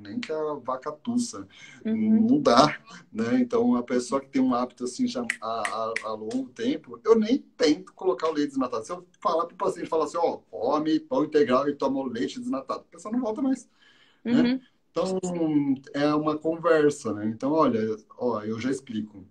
nem 0.00 0.18
que 0.18 0.32
a 0.32 0.54
vaca 0.54 0.90
tussa. 0.90 1.46
Uhum. 1.84 2.28
Não 2.30 2.40
dá, 2.40 2.80
né? 3.12 3.38
Então, 3.40 3.76
a 3.76 3.82
pessoa 3.82 4.22
que 4.22 4.28
tem 4.28 4.40
um 4.40 4.54
hábito 4.54 4.84
assim 4.84 5.06
já 5.06 5.22
a, 5.40 5.46
a, 5.46 5.94
a, 6.04 6.12
longo 6.14 6.48
tempo, 6.48 6.98
eu 7.04 7.14
nem 7.14 7.38
tento 7.56 7.92
colocar 7.92 8.30
o 8.30 8.32
leite 8.32 8.48
desnatado. 8.48 8.86
Se 8.86 8.92
eu 8.92 9.06
falar 9.20 9.44
pro 9.44 9.56
paciente, 9.56 9.88
falar 9.88 10.04
assim, 10.04 10.16
ó, 10.16 10.38
come 10.50 10.98
pão 10.98 11.24
integral 11.24 11.68
e 11.68 11.74
toma 11.74 12.00
o 12.00 12.04
leite 12.04 12.40
desnatado, 12.40 12.80
a 12.80 12.92
pessoa 12.92 13.12
não 13.12 13.20
volta 13.20 13.42
mais, 13.42 13.68
né? 14.24 14.32
uhum. 14.32 14.42
né? 14.42 14.60
Então, 14.90 15.18
é 15.94 16.14
uma 16.14 16.38
conversa, 16.38 17.12
né? 17.14 17.26
Então, 17.26 17.52
olha, 17.52 17.80
ó, 18.18 18.42
eu 18.42 18.58
já 18.58 18.70
explico 18.70 19.26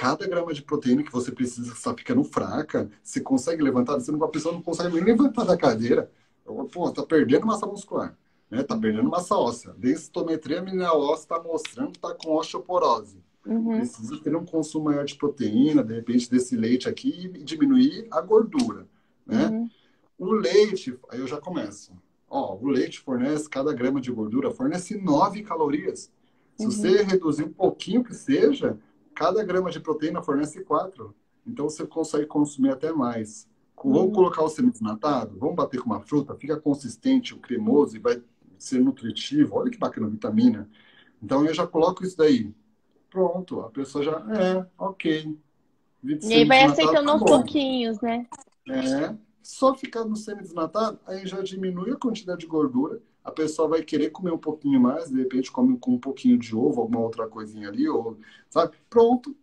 cada 0.00 0.26
grama 0.26 0.54
de 0.54 0.62
proteína 0.62 1.02
que 1.02 1.12
você 1.12 1.30
precisa 1.30 1.74
está 1.74 1.94
ficando 1.94 2.24
fraca, 2.24 2.90
você 3.02 3.20
consegue 3.20 3.62
levantar, 3.62 3.96
você 3.96 4.10
não, 4.10 4.24
a 4.24 4.28
pessoa 4.28 4.54
não 4.54 4.62
consegue 4.62 4.94
nem 4.94 5.04
levantar 5.04 5.44
da 5.44 5.58
cadeira, 5.58 6.10
pô, 6.72 6.90
tá 6.90 7.02
perdendo 7.02 7.46
massa 7.46 7.66
muscular, 7.66 8.16
né? 8.50 8.62
Tá 8.62 8.78
perdendo 8.78 9.10
massa 9.10 9.36
óssea. 9.36 9.74
Densitometria 9.76 10.62
mineral 10.62 10.98
óssea 11.02 11.24
está 11.24 11.42
mostrando 11.42 11.92
que 11.92 11.98
tá 11.98 12.14
com 12.14 12.34
osteoporose. 12.34 13.22
Uhum. 13.44 13.76
Precisa 13.76 14.18
ter 14.22 14.34
um 14.34 14.46
consumo 14.46 14.86
maior 14.86 15.04
de 15.04 15.16
proteína, 15.16 15.84
de 15.84 15.96
repente, 15.96 16.30
desse 16.30 16.56
leite 16.56 16.88
aqui 16.88 17.30
e 17.34 17.44
diminuir 17.44 18.08
a 18.10 18.22
gordura, 18.22 18.86
né? 19.26 19.48
Uhum. 19.48 19.68
O 20.18 20.32
leite, 20.32 20.98
aí 21.10 21.20
eu 21.20 21.26
já 21.26 21.38
começo. 21.38 21.92
Ó, 22.26 22.56
o 22.56 22.68
leite 22.68 23.00
fornece, 23.00 23.50
cada 23.50 23.74
grama 23.74 24.00
de 24.00 24.10
gordura 24.10 24.50
fornece 24.50 24.96
9 24.96 25.42
calorias. 25.42 26.10
Se 26.56 26.64
uhum. 26.64 26.70
você 26.70 27.02
reduzir 27.02 27.44
um 27.44 27.52
pouquinho 27.52 28.02
que 28.02 28.14
seja, 28.14 28.78
cada 29.20 29.44
grama 29.44 29.70
de 29.70 29.78
proteína 29.78 30.22
fornece 30.22 30.64
quatro. 30.64 31.14
Então 31.46 31.68
você 31.68 31.86
consegue 31.86 32.24
consumir 32.24 32.70
até 32.70 32.90
mais. 32.90 33.46
Vamos 33.76 34.04
hum. 34.04 34.12
colocar 34.12 34.42
o 34.42 34.48
semi-desnatado, 34.48 35.38
vamos 35.38 35.56
bater 35.56 35.78
com 35.78 35.90
uma 35.90 36.00
fruta, 36.00 36.34
fica 36.34 36.58
consistente, 36.58 37.34
o 37.34 37.38
cremoso 37.38 37.96
e 37.96 37.98
vai 37.98 38.22
ser 38.58 38.80
nutritivo. 38.80 39.56
Olha 39.56 39.70
que 39.70 39.76
bacana, 39.76 40.08
vitamina. 40.08 40.70
Então 41.22 41.44
eu 41.44 41.52
já 41.52 41.66
coloco 41.66 42.02
isso 42.02 42.16
daí. 42.16 42.54
Pronto, 43.10 43.60
a 43.60 43.68
pessoa 43.68 44.02
já 44.02 44.12
é, 44.12 44.66
ok. 44.78 45.38
E 46.02 46.32
aí 46.32 46.46
vai 46.46 46.62
aceitando 46.62 47.06
tá 47.06 47.12
aos 47.12 47.22
pouquinhos, 47.22 48.00
né? 48.00 48.26
É, 48.70 49.14
só 49.42 49.74
ficar 49.74 50.04
no 50.04 50.16
semi-desnatado, 50.16 50.98
aí 51.06 51.26
já 51.26 51.42
diminui 51.42 51.90
a 51.90 51.96
quantidade 51.96 52.40
de 52.40 52.46
gordura 52.46 53.02
a 53.30 53.32
pessoa 53.32 53.68
vai 53.68 53.82
querer 53.82 54.10
comer 54.10 54.32
um 54.32 54.38
pouquinho 54.38 54.80
mais, 54.80 55.08
de 55.08 55.16
repente 55.16 55.50
come 55.50 55.78
com 55.78 55.94
um 55.94 55.98
pouquinho 55.98 56.36
de 56.36 56.54
ovo, 56.54 56.80
alguma 56.80 57.00
outra 57.00 57.28
coisinha 57.28 57.68
ali, 57.68 57.88
ou, 57.88 58.18
sabe? 58.48 58.76
Pronto, 58.88 59.34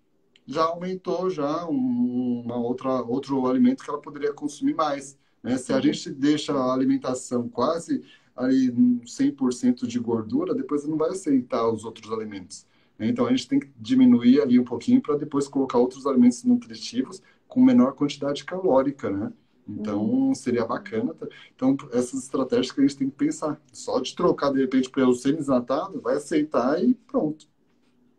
já 0.45 0.63
aumentou 0.63 1.29
já 1.29 1.65
um, 1.67 2.41
uma 2.45 2.57
outra, 2.57 3.01
outro 3.01 3.47
alimento 3.47 3.83
que 3.83 3.89
ela 3.89 4.01
poderia 4.01 4.33
consumir 4.33 4.75
mais. 4.75 5.17
Né? 5.41 5.57
Se 5.57 5.71
a 5.71 5.77
uhum. 5.77 5.81
gente 5.81 6.09
deixa 6.09 6.53
a 6.53 6.73
alimentação 6.73 7.47
quase 7.47 8.03
ali 8.35 8.71
100% 8.71 9.87
de 9.87 9.99
gordura, 9.99 10.53
depois 10.53 10.85
não 10.85 10.97
vai 10.97 11.09
aceitar 11.09 11.67
os 11.69 11.85
outros 11.85 12.11
alimentos. 12.11 12.65
Né? 12.99 13.07
Então 13.07 13.25
a 13.25 13.29
gente 13.29 13.47
tem 13.47 13.59
que 13.59 13.69
diminuir 13.77 14.41
ali 14.41 14.59
um 14.59 14.63
pouquinho 14.63 15.01
para 15.01 15.17
depois 15.17 15.47
colocar 15.47 15.77
outros 15.77 16.05
alimentos 16.05 16.43
nutritivos 16.43 17.21
com 17.47 17.63
menor 17.63 17.93
quantidade 17.93 18.43
calórica, 18.43 19.09
né? 19.09 19.31
Então, 19.67 20.01
uhum. 20.01 20.35
seria 20.35 20.65
bacana. 20.65 21.13
Então, 21.55 21.75
essas 21.91 22.23
estratégias 22.23 22.71
que 22.71 22.79
a 22.79 22.83
gente 22.83 22.97
tem 22.97 23.09
que 23.09 23.15
pensar. 23.15 23.59
Só 23.73 23.99
de 23.99 24.15
trocar, 24.15 24.51
de 24.51 24.61
repente, 24.61 24.89
para 24.89 25.07
o 25.07 25.13
semi-desnatado, 25.13 25.99
vai 25.99 26.15
aceitar 26.15 26.81
e 26.81 26.93
pronto. 26.93 27.47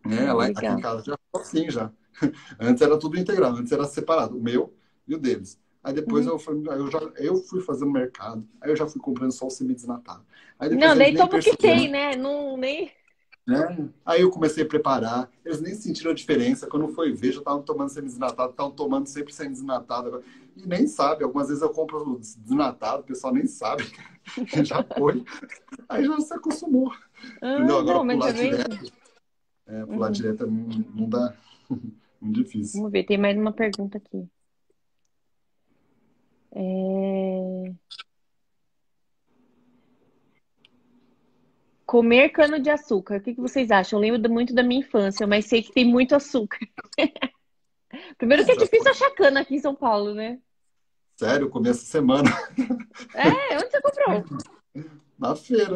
Né? 0.05 0.27
Ela, 0.27 0.47
aqui 0.47 0.67
em 0.67 0.81
casa 0.81 1.05
já 1.05 1.19
foi 1.33 1.43
assim, 1.43 1.71
já. 1.71 1.91
Antes 2.61 2.83
era 2.83 2.99
tudo 2.99 3.19
integrado, 3.19 3.59
antes 3.59 3.71
era 3.71 3.85
separado, 3.85 4.37
o 4.37 4.43
meu 4.43 4.75
e 5.07 5.15
o 5.15 5.19
deles. 5.19 5.59
Aí 5.83 5.93
depois 5.93 6.27
uhum. 6.27 6.37
eu, 6.67 6.73
eu, 6.73 6.91
já, 6.91 6.99
eu 7.17 7.37
fui 7.37 7.61
fazendo 7.61 7.93
mercado, 7.93 8.47
aí 8.61 8.71
eu 8.71 8.77
já 8.77 8.87
fui 8.87 9.01
comprando 9.01 9.31
só 9.31 9.47
o 9.47 9.51
semi-desnatado. 9.51 10.25
Não, 10.77 10.95
nem 10.95 11.15
toma 11.15 11.37
o 11.37 11.41
que 11.41 11.57
tem, 11.57 11.89
né? 11.89 12.17
Não, 12.17 12.57
nem... 12.57 12.91
Né? 13.47 13.89
Aí 14.05 14.21
eu 14.21 14.31
comecei 14.31 14.63
a 14.63 14.67
preparar, 14.67 15.31
eles 15.43 15.61
nem 15.61 15.75
sentiram 15.75 16.11
a 16.11 16.15
diferença. 16.15 16.67
Quando 16.67 16.89
foi 16.89 17.13
ver, 17.13 17.33
já 17.33 17.39
estavam 17.39 17.63
tomando 17.63 17.89
semi-desnatado, 17.89 18.51
estavam 18.51 18.73
tomando 18.73 19.07
sempre 19.07 19.33
semi-desnatado. 19.33 20.23
E 20.59 20.67
nem 20.67 20.87
sabe, 20.87 21.23
algumas 21.23 21.49
vezes 21.49 21.63
eu 21.63 21.71
compro 21.71 22.19
desnatado, 22.19 23.03
o 23.03 23.07
pessoal 23.07 23.33
nem 23.33 23.47
sabe. 23.47 23.85
já 24.65 24.83
foi. 24.83 25.25
Aí 25.89 26.05
já 26.05 26.21
se 26.21 26.35
acostumou. 26.35 26.93
Ah, 27.41 27.57
Agora 27.57 27.83
não, 27.83 28.07
pular 28.07 28.33
direto. 28.33 28.93
É, 29.67 29.87
pular 29.87 30.07
uhum. 30.07 30.13
direto 30.13 30.47
não, 30.47 30.85
não 30.95 31.09
dá. 31.09 31.35
Muito 32.21 32.43
difícil. 32.43 32.81
Vamos 32.81 32.93
ver, 32.93 33.05
tem 33.05 33.17
mais 33.17 33.39
uma 33.39 33.53
pergunta 33.53 33.99
aqui. 33.99 34.29
É... 36.51 37.73
Comer 41.87 42.31
cano 42.31 42.59
de 42.59 42.69
açúcar, 42.69 43.19
o 43.19 43.21
que, 43.21 43.35
que 43.35 43.41
vocês 43.41 43.71
acham? 43.71 43.99
Eu 43.99 44.13
lembro 44.13 44.31
muito 44.33 44.53
da 44.53 44.63
minha 44.63 44.81
infância, 44.81 45.27
mas 45.27 45.47
sei 45.47 45.63
que 45.63 45.73
tem 45.73 45.85
muito 45.85 46.15
açúcar. 46.15 46.59
Primeiro 48.19 48.45
que 48.45 48.51
é 48.51 48.57
difícil 48.57 48.91
achar 48.91 49.11
cana 49.15 49.41
aqui 49.41 49.55
em 49.55 49.61
São 49.61 49.75
Paulo, 49.75 50.13
né? 50.13 50.41
Sério, 51.19 51.51
comi 51.51 51.69
essa 51.69 51.85
semana. 51.85 52.31
É? 53.12 53.57
Onde 53.57 53.71
você 53.71 53.81
comprou? 53.81 54.25
Na 55.19 55.35
feira. 55.35 55.75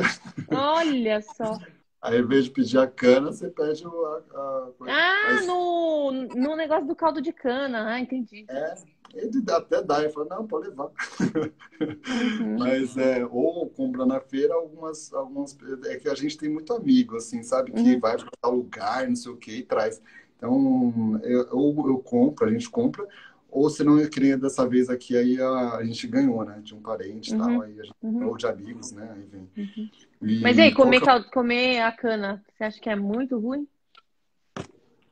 Olha 0.49 1.20
só. 1.20 1.59
Aí, 2.01 2.16
ao 2.16 2.24
invés 2.24 2.45
de 2.45 2.51
pedir 2.51 2.78
a 2.78 2.86
cana, 2.86 3.32
você 3.32 3.51
pede 3.51 3.84
a. 3.84 3.88
a... 3.88 4.68
Ah, 4.86 5.34
Mas... 5.34 5.47
no, 5.47 6.12
no 6.12 6.55
negócio 6.57 6.86
do 6.86 6.95
caldo 6.95 7.20
de 7.20 7.32
cana. 7.32 7.93
Ah, 7.93 7.99
entendi. 7.99 8.45
É, 8.49 8.74
ele 9.14 9.43
até 9.51 9.82
dá, 9.82 10.03
ele 10.03 10.12
fala, 10.12 10.26
não, 10.30 10.47
pode 10.47 10.68
levar. 10.68 10.90
Uhum. 11.20 12.59
Mas 12.59 12.97
é, 12.97 13.26
ou 13.26 13.68
compra 13.68 14.07
na 14.07 14.20
feira 14.20 14.55
algumas, 14.55 15.12
algumas. 15.12 15.57
É 15.86 15.97
que 15.97 16.09
a 16.09 16.14
gente 16.14 16.38
tem 16.38 16.49
muito 16.49 16.72
amigo, 16.72 17.16
assim, 17.16 17.43
sabe? 17.43 17.72
Que 17.72 17.95
uhum. 17.95 18.01
vai 18.01 18.16
para 18.16 18.51
lugar, 18.51 19.09
não 19.09 19.16
sei 19.16 19.32
o 19.32 19.36
que, 19.36 19.59
e 19.59 19.62
traz. 19.64 20.01
Então, 20.36 21.20
eu, 21.22 21.43
eu, 21.43 21.84
eu 21.88 21.99
compro, 21.99 22.47
a 22.47 22.51
gente 22.51 22.68
compra, 22.68 23.07
ou 23.53 23.68
se 23.68 23.84
não, 23.84 23.98
eu 23.98 24.09
queria 24.09 24.38
dessa 24.38 24.66
vez 24.66 24.88
aqui, 24.88 25.14
aí 25.14 25.38
a, 25.38 25.76
a 25.76 25.84
gente 25.84 26.07
ganhou, 26.07 26.42
né? 26.42 26.59
De 26.62 26.74
um 26.74 26.80
parente 26.80 27.30
e 27.30 27.34
uhum. 27.34 27.38
tal, 27.38 27.62
aí 27.62 27.78
a 27.78 27.84
gente, 27.84 27.94
uhum. 28.03 28.28
ou 28.28 28.36
de 28.36 28.46
amigos, 28.46 28.92
né? 28.92 29.14
Uhum. 29.55 29.90
E, 30.22 30.40
Mas 30.40 30.59
aí, 30.59 30.72
comer, 30.72 31.00
qualquer... 31.00 31.30
comer 31.30 31.80
a 31.80 31.92
cana, 31.92 32.42
você 32.57 32.64
acha 32.64 32.80
que 32.80 32.88
é 32.88 32.96
muito 32.96 33.38
ruim? 33.38 33.68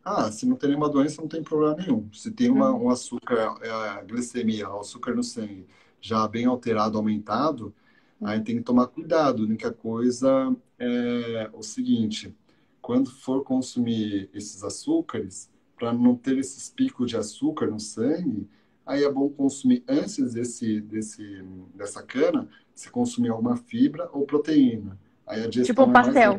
Ah, 0.03 0.32
se 0.32 0.47
não 0.47 0.57
tem 0.57 0.70
nenhuma 0.70 0.88
doença, 0.88 1.20
não 1.20 1.28
tem 1.28 1.43
problema 1.43 1.76
nenhum. 1.76 2.09
Se 2.14 2.30
tem 2.30 2.51
uma, 2.51 2.70
uhum. 2.70 2.86
um 2.86 2.91
açúcar, 2.91 3.55
é, 3.61 3.68
a 3.70 4.03
glicemia, 4.03 4.70
o 4.70 4.80
açúcar 4.80 5.14
no 5.14 5.22
sangue 5.22 5.66
já 6.01 6.26
bem 6.26 6.47
alterado, 6.47 6.97
aumentado, 6.97 7.74
aí 8.22 8.41
tem 8.41 8.57
que 8.57 8.62
tomar 8.62 8.86
cuidado. 8.86 9.43
A 9.43 9.47
única 9.47 9.70
coisa 9.70 10.57
é 10.78 11.51
o 11.53 11.62
seguinte: 11.62 12.34
quando 12.80 13.11
for 13.11 13.45
consumir 13.45 14.30
esses 14.32 14.64
açúcares, 14.64 15.51
para 15.81 15.93
não 15.95 16.14
ter 16.14 16.37
esses 16.37 16.68
picos 16.68 17.09
de 17.09 17.16
açúcar 17.16 17.68
no 17.68 17.81
sangue, 17.81 18.47
aí 18.85 19.03
é 19.03 19.11
bom 19.11 19.31
consumir 19.31 19.83
antes 19.89 20.35
desse, 20.35 20.78
desse, 20.83 21.43
dessa 21.74 22.03
cana, 22.03 22.47
se 22.74 22.91
consumir 22.91 23.31
alguma 23.31 23.57
fibra 23.57 24.11
ou 24.12 24.26
proteína. 24.26 24.99
Aí 25.26 25.43
a 25.43 25.49
digestão 25.49 25.74
tipo 25.74 25.87
um 25.87 25.91
é 25.91 25.93
pastel. 25.95 26.37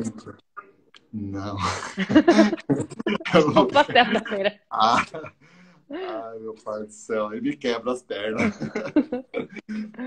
Não. 1.11 1.57
o 3.57 3.65
pastel 3.65 4.13
da 4.13 4.23
feira. 4.23 4.59
Ah, 4.69 5.03
ai, 5.89 6.37
meu 6.39 6.53
pai 6.63 6.83
do 6.83 6.93
céu, 6.93 7.33
ele 7.33 7.41
me 7.41 7.57
quebra 7.57 7.93
as 7.93 8.03
pernas. 8.03 8.59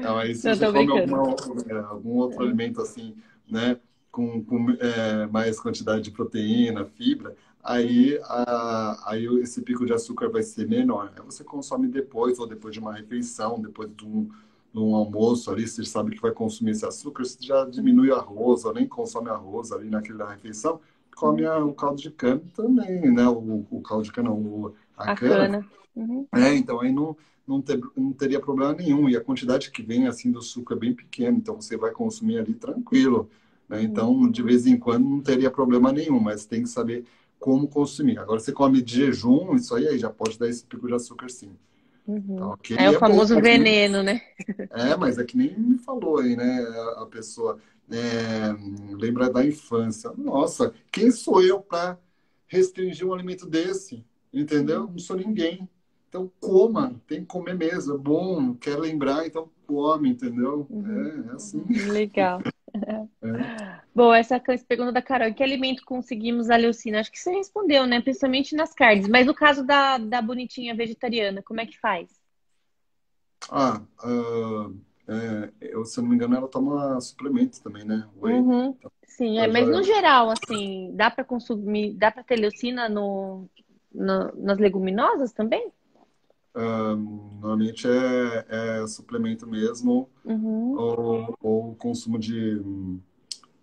Não, 0.01 0.16
aí 0.16 0.37
se 0.37 0.55
você 0.55 0.66
come 0.66 1.01
alguma, 1.01 1.35
é, 1.68 1.74
algum 1.91 2.18
outro 2.18 2.45
alimento 2.45 2.80
assim, 2.80 3.16
né? 3.51 3.80
com, 4.14 4.45
com 4.45 4.70
é, 4.70 5.26
mais 5.26 5.59
quantidade 5.59 6.03
de 6.03 6.12
proteína, 6.12 6.85
fibra, 6.85 7.35
aí, 7.65 8.21
a, 8.25 9.11
aí 9.11 9.27
esse 9.41 9.62
pico 9.62 9.87
de 9.87 9.95
açúcar 9.95 10.29
vai 10.29 10.43
ser 10.43 10.69
menor. 10.69 11.11
Aí 11.17 11.25
você 11.25 11.43
consome 11.43 11.89
depois, 11.89 12.39
ou 12.39 12.47
depois 12.47 12.75
de 12.75 12.81
uma 12.81 12.93
refeição, 12.93 13.59
depois 13.59 13.91
de 13.97 14.05
um, 14.05 14.29
de 14.73 14.79
um 14.79 14.95
almoço 14.95 15.51
ali, 15.51 15.67
você 15.67 15.83
sabe 15.85 16.11
que 16.11 16.21
vai 16.21 16.33
consumir 16.33 16.73
esse 16.73 16.85
açúcar, 16.85 17.25
você 17.25 17.39
já 17.41 17.65
diminui 17.65 18.12
arroz, 18.12 18.67
ou 18.67 18.75
nem 18.75 18.87
consome 18.87 19.31
arroz 19.31 19.73
ali 19.73 19.89
naquela 19.89 20.31
refeição, 20.31 20.79
come 21.17 21.47
a, 21.47 21.59
o 21.65 21.73
caldo 21.73 22.03
de 22.03 22.11
cana 22.11 22.43
também, 22.55 23.11
né? 23.11 23.27
O, 23.27 23.65
o 23.71 23.81
caldo 23.81 24.05
de 24.05 24.12
cana, 24.12 24.31
o, 24.31 24.75
a, 24.97 25.12
a 25.12 25.17
cana. 25.17 25.37
cana. 25.37 25.67
Uhum. 25.97 26.27
É, 26.35 26.55
então 26.55 26.81
aí 26.81 26.93
não, 26.93 27.17
não, 27.47 27.62
ter, 27.62 27.81
não 27.97 28.12
teria 28.12 28.41
problema 28.41 28.75
nenhum. 28.75 29.09
E 29.09 29.17
a 29.17 29.21
quantidade 29.23 29.71
que 29.71 29.83
vem 29.83 30.07
assim 30.07 30.31
do 30.31 30.43
suco 30.43 30.75
é 30.75 30.77
bem 30.77 30.93
pequena, 30.93 31.39
então 31.39 31.59
você 31.61 31.77
vai 31.79 31.93
consumir 31.93 32.39
ali 32.39 32.53
tranquilo. 32.53 33.31
Né? 33.69 33.83
Então, 33.83 34.31
de 34.31 34.43
vez 34.43 34.67
em 34.67 34.77
quando, 34.77 35.09
não 35.09 35.21
teria 35.21 35.51
problema 35.51 35.93
nenhum, 35.93 36.21
mas 36.21 36.45
tem 36.45 36.62
que 36.62 36.69
saber 36.69 37.05
como 37.45 37.68
consumir. 37.68 38.18
Agora, 38.18 38.40
você 38.40 38.53
come 38.53 38.80
de 38.80 39.05
jejum, 39.05 39.55
isso 39.55 39.74
aí, 39.74 39.86
aí 39.86 39.99
já 39.99 40.09
pode 40.09 40.38
dar 40.38 40.49
esse 40.49 40.64
pico 40.64 40.86
de 40.86 40.95
açúcar 40.95 41.28
sim. 41.28 41.55
Uhum. 42.07 42.36
Então, 42.36 42.59
é 42.78 42.88
o 42.88 42.95
é 42.95 42.99
famoso 42.99 43.34
bom, 43.34 43.42
veneno, 43.42 44.03
né? 44.03 44.22
É, 44.70 44.97
mas 44.97 45.18
é 45.18 45.24
que 45.24 45.36
nem 45.36 45.55
me 45.55 45.76
falou 45.76 46.20
aí, 46.20 46.34
né? 46.36 46.62
A 46.97 47.05
pessoa 47.05 47.59
é, 47.90 48.97
lembra 48.97 49.28
da 49.28 49.45
infância. 49.45 50.11
Nossa, 50.16 50.72
quem 50.90 51.11
sou 51.11 51.42
eu 51.42 51.61
para 51.61 51.99
restringir 52.47 53.07
um 53.07 53.12
alimento 53.12 53.47
desse? 53.47 54.03
Entendeu? 54.32 54.88
Não 54.88 54.99
sou 54.99 55.14
ninguém. 55.14 55.68
Então, 56.15 56.31
coma, 56.39 56.95
tem 57.09 57.23
que 57.23 57.27
comer 57.27 57.57
mesmo, 57.57 57.97
é 57.97 57.99
bom, 57.99 58.55
quer 58.55 58.79
lembrar, 58.79 59.27
então 59.27 59.51
come, 59.67 60.11
entendeu? 60.11 60.65
Uhum. 60.71 61.27
É, 61.27 61.33
é 61.33 61.35
assim. 61.35 61.65
Legal. 61.91 62.41
É. 63.23 63.81
Bom, 63.95 64.12
essa 64.12 64.41
pergunta 64.41 64.91
da 64.91 65.01
Carol, 65.01 65.33
que 65.33 65.43
alimento 65.43 65.85
conseguimos 65.85 66.51
a 66.51 66.57
leucina? 66.57 66.99
Acho 66.99 67.12
que 67.12 67.19
você 67.19 67.31
respondeu, 67.31 67.87
né? 67.87 68.01
Principalmente 68.01 68.57
nas 68.57 68.75
carnes. 68.75 69.07
Mas 69.07 69.27
no 69.27 69.33
caso 69.33 69.65
da, 69.65 69.97
da 69.97 70.21
bonitinha 70.21 70.75
vegetariana, 70.75 71.41
como 71.41 71.61
é 71.61 71.67
que 71.67 71.79
faz? 71.79 72.11
Ah, 73.49 73.81
uh, 74.05 74.77
é, 75.07 75.53
eu, 75.61 75.85
se 75.85 76.01
eu 76.01 76.03
não 76.03 76.11
me 76.11 76.17
engano, 76.17 76.35
ela 76.37 76.49
toma 76.49 77.01
suplementos 77.01 77.61
também, 77.61 77.85
né? 77.85 78.09
Uhum. 78.21 78.75
Então, 78.77 78.91
Sim, 79.07 79.39
é, 79.39 79.47
mas 79.47 79.69
no 79.69 79.85
geral, 79.85 80.31
assim, 80.31 80.91
dá 80.95 81.09
para 81.09 81.23
consumir, 81.23 81.95
dá 81.95 82.11
para 82.11 82.25
ter 82.25 82.35
leucina 82.35 82.89
no, 82.89 83.49
no, 83.95 84.33
nas 84.35 84.59
leguminosas 84.59 85.33
também? 85.33 85.73
Normalmente 86.55 87.86
é, 87.88 88.46
é, 88.48 88.86
suplemento 88.86 89.46
mesmo 89.46 90.09
uhum. 90.24 90.78
ou, 90.78 91.38
ou 91.40 91.74
consumo 91.74 92.18
de 92.18 92.61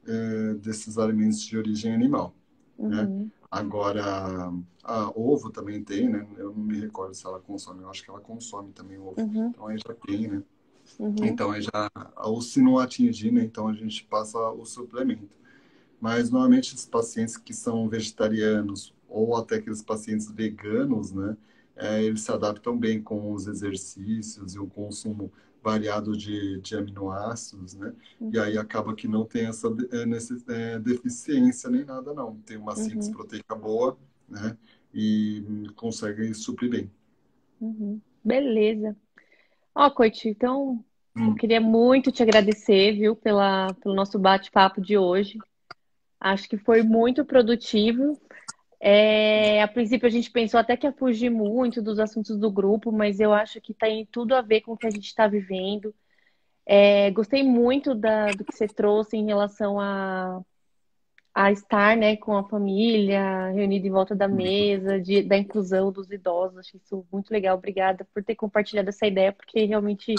é, 0.06 0.54
desses 0.56 0.98
alimentos 0.98 1.42
de 1.42 1.58
origem 1.58 1.94
animal, 1.94 2.34
né? 2.78 3.04
uhum. 3.04 3.20
né? 3.20 3.28
Agora, 3.52 4.54
a 4.82 5.10
ovo 5.14 5.50
também 5.50 5.84
tem, 5.84 6.08
né? 6.08 6.26
Eu 6.38 6.54
não 6.54 6.64
me 6.64 6.80
recordo 6.80 7.14
se 7.14 7.26
ela 7.28 7.38
consome, 7.38 7.82
eu 7.82 7.90
acho 7.90 8.02
que 8.02 8.10
ela 8.10 8.22
consome 8.22 8.72
também 8.72 8.98
ovo. 8.98 9.16
Uhum. 9.18 9.48
Então 9.48 9.68
aí 9.68 9.78
já 9.78 9.94
tem, 9.94 10.30
né? 10.30 10.44
Uhum. 10.98 11.16
Então 11.24 11.52
aí 11.52 11.62
já, 11.62 11.92
ou 12.24 12.42
se 12.42 12.62
não 12.62 12.80
atingir, 12.80 13.30
né? 13.30 13.44
Então 13.44 13.68
a 13.68 13.74
gente 13.74 14.06
passa 14.06 14.38
o 14.52 14.66
suplemento. 14.66 15.36
Mas 16.00 16.30
normalmente 16.32 16.74
os 16.74 16.86
pacientes 16.86 17.36
que 17.36 17.54
são 17.54 17.90
vegetarianos 17.90 18.94
ou 19.10 19.36
até 19.36 19.56
aqueles 19.58 19.82
pacientes 19.82 20.32
veganos, 20.32 21.12
né? 21.12 21.36
É, 21.76 22.04
eles 22.04 22.22
se 22.22 22.32
adaptam 22.32 22.78
bem 22.78 23.02
com 23.02 23.32
os 23.34 23.48
exercícios 23.48 24.56
e 24.56 24.60
o 24.60 24.68
consumo 24.68 25.32
variado 25.64 26.18
de, 26.18 26.60
de 26.60 26.76
aminoácidos, 26.76 27.76
né? 27.76 27.94
Uhum. 28.20 28.32
E 28.34 28.40
aí 28.40 28.58
acaba 28.58 28.96
que 28.96 29.08
não 29.08 29.26
tem 29.26 29.46
essa 29.46 29.68
é, 29.92 30.06
necess, 30.06 30.48
é, 30.50 30.80
deficiência 30.80 31.70
nem 31.70 31.86
nada, 31.86 32.14
não. 32.14 32.36
Tem 32.38 32.58
uma 32.58 32.76
síntese 32.76 33.10
uhum. 33.10 33.16
proteica 33.16 33.56
boa, 33.56 33.98
né? 34.28 34.58
E 34.94 35.68
consegue 35.76 36.34
suprir 36.34 36.70
bem. 36.70 36.92
Uhum. 37.60 38.02
Beleza. 38.24 38.96
Ó, 39.74 39.90
Coit, 39.90 40.28
então 40.28 40.84
hum. 41.16 41.30
eu 41.30 41.36
queria 41.36 41.62
muito 41.62 42.12
te 42.12 42.22
agradecer, 42.22 42.94
viu, 42.94 43.16
pela, 43.16 43.74
pelo 43.76 43.96
nosso 43.96 44.20
bate-papo 44.20 44.82
de 44.82 44.98
hoje. 44.98 45.38
Acho 46.20 46.50
que 46.50 46.58
foi 46.58 46.84
muito 46.84 47.24
produtivo. 47.24 48.20
É, 48.84 49.62
a 49.62 49.68
princípio 49.68 50.08
a 50.08 50.10
gente 50.10 50.32
pensou 50.32 50.60
até 50.60 50.76
que 50.76 50.88
ia 50.88 50.92
fugir 50.92 51.30
muito 51.30 51.84
dos 51.84 52.00
assuntos 52.00 52.36
do 52.36 52.52
grupo, 52.52 52.92
mas 52.92 53.20
eu 53.20 53.32
acho 53.32 53.62
que 53.62 53.76
tem 53.76 54.08
tudo 54.08 54.34
a 54.34 54.42
ver 54.42 54.62
com 54.62 54.74
o 54.74 54.78
que 54.78 54.88
a 54.88 54.90
gente 54.90 55.06
está 55.06 55.28
vivendo. 55.28 55.94
É, 56.66 57.12
gostei 57.12 57.44
muito 57.44 57.94
da, 57.94 58.32
do 58.32 58.44
que 58.44 58.56
você 58.56 58.68
trouxe 58.68 59.18
em 59.18 59.28
relação 59.28 59.80
a, 59.80 60.42
a 61.34 61.52
estar 61.52 61.96
né, 61.96 62.18
com 62.18 62.36
a 62.36 62.50
família, 62.50 63.52
reunida 63.52 63.88
em 63.88 63.92
volta 63.92 64.16
da 64.16 64.28
mesa, 64.28 65.00
de, 65.00 65.22
da 65.22 65.38
inclusão 65.38 65.92
dos 65.92 66.10
idosos. 66.10 66.58
Achei 66.58 66.80
isso 66.84 67.06
muito 67.12 67.30
legal. 67.32 67.58
Obrigada 67.58 68.04
por 68.12 68.24
ter 68.24 68.36
compartilhado 68.36 68.90
essa 68.90 69.06
ideia, 69.06 69.32
porque 69.32 69.64
realmente 69.64 70.16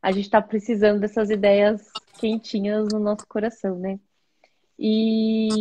a 0.00 0.12
gente 0.12 0.26
está 0.26 0.40
precisando 0.40 1.00
dessas 1.00 1.30
ideias 1.30 1.90
quentinhas 2.20 2.88
no 2.92 3.00
nosso 3.00 3.26
coração, 3.26 3.76
né? 3.76 3.98
E, 4.78 5.58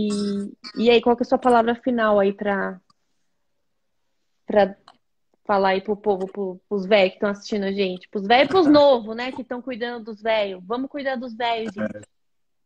e 0.78 0.90
aí, 0.90 1.02
qual 1.02 1.16
que 1.16 1.24
é 1.24 1.26
a 1.26 1.30
sua 1.30 1.38
palavra 1.38 1.76
final 1.76 2.20
aí 2.20 2.34
para 2.34 2.80
para 4.46 4.76
falar 5.46 5.70
aí 5.70 5.82
pro 5.82 5.96
povo, 5.96 6.28
pro, 6.28 6.60
pros 6.68 6.86
velhos 6.86 7.12
que 7.12 7.16
estão 7.18 7.30
assistindo 7.30 7.64
a 7.64 7.72
gente? 7.72 8.08
Pros 8.10 8.28
velhos 8.28 8.46
e 8.46 8.50
pros 8.50 8.68
novos, 8.72 9.16
né? 9.16 9.32
Que 9.32 9.42
estão 9.42 9.62
cuidando 9.62 10.06
dos 10.06 10.22
velhos. 10.22 10.64
Vamos 10.66 10.90
cuidar 10.90 11.16
dos 11.16 11.36
velhos, 11.36 11.74
gente. 11.74 11.98
É, 11.98 12.02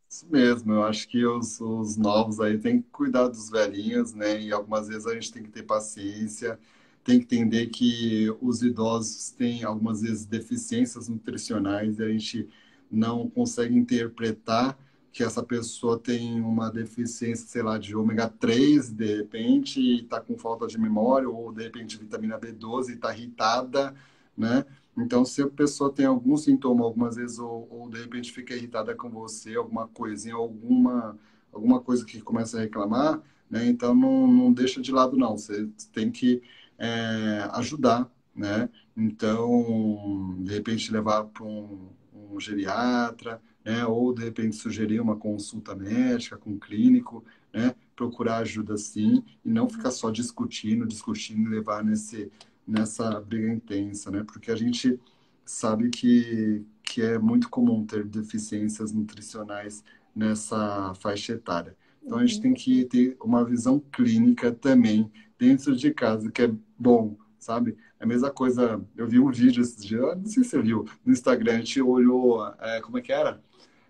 isso 0.09 0.25
mesmo, 0.29 0.73
eu 0.73 0.83
acho 0.83 1.07
que 1.07 1.25
os, 1.25 1.59
os 1.59 1.97
novos 1.97 2.39
aí 2.39 2.57
têm 2.57 2.81
que 2.81 2.89
cuidar 2.89 3.27
dos 3.27 3.49
velhinhos, 3.49 4.13
né? 4.13 4.39
E 4.39 4.53
algumas 4.53 4.87
vezes 4.87 5.05
a 5.05 5.13
gente 5.13 5.33
tem 5.33 5.43
que 5.43 5.49
ter 5.49 5.63
paciência, 5.63 6.57
tem 7.03 7.19
que 7.19 7.25
entender 7.25 7.67
que 7.67 8.27
os 8.41 8.63
idosos 8.63 9.31
têm 9.31 9.63
algumas 9.63 10.01
vezes 10.01 10.25
deficiências 10.25 11.09
nutricionais 11.09 11.99
e 11.99 12.03
a 12.03 12.09
gente 12.09 12.49
não 12.89 13.29
consegue 13.29 13.75
interpretar 13.75 14.77
que 15.11 15.23
essa 15.23 15.41
pessoa 15.43 15.97
tem 15.97 16.39
uma 16.41 16.69
deficiência, 16.69 17.47
sei 17.47 17.63
lá, 17.63 17.77
de 17.77 17.95
ômega 17.95 18.27
3, 18.29 18.91
de 18.91 19.17
repente, 19.17 19.79
e 19.79 20.01
está 20.01 20.21
com 20.21 20.37
falta 20.37 20.67
de 20.67 20.77
memória, 20.77 21.29
ou 21.29 21.51
de 21.51 21.63
repente 21.63 21.97
vitamina 21.97 22.39
B12 22.39 22.89
e 22.89 22.93
está 22.93 23.15
irritada, 23.15 23.95
né? 24.37 24.65
Então, 24.97 25.23
se 25.23 25.41
a 25.43 25.47
pessoa 25.47 25.91
tem 25.93 26.05
algum 26.05 26.35
sintoma, 26.37 26.83
algumas 26.83 27.15
vezes, 27.15 27.37
ou, 27.37 27.67
ou, 27.69 27.89
de 27.89 27.99
repente 28.01 28.31
fica 28.31 28.55
irritada 28.55 28.95
com 28.95 29.09
você, 29.09 29.55
alguma 29.55 29.87
coisinha, 29.87 30.35
alguma, 30.35 31.17
alguma 31.51 31.79
coisa 31.79 32.03
que 32.03 32.19
começa 32.21 32.57
a 32.57 32.61
reclamar, 32.61 33.21
né? 33.49 33.65
Então, 33.67 33.93
não, 33.95 34.27
não 34.27 34.51
deixa 34.53 34.81
de 34.81 34.91
lado, 34.91 35.15
não. 35.15 35.37
Você 35.37 35.69
tem 35.93 36.11
que 36.11 36.41
é, 36.77 37.47
ajudar, 37.53 38.11
né? 38.35 38.69
Então, 38.95 40.35
de 40.39 40.53
repente, 40.53 40.91
levar 40.91 41.25
para 41.25 41.43
um, 41.43 41.89
um 42.13 42.39
geriatra, 42.39 43.41
né? 43.67 43.85
ou 43.85 44.13
de 44.13 44.23
repente 44.23 44.55
sugerir 44.55 45.01
uma 45.01 45.17
consulta 45.17 45.75
médica 45.75 46.37
com 46.37 46.51
um 46.51 46.57
clínico, 46.57 47.21
né? 47.53 47.75
procurar 47.97 48.37
ajuda 48.37 48.77
sim, 48.77 49.21
e 49.43 49.49
não 49.49 49.67
ficar 49.67 49.91
só 49.91 50.09
discutindo, 50.09 50.87
discutindo 50.87 51.49
e 51.49 51.55
levar 51.55 51.83
nesse, 51.83 52.31
nessa 52.65 53.19
briga 53.19 53.51
intensa, 53.51 54.09
né? 54.09 54.23
porque 54.23 54.51
a 54.51 54.55
gente 54.55 54.97
sabe 55.43 55.89
que, 55.89 56.63
que 56.81 57.01
é 57.01 57.19
muito 57.19 57.49
comum 57.49 57.85
ter 57.85 58.05
deficiências 58.05 58.93
nutricionais 58.93 59.83
nessa 60.15 60.93
faixa 60.95 61.33
etária. 61.33 61.75
Então, 62.01 62.19
a 62.19 62.25
gente 62.25 62.39
tem 62.39 62.53
que 62.53 62.85
ter 62.85 63.17
uma 63.21 63.43
visão 63.43 63.81
clínica 63.91 64.49
também 64.49 65.11
dentro 65.37 65.75
de 65.75 65.93
casa, 65.93 66.31
que 66.31 66.43
é 66.43 66.51
bom, 66.79 67.17
sabe? 67.37 67.77
É 67.99 68.05
a 68.05 68.07
mesma 68.07 68.31
coisa, 68.31 68.81
eu 68.95 69.05
vi 69.05 69.19
um 69.19 69.29
vídeo 69.29 69.61
esses 69.61 69.83
dias, 69.83 70.01
não 70.15 70.25
sei 70.25 70.43
se 70.43 70.51
você 70.51 70.61
viu, 70.61 70.85
no 71.05 71.11
Instagram, 71.11 71.55
a 71.55 71.57
gente 71.57 71.81
olhou, 71.81 72.47
é, 72.61 72.79
como 72.79 72.97
é 72.97 73.01
que 73.01 73.11
era? 73.11 73.41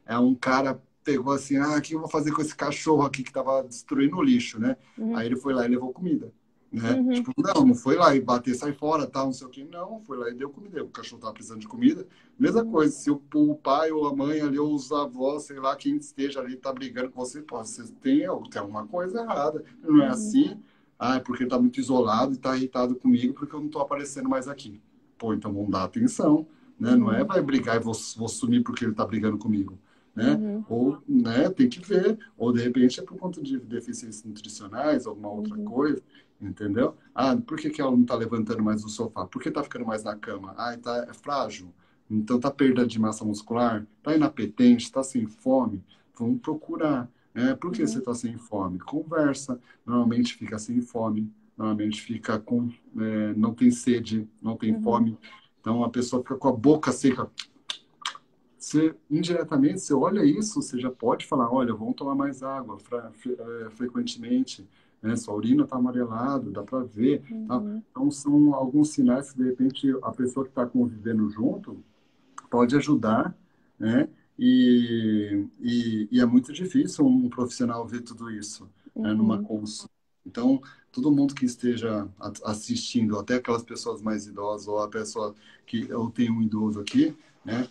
É 0.07 0.17
um 0.17 0.33
cara 0.33 0.81
pegou 1.07 1.31
assim, 1.31 1.55
ah, 1.55 1.77
o 1.77 1.81
que 1.81 1.95
eu 1.95 1.99
vou 2.01 2.09
fazer 2.09 2.33
com 2.33 2.41
esse 2.41 2.53
cachorro 2.53 3.03
aqui 3.03 3.23
que 3.23 3.31
tava 3.31 3.63
destruindo 3.63 4.17
o 4.17 4.21
lixo, 4.21 4.59
né? 4.59 4.75
Uhum. 4.97 5.15
Aí 5.15 5.25
ele 5.25 5.37
foi 5.37 5.53
lá 5.53 5.65
e 5.65 5.69
levou 5.69 5.93
comida, 5.93 6.33
né? 6.69 6.95
Uhum. 6.95 7.13
Tipo, 7.13 7.31
não, 7.37 7.67
não 7.67 7.75
foi 7.75 7.95
lá 7.95 8.13
e 8.13 8.19
bater, 8.19 8.53
sai 8.55 8.73
fora, 8.73 9.07
tal, 9.07 9.27
não 9.27 9.33
sei 9.33 9.47
o 9.47 9.49
que. 9.49 9.63
Não, 9.63 10.01
foi 10.01 10.17
lá 10.17 10.29
e 10.29 10.33
deu 10.33 10.49
comida. 10.49 10.83
O 10.83 10.89
cachorro 10.89 11.21
tava 11.21 11.31
precisando 11.31 11.61
de 11.61 11.67
comida. 11.67 12.05
Mesma 12.37 12.61
uhum. 12.61 12.71
coisa, 12.71 12.93
se 12.93 13.09
o, 13.09 13.21
o, 13.35 13.55
pai 13.55 13.89
ou 13.89 14.05
a 14.05 14.13
mãe 14.13 14.41
ali, 14.41 14.59
ou 14.59 14.75
os 14.75 14.91
avós, 14.91 15.43
sei 15.43 15.61
lá, 15.61 15.77
quem 15.77 15.95
esteja 15.95 16.41
ali 16.41 16.57
tá 16.57 16.73
brigando 16.73 17.09
com 17.09 17.23
você, 17.23 17.41
pô, 17.41 17.57
você 17.63 17.83
tem, 18.01 18.27
tem 18.51 18.59
alguma 18.59 18.85
coisa 18.85 19.21
errada. 19.21 19.63
Não 19.81 20.03
é 20.03 20.07
uhum. 20.07 20.11
assim, 20.11 20.59
ah, 20.99 21.15
é 21.15 21.19
porque 21.21 21.45
tá 21.45 21.57
muito 21.57 21.79
isolado 21.79 22.33
e 22.33 22.37
tá 22.37 22.57
irritado 22.57 22.95
comigo 22.95 23.33
porque 23.33 23.55
eu 23.55 23.61
não 23.61 23.69
tô 23.69 23.79
aparecendo 23.79 24.27
mais 24.27 24.49
aqui. 24.49 24.81
Pô, 25.17 25.33
então 25.33 25.53
vamos 25.53 25.71
dar 25.71 25.85
atenção, 25.85 26.45
né? 26.77 26.97
Não 26.97 27.13
é 27.13 27.21
uhum. 27.21 27.27
vai 27.27 27.41
brigar 27.41 27.77
e 27.77 27.79
vou, 27.79 27.95
vou 28.17 28.27
sumir 28.27 28.61
porque 28.61 28.83
ele 28.83 28.93
tá 28.93 29.05
brigando 29.05 29.37
comigo 29.37 29.79
né? 30.17 30.33
Uhum. 30.35 30.65
Ou, 30.67 31.03
né, 31.07 31.49
tem 31.51 31.69
que 31.69 31.79
ver, 31.79 32.17
ou 32.35 32.51
de 32.51 32.61
repente 32.61 32.99
é 32.99 33.03
por 33.03 33.17
conta 33.17 33.41
de 33.41 33.59
deficiências 33.59 34.23
nutricionais, 34.23 35.05
alguma 35.05 35.29
outra 35.29 35.55
uhum. 35.55 35.65
coisa, 35.65 36.01
entendeu? 36.41 36.95
Ah, 37.13 37.37
por 37.37 37.57
que, 37.57 37.69
que 37.69 37.79
ela 37.79 37.91
não 37.91 38.01
está 38.01 38.15
levantando 38.15 38.63
mais 38.63 38.81
do 38.81 38.89
sofá? 38.89 39.25
Por 39.27 39.41
que 39.41 39.49
está 39.49 39.61
ficando 39.63 39.85
mais 39.85 40.03
na 40.03 40.15
cama? 40.15 40.55
Ah, 40.57 40.75
tá, 40.77 41.05
é 41.09 41.13
frágil. 41.13 41.71
Então 42.09 42.39
tá 42.39 42.49
perda 42.49 42.85
de 42.87 42.99
massa 42.99 43.23
muscular, 43.23 43.85
tá 44.01 44.15
inapetente, 44.15 44.91
tá 44.91 45.03
sem 45.03 45.27
fome. 45.27 45.83
Vamos 46.17 46.39
procurar. 46.41 47.07
É, 47.35 47.53
por 47.53 47.71
que 47.71 47.81
Uhum. 47.83 47.87
você 47.87 47.99
está 47.99 48.13
sem 48.15 48.35
fome? 48.37 48.79
Conversa. 48.79 49.59
Normalmente 49.85 50.33
fica 50.33 50.57
sem 50.57 50.81
fome, 50.81 51.31
normalmente 51.55 52.01
fica 52.01 52.39
com, 52.39 52.69
é, 52.97 53.33
não 53.35 53.53
tem 53.53 53.69
sede, 53.69 54.27
não 54.41 54.57
tem 54.57 54.73
Uhum. 54.73 54.81
fome. 54.81 55.17
Então 55.61 55.83
a 55.83 55.89
pessoa 55.89 56.23
fica 56.23 56.35
com 56.37 56.47
a 56.47 56.51
boca 56.53 56.91
seca. 56.91 57.29
Você, 58.67 58.93
indiretamente, 59.09 59.79
você 59.79 59.93
olha 59.93 60.25
isso, 60.25 60.61
você 60.61 60.77
já 60.77 60.91
pode 60.91 61.25
falar, 61.25 61.49
olha, 61.49 61.73
vamos 61.73 61.95
tomar 61.95 62.15
mais 62.15 62.43
água 62.43 62.77
fre- 62.77 63.37
é, 63.39 63.69
frequentemente, 63.71 64.67
né? 65.01 65.15
Sua 65.15 65.33
urina 65.35 65.63
está 65.63 65.77
amarelada, 65.77 66.51
dá 66.51 66.63
para 66.63 66.83
ver. 66.83 67.21
tá? 67.47 67.55
Uhum. 67.55 67.81
Então 67.91 68.11
são 68.11 68.53
alguns 68.53 68.89
sinais 68.89 69.31
que 69.31 69.37
de 69.37 69.45
repente 69.45 69.89
a 70.03 70.11
pessoa 70.11 70.43
que 70.45 70.51
está 70.51 70.65
convivendo 70.65 71.29
junto 71.29 71.81
pode 72.49 72.75
ajudar, 72.75 73.35
né? 73.79 74.09
E, 74.39 75.45
e, 75.61 76.07
e 76.11 76.19
é 76.19 76.25
muito 76.25 76.53
difícil 76.53 77.05
um 77.07 77.29
profissional 77.29 77.87
ver 77.87 78.01
tudo 78.01 78.29
isso, 78.29 78.69
né, 79.01 79.13
numa 79.13 79.37
Uhum. 79.37 79.43
consulta. 79.43 79.91
Então, 80.25 80.61
todo 80.91 81.11
mundo 81.11 81.33
que 81.33 81.45
esteja 81.45 82.07
assistindo, 82.45 83.17
até 83.17 83.35
aquelas 83.35 83.63
pessoas 83.63 84.01
mais 84.01 84.27
idosas, 84.27 84.67
ou 84.67 84.79
a 84.79 84.89
pessoa 84.89 85.33
que 85.65 85.87
eu 85.89 86.09
tenho 86.11 86.33
um 86.33 86.41
idoso 86.41 86.79
aqui, 86.81 87.15
né? 87.45 87.67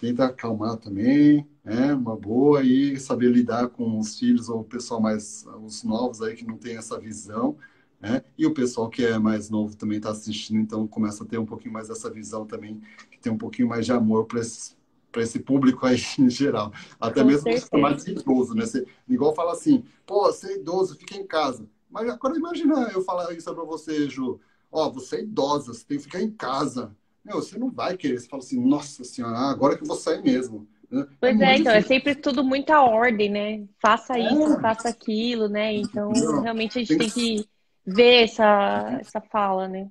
Tenta 0.00 0.26
acalmar 0.26 0.78
também, 0.78 1.46
né? 1.64 1.94
Uma 1.94 2.16
boa 2.16 2.62
e 2.64 2.98
saber 2.98 3.30
lidar 3.30 3.68
com 3.68 3.98
os 3.98 4.18
filhos 4.18 4.48
ou 4.48 4.60
o 4.60 4.64
pessoal 4.64 5.00
mais, 5.00 5.46
os 5.62 5.84
novos 5.84 6.22
aí 6.22 6.34
que 6.34 6.46
não 6.46 6.56
tem 6.56 6.76
essa 6.76 6.98
visão, 6.98 7.58
né? 8.00 8.22
E 8.38 8.46
o 8.46 8.54
pessoal 8.54 8.88
que 8.88 9.04
é 9.04 9.18
mais 9.18 9.50
novo 9.50 9.76
também 9.76 9.98
está 9.98 10.10
assistindo, 10.10 10.58
então 10.60 10.86
começa 10.88 11.22
a 11.24 11.26
ter 11.26 11.38
um 11.38 11.44
pouquinho 11.46 11.74
mais 11.74 11.90
essa 11.90 12.10
visão 12.10 12.46
também, 12.46 12.80
que 13.10 13.18
tem 13.20 13.30
um 13.32 13.36
pouquinho 13.38 13.68
mais 13.68 13.84
de 13.84 13.92
amor 13.92 14.24
para 14.26 14.40
esse, 14.40 14.74
para 15.12 15.22
esse 15.22 15.38
público 15.40 15.84
aí 15.86 15.98
em 16.18 16.30
geral. 16.30 16.72
Até 16.98 17.22
Com 17.22 17.28
mesmo 17.28 17.52
certeza. 17.52 17.70
chamar 17.70 17.94
de 17.96 18.10
idoso, 18.12 18.54
né? 18.54 18.64
Você, 18.64 18.86
igual 19.08 19.34
fala 19.34 19.52
assim, 19.52 19.84
pô, 20.06 20.24
você 20.32 20.52
é 20.54 20.56
idoso, 20.56 20.96
fica 20.96 21.14
em 21.16 21.26
casa. 21.26 21.68
Mas 21.90 22.08
agora 22.08 22.36
imagina 22.38 22.90
eu 22.92 23.02
falar 23.02 23.32
isso 23.34 23.52
para 23.54 23.64
você, 23.64 24.08
Ju. 24.08 24.40
Ó, 24.72 24.88
você 24.90 25.16
é 25.16 25.22
idosa, 25.22 25.74
você 25.74 25.84
tem 25.84 25.98
que 25.98 26.04
ficar 26.04 26.22
em 26.22 26.30
casa. 26.30 26.96
Meu, 27.24 27.36
você 27.36 27.58
não 27.58 27.70
vai 27.70 27.96
querer. 27.96 28.18
Você 28.18 28.28
fala 28.28 28.42
assim, 28.42 28.60
nossa 28.60 29.04
senhora, 29.04 29.36
ah, 29.36 29.50
agora 29.50 29.76
que 29.76 29.82
eu 29.82 29.86
vou 29.88 29.96
sair 29.96 30.22
mesmo. 30.22 30.66
né? 30.90 31.06
Pois 31.20 31.36
muito 31.36 31.48
é, 31.48 31.56
então, 31.56 31.72
é 31.72 31.80
difícil. 31.80 31.88
sempre 31.88 32.14
tudo 32.14 32.42
muita 32.42 32.80
ordem, 32.82 33.30
né? 33.30 33.66
Faça 33.80 34.18
isso, 34.18 34.54
É. 34.54 34.60
faça 34.60 34.88
aquilo, 34.88 35.48
né? 35.48 35.72
Então, 35.74 36.10
Não, 36.10 36.42
realmente 36.42 36.78
a 36.78 36.82
gente 36.82 36.88
tem 36.88 36.98
tem 36.98 37.10
que- 37.10 37.44
que 37.44 37.48
ver 37.86 38.24
essa, 38.24 38.98
essa 39.00 39.20
fala, 39.20 39.68
né? 39.68 39.90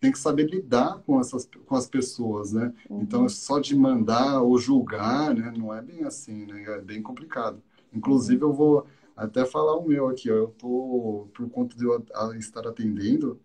Tem 0.00 0.12
que 0.12 0.18
saber 0.18 0.44
lidar 0.48 0.98
com 1.06 1.18
essas 1.20 1.48
com 1.66 1.74
as 1.74 1.86
pessoas, 1.88 2.52
né? 2.52 2.72
Uhum. 2.88 3.00
Então, 3.00 3.28
só 3.28 3.58
de 3.58 3.74
mandar 3.74 4.42
ou 4.42 4.58
julgar, 4.58 5.34
né? 5.34 5.52
Não 5.56 5.72
é 5.74 5.80
bem 5.82 6.04
assim, 6.04 6.46
né? 6.46 6.64
É 6.64 6.80
bem 6.80 7.02
complicado. 7.02 7.62
Inclusive, 7.92 8.42
eu 8.42 8.52
vou 8.52 8.86
até 9.16 9.44
falar 9.46 9.74
o 9.76 9.86
meu 9.88 10.08
aqui, 10.08 10.30
ó. 10.30 10.34
Eu 10.34 10.48
tô, 10.58 11.28
por 11.34 11.48
conta 11.50 11.76
de 11.76 11.84
eu 11.84 12.04
estar 12.38 12.66
atendendo, 12.68 13.40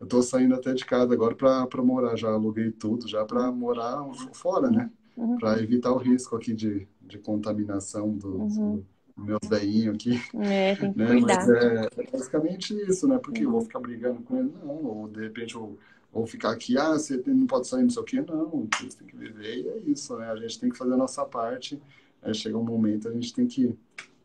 eu 0.00 0.06
tô 0.06 0.22
saindo 0.22 0.54
até 0.54 0.72
de 0.74 0.84
casa 0.84 1.12
agora 1.14 1.34
para 1.34 1.82
morar. 1.82 2.16
Já 2.16 2.30
aluguei 2.30 2.70
tudo, 2.72 3.06
já 3.08 3.24
para 3.24 3.50
morar 3.52 4.02
fora, 4.32 4.70
né? 4.70 4.90
Uhum. 5.16 5.36
Para 5.38 5.62
evitar 5.62 5.92
o 5.92 5.98
risco 5.98 6.36
aqui 6.36 6.54
de, 6.54 6.88
de 7.02 7.18
contaminação 7.18 8.16
dos, 8.16 8.56
Uhum. 8.56 8.82
dos 9.16 9.26
meus 9.26 9.40
velhinhos 9.48 9.94
aqui. 9.96 10.24
É, 10.34 10.76
tem 10.76 10.92
que 10.92 10.98
né? 10.98 11.06
cuidar. 11.06 11.46
Mas 11.46 11.48
é, 11.48 11.86
é 11.96 12.10
basicamente 12.10 12.74
isso, 12.88 13.06
né? 13.08 13.18
Porque 13.18 13.44
eu 13.44 13.50
vou 13.50 13.60
ficar 13.60 13.80
brigando 13.80 14.22
com 14.22 14.36
ele, 14.38 14.52
não. 14.62 14.84
Ou 14.84 15.08
de 15.08 15.20
repente 15.20 15.54
eu 15.54 15.78
vou 16.12 16.26
ficar 16.26 16.50
aqui, 16.52 16.76
ah, 16.78 16.92
você 16.92 17.22
não 17.26 17.46
pode 17.46 17.68
sair, 17.68 17.82
não 17.82 17.90
sei 17.90 18.02
o 18.02 18.04
quê. 18.04 18.20
Não, 18.22 18.68
você 18.80 18.96
tem 18.98 19.06
que 19.06 19.16
viver 19.16 19.58
e 19.58 19.68
é 19.68 19.78
isso, 19.90 20.16
né? 20.16 20.30
A 20.30 20.36
gente 20.36 20.58
tem 20.58 20.70
que 20.70 20.78
fazer 20.78 20.94
a 20.94 20.96
nossa 20.96 21.24
parte. 21.24 21.80
Aí 22.22 22.34
chega 22.34 22.56
um 22.58 22.64
momento, 22.64 23.08
a 23.08 23.12
gente 23.12 23.32
tem 23.32 23.46
que, 23.46 23.74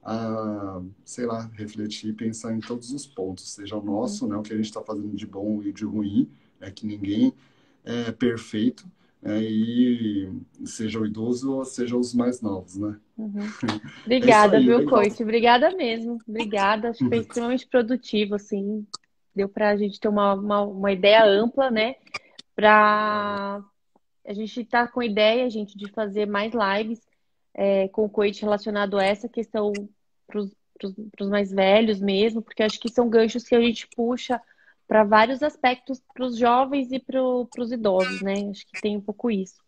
ah, 0.05 0.81
sei 1.03 1.25
lá, 1.25 1.49
refletir 1.55 2.11
e 2.11 2.13
pensar 2.13 2.53
em 2.53 2.59
todos 2.61 2.91
os 2.91 3.07
pontos, 3.07 3.49
seja 3.51 3.75
o 3.77 3.83
nosso, 3.83 4.27
né? 4.27 4.37
O 4.37 4.43
que 4.43 4.53
a 4.53 4.55
gente 4.55 4.67
está 4.67 4.81
fazendo 4.81 5.15
de 5.15 5.25
bom 5.25 5.63
e 5.63 5.73
de 5.73 5.83
ruim, 5.85 6.29
é 6.61 6.71
que 6.71 6.85
ninguém 6.87 7.33
é 7.83 8.11
perfeito, 8.11 8.85
né? 9.21 9.41
E 9.43 10.31
seja 10.65 10.99
o 10.99 11.05
idoso 11.05 11.53
ou 11.53 11.65
seja 11.65 11.97
os 11.97 12.13
mais 12.13 12.41
novos, 12.41 12.77
né? 12.77 12.99
Uhum. 13.17 13.55
É 14.05 14.05
Obrigada, 14.05 14.57
aí, 14.57 14.65
viu. 14.65 14.85
Coit? 14.85 15.21
Obrigada 15.23 15.71
mesmo. 15.75 16.19
Obrigada. 16.27 16.89
Acho 16.89 16.99
que 16.99 17.09
foi 17.09 17.17
Uhum. 17.17 17.23
extremamente 17.23 17.67
produtivo, 17.67 18.35
assim. 18.35 18.85
Deu 19.35 19.49
pra 19.49 19.75
gente 19.75 19.99
ter 19.99 20.07
uma, 20.07 20.35
uma, 20.35 20.61
uma 20.61 20.91
ideia 20.91 21.25
ampla, 21.25 21.71
né? 21.71 21.95
Pra... 22.55 23.63
A 24.25 24.33
gente 24.33 24.63
tá 24.65 24.87
com 24.87 25.03
ideia, 25.03 25.49
gente, 25.49 25.77
de 25.77 25.91
fazer 25.91 26.25
mais 26.27 26.53
lives 26.53 27.01
é, 27.53 27.87
com 27.89 28.05
o 28.05 28.09
Coit 28.09 28.41
relacionado 28.41 28.97
a 28.97 29.03
essa 29.03 29.29
questão 29.29 29.71
pros, 30.27 30.51
pros 31.11 31.29
mais 31.29 31.51
velhos 31.51 31.99
mesmo, 31.99 32.41
porque 32.41 32.63
acho 32.63 32.79
que 32.79 32.89
são 32.89 33.09
ganchos 33.09 33.43
que 33.43 33.55
a 33.55 33.61
gente 33.61 33.87
puxa 33.95 34.41
para 34.87 35.03
vários 35.03 35.41
aspectos 35.41 36.01
para 36.13 36.25
os 36.25 36.37
jovens 36.37 36.91
e 36.91 36.99
para 36.99 37.21
os 37.21 37.71
idosos, 37.71 38.21
né? 38.21 38.49
Acho 38.51 38.65
que 38.67 38.81
tem 38.81 38.97
um 38.97 39.01
pouco 39.01 39.31
isso. 39.31 39.63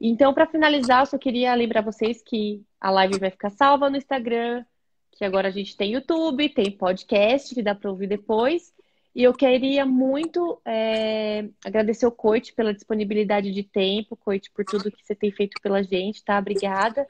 Então, 0.00 0.34
para 0.34 0.46
finalizar, 0.46 1.02
eu 1.02 1.06
só 1.06 1.16
queria 1.16 1.54
lembrar 1.54 1.80
vocês 1.80 2.20
que 2.22 2.60
a 2.80 2.90
live 2.90 3.20
vai 3.20 3.30
ficar 3.30 3.50
salva 3.50 3.88
no 3.88 3.96
Instagram, 3.96 4.64
que 5.12 5.24
agora 5.24 5.46
a 5.46 5.50
gente 5.52 5.76
tem 5.76 5.92
YouTube, 5.92 6.48
tem 6.48 6.72
podcast 6.72 7.54
que 7.54 7.62
dá 7.62 7.74
para 7.74 7.90
ouvir 7.90 8.08
depois. 8.08 8.72
E 9.14 9.22
eu 9.22 9.32
queria 9.32 9.86
muito 9.86 10.60
é, 10.64 11.48
agradecer 11.64 12.06
o 12.06 12.10
Coit 12.10 12.52
pela 12.54 12.74
disponibilidade 12.74 13.52
de 13.52 13.62
tempo, 13.62 14.16
Coit, 14.16 14.50
por 14.50 14.64
tudo 14.64 14.90
que 14.90 15.04
você 15.04 15.14
tem 15.14 15.30
feito 15.30 15.60
pela 15.62 15.82
gente, 15.84 16.24
tá? 16.24 16.38
Obrigada. 16.38 17.06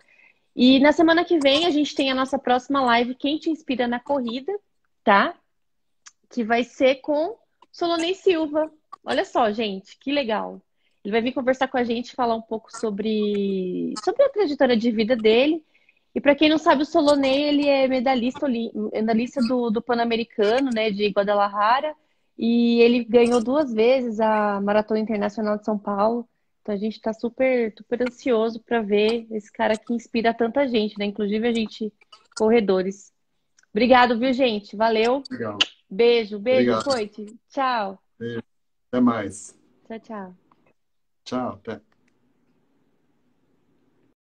E 0.55 0.79
na 0.81 0.93
semana 0.93 1.25
que 1.25 1.39
vem 1.39 1.67
a 1.67 1.71
gente 1.71 1.95
tem 1.95 2.11
a 2.11 2.15
nossa 2.15 2.39
próxima 2.39 2.81
live, 2.83 3.15
Quem 3.15 3.39
Te 3.39 3.51
Inspira 3.51 3.89
na 3.89 3.99
Corrida, 3.99 4.53
tá? 5.03 5.35
Que 6.31 6.45
vai 6.45 6.63
ser 6.63 6.97
com 6.97 7.37
Solonei 7.71 8.15
Silva. 8.15 8.71
Olha 9.05 9.25
só, 9.25 9.51
gente, 9.51 9.99
que 9.99 10.13
legal. 10.13 10.61
Ele 11.05 11.13
vai 11.13 11.23
vir 11.23 11.33
conversar 11.33 11.69
com 11.69 11.79
a 11.79 11.85
gente, 11.85 12.15
falar 12.15 12.37
um 12.37 12.43
pouco 12.43 12.71
sobre, 12.71 13.95
sobre 14.05 14.23
a 14.23 14.29
trajetória 14.29 14.77
de 14.77 14.91
vida 14.91 15.17
dele. 15.17 15.65
E 16.15 16.21
para 16.21 16.35
quem 16.35 16.49
não 16.49 16.59
sabe, 16.59 16.83
o 16.83 16.87
Solonei, 16.87 17.45
ele 17.45 17.69
é 17.69 17.89
medalhista, 17.89 18.47
medalhista 18.47 19.41
do, 19.41 19.71
do 19.71 19.83
Pan-Americano, 19.83 20.71
né, 20.73 20.91
de 20.91 21.09
Guadalajara. 21.09 21.97
E 22.39 22.81
ele 22.81 23.05
ganhou 23.05 23.43
duas 23.43 23.73
vezes 23.73 24.21
a 24.21 24.61
Maratona 24.61 25.01
Internacional 25.01 25.59
de 25.59 25.65
São 25.65 25.79
Paulo. 25.79 26.29
Então 26.63 26.75
a 26.75 26.79
gente 26.79 26.95
está 26.95 27.13
super, 27.13 27.75
super 27.77 28.03
ansioso 28.03 28.61
para 28.63 28.81
ver 28.81 29.27
esse 29.33 29.53
cara 29.53 29.77
que 29.77 29.93
inspira 29.93 30.33
tanta 30.33 30.67
gente, 30.67 30.97
né? 30.97 31.05
Inclusive 31.05 31.47
a 31.47 31.53
gente, 31.53 31.93
corredores. 32.37 33.13
Obrigado, 33.73 34.19
viu, 34.19 34.33
gente? 34.33 34.77
Valeu. 34.77 35.23
Legal. 35.31 35.59
Beijo, 35.91 36.39
beijo, 36.39 36.73
Obrigado. 36.73 37.39
Tchau. 37.49 37.99
Até 38.89 39.01
mais. 39.01 39.59
Tchau, 39.87 39.99
tchau. 40.01 40.37
Tchau, 41.25 41.49
até. 41.55 41.92